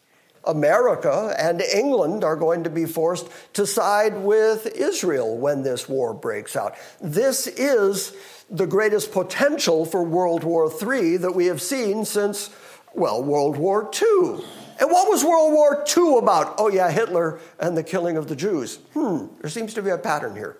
America 0.44 1.34
and 1.38 1.62
England 1.62 2.22
are 2.22 2.36
going 2.36 2.64
to 2.64 2.70
be 2.70 2.84
forced 2.84 3.28
to 3.54 3.66
side 3.66 4.18
with 4.18 4.66
Israel 4.66 5.38
when 5.38 5.62
this 5.62 5.88
war 5.88 6.12
breaks 6.12 6.54
out. 6.54 6.74
This 7.00 7.46
is 7.46 8.12
the 8.50 8.66
greatest 8.66 9.12
potential 9.12 9.86
for 9.86 10.02
World 10.02 10.44
War 10.44 10.70
III 10.70 11.18
that 11.18 11.34
we 11.34 11.46
have 11.46 11.62
seen 11.62 12.04
since, 12.04 12.50
well, 12.92 13.22
World 13.22 13.56
War 13.56 13.88
II. 13.94 14.44
And 14.80 14.90
what 14.90 15.08
was 15.08 15.24
World 15.24 15.52
War 15.52 15.84
II 15.96 16.18
about? 16.18 16.56
Oh, 16.58 16.68
yeah, 16.68 16.90
Hitler 16.90 17.38
and 17.60 17.76
the 17.76 17.84
killing 17.84 18.16
of 18.16 18.26
the 18.26 18.36
Jews. 18.36 18.76
Hmm, 18.94 19.26
there 19.40 19.48
seems 19.48 19.74
to 19.74 19.82
be 19.82 19.90
a 19.90 19.98
pattern 19.98 20.34
here 20.34 20.58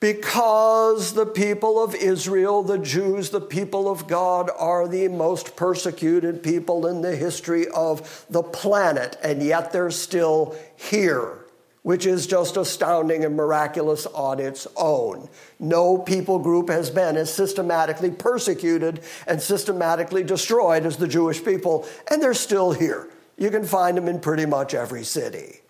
because 0.00 1.14
the 1.14 1.26
people 1.26 1.82
of 1.82 1.94
Israel, 1.94 2.62
the 2.62 2.78
Jews, 2.78 3.30
the 3.30 3.40
people 3.40 3.90
of 3.90 4.06
God, 4.06 4.48
are 4.56 4.86
the 4.86 5.08
most 5.08 5.56
persecuted 5.56 6.42
people 6.42 6.86
in 6.86 7.02
the 7.02 7.16
history 7.16 7.66
of 7.68 8.24
the 8.30 8.42
planet, 8.42 9.18
and 9.22 9.42
yet 9.42 9.72
they're 9.72 9.90
still 9.90 10.56
here. 10.76 11.38
which 11.82 12.04
is 12.04 12.26
just 12.26 12.58
astounding 12.58 13.24
and 13.24 13.34
miraculous 13.34 14.04
on 14.06 14.40
its 14.40 14.66
own. 14.76 15.26
No 15.58 15.96
people 15.96 16.38
group 16.38 16.68
has 16.68 16.90
been 16.90 17.16
as 17.16 17.32
systematically 17.32 18.10
persecuted 18.10 19.00
and 19.26 19.40
systematically 19.40 20.22
destroyed 20.22 20.84
as 20.84 20.98
the 20.98 21.08
Jewish 21.08 21.42
people, 21.42 21.88
and 22.10 22.22
they're 22.22 22.34
still 22.34 22.72
here. 22.72 23.08
You 23.38 23.50
can 23.50 23.64
find 23.64 23.96
them 23.96 24.06
in 24.06 24.20
pretty 24.20 24.44
much 24.44 24.74
every 24.74 25.02
city. 25.02 25.60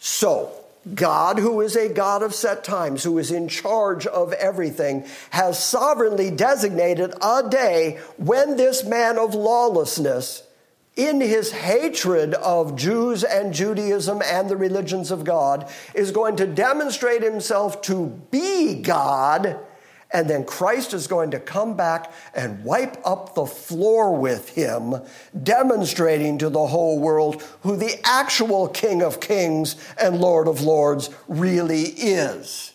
So, 0.00 0.61
God, 0.94 1.38
who 1.38 1.60
is 1.60 1.76
a 1.76 1.88
God 1.88 2.22
of 2.22 2.34
set 2.34 2.64
times, 2.64 3.04
who 3.04 3.18
is 3.18 3.30
in 3.30 3.48
charge 3.48 4.06
of 4.06 4.32
everything, 4.32 5.06
has 5.30 5.62
sovereignly 5.62 6.30
designated 6.30 7.14
a 7.22 7.48
day 7.48 8.00
when 8.16 8.56
this 8.56 8.84
man 8.84 9.18
of 9.18 9.34
lawlessness, 9.34 10.42
in 10.94 11.20
his 11.20 11.52
hatred 11.52 12.34
of 12.34 12.76
Jews 12.76 13.24
and 13.24 13.54
Judaism 13.54 14.20
and 14.22 14.50
the 14.50 14.56
religions 14.56 15.10
of 15.10 15.24
God, 15.24 15.70
is 15.94 16.10
going 16.10 16.36
to 16.36 16.46
demonstrate 16.46 17.22
himself 17.22 17.80
to 17.82 18.06
be 18.30 18.82
God 18.82 19.58
and 20.12 20.28
then 20.28 20.44
Christ 20.44 20.92
is 20.92 21.06
going 21.06 21.30
to 21.30 21.40
come 21.40 21.74
back 21.74 22.12
and 22.34 22.64
wipe 22.64 22.98
up 23.04 23.34
the 23.34 23.46
floor 23.46 24.14
with 24.14 24.50
him, 24.50 24.96
demonstrating 25.42 26.38
to 26.38 26.50
the 26.50 26.66
whole 26.66 26.98
world 26.98 27.42
who 27.62 27.76
the 27.76 27.98
actual 28.04 28.68
King 28.68 29.02
of 29.02 29.20
Kings 29.20 29.76
and 29.98 30.20
Lord 30.20 30.48
of 30.48 30.60
Lords 30.60 31.08
really 31.28 31.84
is. 31.84 32.72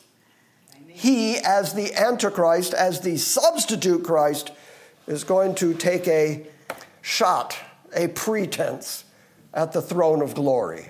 He, 0.87 1.37
as 1.37 1.73
the 1.73 1.93
Antichrist, 1.93 2.73
as 2.73 3.01
the 3.01 3.17
substitute 3.17 4.03
Christ, 4.03 4.51
is 5.05 5.23
going 5.23 5.53
to 5.55 5.75
take 5.75 6.07
a 6.07 6.47
shot, 7.01 7.55
a 7.95 8.07
pretense 8.07 9.03
at 9.53 9.73
the 9.73 9.81
throne 9.81 10.23
of 10.23 10.33
glory. 10.33 10.89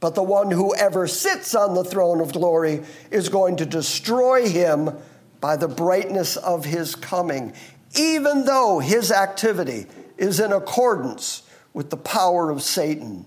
But 0.00 0.14
the 0.14 0.22
one 0.22 0.50
who 0.50 0.74
ever 0.74 1.06
sits 1.06 1.54
on 1.54 1.74
the 1.74 1.84
throne 1.84 2.20
of 2.20 2.32
glory 2.32 2.82
is 3.10 3.28
going 3.28 3.56
to 3.58 3.66
destroy 3.66 4.48
him 4.48 4.96
by 5.42 5.56
the 5.56 5.68
brightness 5.68 6.36
of 6.36 6.64
his 6.64 6.94
coming, 6.94 7.52
even 7.98 8.44
though 8.44 8.78
his 8.78 9.10
activity 9.10 9.86
is 10.16 10.38
in 10.38 10.52
accordance 10.52 11.42
with 11.74 11.90
the 11.90 11.96
power 11.96 12.48
of 12.48 12.62
Satan, 12.62 13.26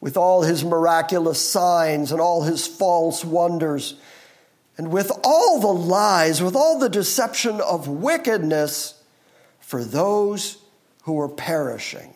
with 0.00 0.16
all 0.16 0.42
his 0.42 0.64
miraculous 0.64 1.40
signs 1.40 2.10
and 2.10 2.20
all 2.20 2.42
his 2.42 2.66
false 2.66 3.24
wonders, 3.24 3.94
and 4.76 4.90
with 4.90 5.12
all 5.22 5.60
the 5.60 5.68
lies, 5.68 6.42
with 6.42 6.56
all 6.56 6.80
the 6.80 6.88
deception 6.88 7.60
of 7.60 7.86
wickedness 7.86 9.00
for 9.60 9.84
those 9.84 10.58
who 11.04 11.20
are 11.20 11.28
perishing, 11.28 12.12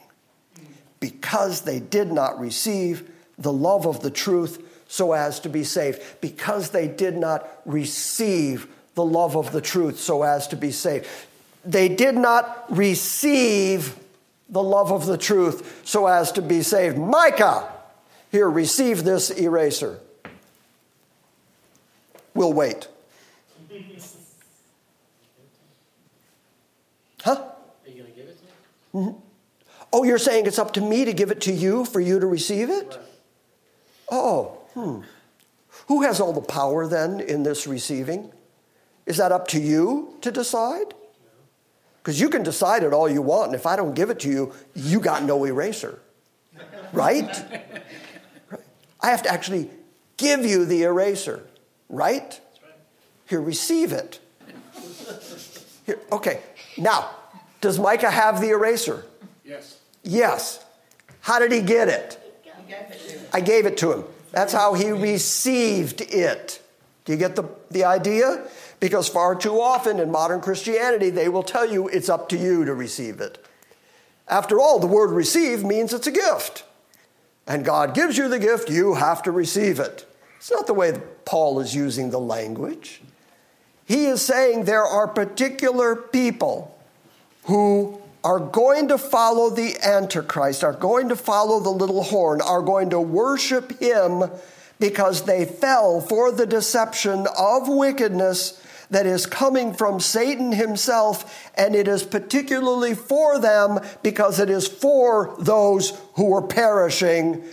because 0.99 1.61
they 1.61 1.79
did 1.79 2.11
not 2.11 2.41
receive 2.41 3.09
the 3.39 3.53
love 3.53 3.87
of 3.87 4.01
the 4.01 4.11
truth 4.11 4.83
so 4.89 5.13
as 5.13 5.39
to 5.39 5.49
be 5.49 5.63
saved, 5.63 6.03
because 6.21 6.71
they 6.71 6.89
did 6.89 7.17
not 7.17 7.49
receive 7.65 8.67
the 8.97 9.05
love 9.05 9.37
of 9.37 9.53
the 9.53 9.61
truth 9.61 9.99
so 9.99 10.25
as 10.25 10.49
to 10.49 10.57
be 10.57 10.73
saved. 10.73 11.07
They 11.65 11.89
did 11.89 12.17
not 12.17 12.65
receive 12.71 13.95
the 14.49 14.63
love 14.63 14.91
of 14.91 15.07
the 15.07 15.19
truth 15.19 15.83
so 15.85 16.07
as 16.07 16.33
to 16.33 16.43
be 16.43 16.63
saved. 16.63 16.97
Micah, 16.97 17.69
here, 18.33 18.51
receive 18.51 19.05
this 19.05 19.31
eraser. 19.31 20.01
We'll 22.35 22.53
wait. 22.53 22.89
Huh? 27.23 27.33
Are 27.33 27.91
you 27.91 28.03
going 28.03 28.13
to 28.13 28.17
give 28.17 28.29
it 28.29 28.39
to 28.39 28.45
me? 28.99 29.07
Mm-hmm. 29.07 29.19
Oh, 29.93 30.05
you're 30.05 30.19
saying 30.19 30.47
it's 30.47 30.59
up 30.59 30.73
to 30.75 30.81
me 30.81 31.05
to 31.05 31.13
give 31.13 31.31
it 31.31 31.41
to 31.43 31.53
you 31.53 31.85
for 31.85 32.01
you 32.01 32.19
to 32.19 32.27
receive 32.27 32.71
it? 32.71 32.89
Right. 32.89 32.99
Oh, 34.11 34.59
hmm. 34.75 35.01
Who 35.89 36.03
has 36.03 36.21
all 36.21 36.33
the 36.33 36.41
power 36.41 36.87
then 36.87 37.21
in 37.21 37.43
this 37.43 37.67
receiving? 37.67 38.33
Is 39.07 39.17
that 39.19 39.33
up 39.33 39.49
to 39.49 39.61
you 39.61 40.17
to 40.21 40.31
decide? 40.31 40.95
Because 42.03 42.21
you 42.21 42.29
can 42.29 42.43
decide 42.43 42.83
it 42.83 42.93
all 42.93 43.09
you 43.09 43.23
want, 43.23 43.47
and 43.47 43.55
if 43.55 43.67
I 43.67 43.77
don't 43.77 43.95
give 43.95 44.11
it 44.11 44.21
to 44.21 44.29
you, 44.29 44.53
you 44.75 45.01
got 45.01 45.23
no 45.23 45.45
eraser. 45.45 45.99
Right? 46.93 47.31
I 49.01 49.11
have 49.11 49.23
to 49.23 49.33
actually 49.33 49.71
give 50.17 50.45
you 50.45 50.65
the 50.65 50.83
eraser, 50.85 51.47
right? 51.89 52.41
Here, 53.27 53.41
receive 53.41 53.93
it. 53.93 54.21
Here, 55.85 55.99
okay. 56.13 56.41
Now, 56.79 57.11
does 57.61 57.79
Micah 57.79 58.11
have 58.11 58.41
the 58.41 58.51
eraser? 58.51 59.05
Yes. 59.45 59.81
Yes. 60.03 60.65
How 61.21 61.39
did 61.39 61.53
he 61.53 61.61
get 61.61 61.89
it? 61.89 62.21
I 63.33 63.41
gave 63.41 63.67
it 63.67 63.77
to 63.79 63.93
him. 63.93 64.05
That's 64.33 64.53
how 64.53 64.75
he 64.75 64.91
received 64.91 66.01
it. 66.01 66.63
Do 67.05 67.13
you 67.13 67.19
get 67.19 67.37
the, 67.37 67.45
the 67.71 67.85
idea? 67.85 68.47
Because 68.79 69.09
far 69.09 69.35
too 69.35 69.61
often 69.61 69.99
in 69.99 70.11
modern 70.11 70.41
Christianity, 70.41 71.11
they 71.11 71.29
will 71.29 71.43
tell 71.43 71.71
you 71.71 71.89
it's 71.89 72.09
up 72.09 72.29
to 72.31 72.37
you 72.37 72.65
to 72.65 72.75
receive 72.75 73.21
it. 73.21 73.45
After 74.29 74.61
all, 74.61 74.79
the 74.79 74.87
word 74.87 75.11
receive 75.11 75.65
means 75.65 75.93
it's 75.93 76.07
a 76.07 76.13
gift. 76.13 76.65
And 77.47 77.65
God 77.65 77.95
gives 77.95 78.19
you 78.19 78.29
the 78.29 78.39
gift, 78.39 78.69
you 78.69 78.95
have 78.95 79.23
to 79.23 79.31
receive 79.31 79.79
it. 79.79 80.05
It's 80.37 80.51
not 80.51 80.67
the 80.67 80.75
way 80.75 81.01
Paul 81.25 81.61
is 81.61 81.75
using 81.75 82.11
the 82.11 82.21
language. 82.21 83.01
He 83.85 84.07
is 84.07 84.21
saying 84.21 84.65
there 84.65 84.85
are 84.85 85.07
particular 85.07 85.95
people 85.95 86.77
who 87.45 88.01
are 88.25 88.41
going 88.41 88.89
to 88.89 88.99
follow 88.99 89.51
the 89.51 89.77
Antichrist, 89.85 90.65
are 90.65 90.73
going 90.73 91.09
to 91.09 91.17
follow 91.17 91.61
the 91.61 91.71
little 91.71 92.03
horn, 92.03 92.41
are 92.41 92.63
going 92.63 92.91
to 92.91 93.01
worship 93.01 93.79
him 93.79 94.25
because 94.81 95.23
they 95.23 95.45
fell 95.45 96.01
for 96.01 96.33
the 96.33 96.47
deception 96.47 97.27
of 97.39 97.69
wickedness 97.69 98.61
that 98.91 99.07
is 99.07 99.27
coming 99.27 99.73
from 99.73 100.01
Satan 100.01 100.53
himself, 100.53 101.51
and 101.55 101.75
it 101.75 101.89
is 101.89 102.05
particularly 102.05 102.95
for 102.95 103.39
them 103.39 103.81
because 104.03 104.39
it 104.39 104.51
is 104.51 104.69
for 104.69 105.35
those 105.39 105.93
who 106.15 106.35
are 106.35 106.43
perishing. 106.43 107.45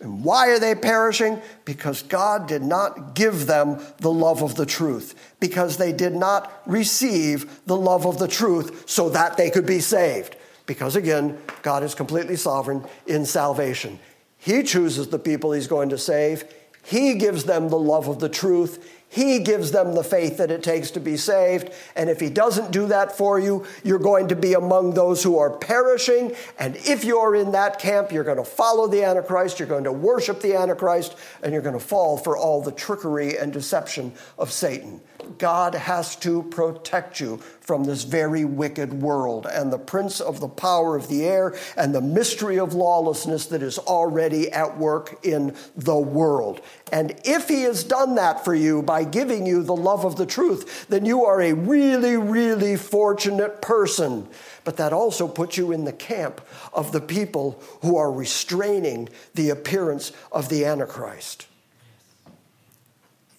And 0.00 0.24
why 0.24 0.48
are 0.48 0.58
they 0.58 0.74
perishing? 0.74 1.40
Because 1.64 2.02
God 2.02 2.46
did 2.46 2.62
not 2.62 3.14
give 3.14 3.46
them 3.46 3.80
the 3.98 4.12
love 4.12 4.42
of 4.42 4.54
the 4.54 4.66
truth, 4.66 5.34
because 5.40 5.76
they 5.76 5.92
did 5.92 6.14
not 6.14 6.62
receive 6.66 7.60
the 7.66 7.76
love 7.76 8.06
of 8.06 8.18
the 8.18 8.28
truth 8.28 8.88
so 8.88 9.08
that 9.10 9.36
they 9.36 9.50
could 9.50 9.66
be 9.66 9.80
saved. 9.80 10.36
Because 10.66 10.96
again, 10.96 11.38
God 11.62 11.82
is 11.82 11.94
completely 11.94 12.36
sovereign 12.36 12.84
in 13.06 13.26
salvation. 13.26 13.98
He 14.38 14.62
chooses 14.62 15.08
the 15.08 15.18
people 15.18 15.52
He's 15.52 15.66
going 15.66 15.88
to 15.90 15.98
save. 15.98 16.44
He 16.82 17.14
gives 17.14 17.44
them 17.44 17.68
the 17.68 17.78
love 17.78 18.08
of 18.08 18.18
the 18.18 18.28
truth. 18.28 19.03
He 19.14 19.38
gives 19.38 19.70
them 19.70 19.94
the 19.94 20.02
faith 20.02 20.38
that 20.38 20.50
it 20.50 20.64
takes 20.64 20.90
to 20.90 21.00
be 21.00 21.16
saved. 21.16 21.72
And 21.94 22.10
if 22.10 22.18
He 22.18 22.30
doesn't 22.30 22.72
do 22.72 22.88
that 22.88 23.16
for 23.16 23.38
you, 23.38 23.64
you're 23.84 24.00
going 24.00 24.26
to 24.26 24.34
be 24.34 24.54
among 24.54 24.94
those 24.94 25.22
who 25.22 25.38
are 25.38 25.50
perishing. 25.50 26.34
And 26.58 26.74
if 26.74 27.04
you're 27.04 27.36
in 27.36 27.52
that 27.52 27.78
camp, 27.78 28.10
you're 28.10 28.24
going 28.24 28.38
to 28.38 28.44
follow 28.44 28.88
the 28.88 29.04
Antichrist, 29.04 29.60
you're 29.60 29.68
going 29.68 29.84
to 29.84 29.92
worship 29.92 30.40
the 30.40 30.56
Antichrist, 30.56 31.14
and 31.44 31.52
you're 31.52 31.62
going 31.62 31.78
to 31.78 31.84
fall 31.84 32.18
for 32.18 32.36
all 32.36 32.60
the 32.60 32.72
trickery 32.72 33.38
and 33.38 33.52
deception 33.52 34.12
of 34.36 34.50
Satan. 34.50 35.00
God 35.38 35.76
has 35.76 36.16
to 36.16 36.42
protect 36.42 37.20
you 37.20 37.36
from 37.64 37.84
this 37.84 38.04
very 38.04 38.44
wicked 38.44 38.92
world 38.92 39.46
and 39.46 39.72
the 39.72 39.78
prince 39.78 40.20
of 40.20 40.38
the 40.38 40.48
power 40.48 40.96
of 40.96 41.08
the 41.08 41.24
air 41.24 41.56
and 41.78 41.94
the 41.94 42.00
mystery 42.00 42.58
of 42.58 42.74
lawlessness 42.74 43.46
that 43.46 43.62
is 43.62 43.78
already 43.78 44.52
at 44.52 44.76
work 44.76 45.18
in 45.24 45.56
the 45.74 45.96
world. 45.96 46.60
And 46.92 47.18
if 47.24 47.48
he 47.48 47.62
has 47.62 47.82
done 47.82 48.16
that 48.16 48.44
for 48.44 48.54
you 48.54 48.82
by 48.82 49.04
giving 49.04 49.46
you 49.46 49.62
the 49.62 49.74
love 49.74 50.04
of 50.04 50.16
the 50.16 50.26
truth, 50.26 50.86
then 50.88 51.06
you 51.06 51.24
are 51.24 51.40
a 51.40 51.54
really, 51.54 52.18
really 52.18 52.76
fortunate 52.76 53.62
person. 53.62 54.28
But 54.64 54.76
that 54.76 54.92
also 54.92 55.26
puts 55.26 55.56
you 55.56 55.72
in 55.72 55.86
the 55.86 55.92
camp 55.92 56.42
of 56.74 56.92
the 56.92 57.00
people 57.00 57.62
who 57.80 57.96
are 57.96 58.12
restraining 58.12 59.08
the 59.34 59.48
appearance 59.48 60.12
of 60.30 60.50
the 60.50 60.66
Antichrist. 60.66 61.46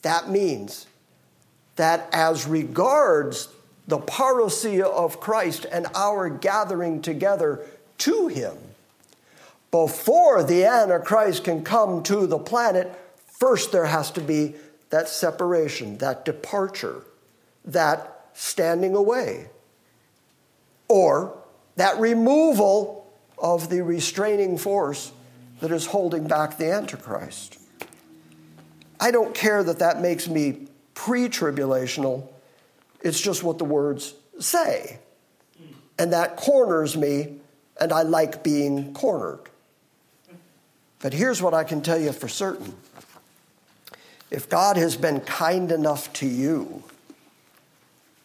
That 0.02 0.32
means 0.32 0.88
that 1.76 2.10
as 2.12 2.48
regards 2.48 3.50
the 3.88 4.00
parousia 4.00 4.84
of 4.84 5.20
Christ 5.20 5.66
and 5.72 5.88
our 5.96 6.30
gathering 6.30 7.02
together 7.02 7.66
to 8.00 8.28
Him, 8.28 8.58
before 9.72 10.44
the 10.44 10.66
Antichrist 10.66 11.44
can 11.44 11.64
come 11.64 12.02
to 12.04 12.28
the 12.28 12.40
planet, 12.40 12.94
first 13.28 13.72
there 13.72 13.86
has 13.86 14.10
to 14.12 14.22
be 14.22 14.56
that 14.90 15.10
separation, 15.10 15.98
that 15.98 16.24
departure, 16.24 17.04
that 17.66 18.28
standing 18.34 18.96
away, 18.96 19.48
or 20.88 21.38
that 21.76 22.00
removal 22.00 23.06
of 23.38 23.70
the 23.70 23.84
restraining 23.84 24.58
force 24.58 25.12
that 25.60 25.72
is 25.72 25.88
holding 25.88 26.28
back 26.28 26.58
the 26.58 26.72
Antichrist. 26.72 27.58
I 29.00 29.12
don't 29.12 29.34
care 29.34 29.64
that 29.64 29.80
that 29.80 30.02
makes 30.02 30.28
me 30.28 30.68
pre 30.94 31.28
tribulational. 31.28 32.28
It's 33.06 33.22
just 33.22 33.44
what 33.44 33.60
the 33.60 33.66
words 33.66 34.16
say. 34.40 34.98
And 36.00 36.12
that 36.12 36.38
corners 36.38 36.98
me, 36.98 37.36
and 37.80 37.94
I 37.94 38.02
like 38.02 38.44
being 38.44 38.96
cornered. 38.96 39.42
But 41.00 41.14
here's 41.14 41.40
what 41.40 41.54
I 41.54 41.64
can 41.64 41.82
tell 41.82 42.00
you 42.00 42.12
for 42.12 42.28
certain 42.28 42.76
if 44.32 44.50
God 44.50 44.76
has 44.76 44.98
been 44.98 45.20
kind 45.20 45.72
enough 45.72 46.12
to 46.14 46.26
you 46.26 46.84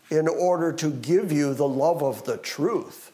in 0.08 0.26
order 0.26 0.72
to 0.72 0.90
give 0.90 1.30
you 1.30 1.52
the 1.52 1.68
love 1.68 2.02
of 2.02 2.24
the 2.24 2.38
truth, 2.38 3.09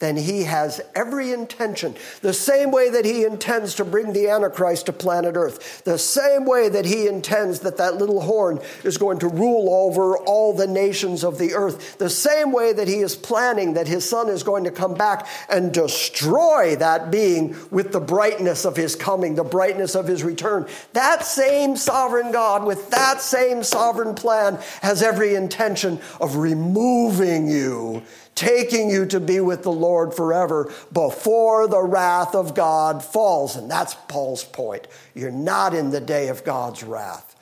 then 0.00 0.16
he 0.16 0.44
has 0.44 0.80
every 0.94 1.30
intention, 1.32 1.94
the 2.22 2.32
same 2.32 2.70
way 2.70 2.90
that 2.90 3.04
he 3.04 3.24
intends 3.24 3.74
to 3.76 3.84
bring 3.84 4.12
the 4.12 4.28
Antichrist 4.28 4.86
to 4.86 4.92
planet 4.92 5.36
Earth, 5.36 5.84
the 5.84 5.98
same 5.98 6.44
way 6.44 6.68
that 6.68 6.86
he 6.86 7.06
intends 7.06 7.60
that 7.60 7.76
that 7.76 7.96
little 7.96 8.20
horn 8.20 8.60
is 8.82 8.98
going 8.98 9.18
to 9.20 9.28
rule 9.28 9.68
over 9.72 10.16
all 10.16 10.54
the 10.54 10.66
nations 10.66 11.22
of 11.22 11.38
the 11.38 11.54
earth, 11.54 11.98
the 11.98 12.10
same 12.10 12.52
way 12.52 12.72
that 12.72 12.88
he 12.88 12.96
is 12.96 13.14
planning 13.14 13.74
that 13.74 13.88
his 13.88 14.08
son 14.08 14.28
is 14.28 14.42
going 14.42 14.64
to 14.64 14.70
come 14.70 14.94
back 14.94 15.26
and 15.48 15.72
destroy 15.72 16.74
that 16.76 17.10
being 17.10 17.54
with 17.70 17.92
the 17.92 18.00
brightness 18.00 18.64
of 18.64 18.76
his 18.76 18.96
coming, 18.96 19.34
the 19.34 19.44
brightness 19.44 19.94
of 19.94 20.06
his 20.06 20.24
return. 20.24 20.66
That 20.94 21.24
same 21.24 21.76
sovereign 21.76 22.32
God, 22.32 22.64
with 22.64 22.90
that 22.90 23.20
same 23.20 23.62
sovereign 23.62 24.14
plan, 24.14 24.58
has 24.82 25.02
every 25.02 25.34
intention 25.34 26.00
of 26.20 26.36
removing 26.36 27.48
you 27.48 28.02
taking 28.34 28.88
you 28.88 29.04
to 29.06 29.20
be 29.20 29.40
with 29.40 29.62
the 29.62 29.72
Lord 29.72 30.14
forever 30.14 30.72
before 30.92 31.66
the 31.68 31.82
wrath 31.82 32.34
of 32.34 32.54
God 32.54 33.04
falls. 33.04 33.56
And 33.56 33.70
that's 33.70 33.94
Paul's 34.08 34.44
point. 34.44 34.86
You're 35.14 35.30
not 35.30 35.74
in 35.74 35.90
the 35.90 36.00
day 36.00 36.28
of 36.28 36.44
God's 36.44 36.82
wrath. 36.82 37.36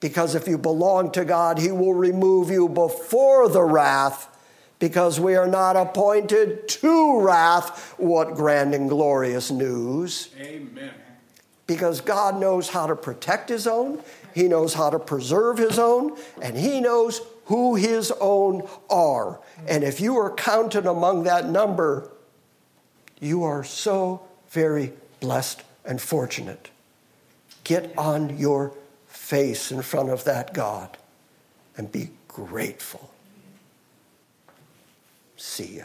Because 0.00 0.34
if 0.34 0.46
you 0.46 0.58
belong 0.58 1.10
to 1.12 1.24
God, 1.24 1.58
He 1.58 1.72
will 1.72 1.94
remove 1.94 2.50
you 2.50 2.68
before 2.68 3.48
the 3.48 3.64
wrath, 3.64 4.28
because 4.78 5.18
we 5.18 5.34
are 5.34 5.48
not 5.48 5.76
appointed 5.76 6.68
to 6.68 7.20
wrath. 7.20 7.94
What 7.98 8.36
grand 8.36 8.74
and 8.74 8.88
glorious 8.88 9.50
news! 9.50 10.30
Amen. 10.38 10.92
Because 11.66 12.00
God 12.00 12.40
knows 12.40 12.68
how 12.68 12.86
to 12.86 12.94
protect 12.94 13.48
His 13.48 13.66
own, 13.66 14.00
He 14.34 14.46
knows 14.46 14.74
how 14.74 14.90
to 14.90 15.00
preserve 15.00 15.58
His 15.58 15.80
own, 15.80 16.16
and 16.40 16.56
He 16.56 16.80
knows 16.80 17.20
who 17.48 17.74
His 17.76 18.12
own 18.20 18.66
are. 18.88 19.40
And 19.66 19.82
if 19.82 20.00
you 20.00 20.16
are 20.18 20.32
counted 20.34 20.86
among 20.86 21.24
that 21.24 21.48
number, 21.48 22.10
you 23.20 23.42
are 23.42 23.64
so 23.64 24.22
very 24.50 24.92
blessed 25.20 25.62
and 25.84 26.00
fortunate. 26.00 26.70
Get 27.64 27.92
on 27.96 28.38
your 28.38 28.72
face 29.06 29.72
in 29.72 29.82
front 29.82 30.10
of 30.10 30.24
that 30.24 30.52
God 30.52 30.96
and 31.76 31.90
be 31.90 32.10
grateful. 32.28 33.10
See 35.36 35.78
ya. 35.78 35.84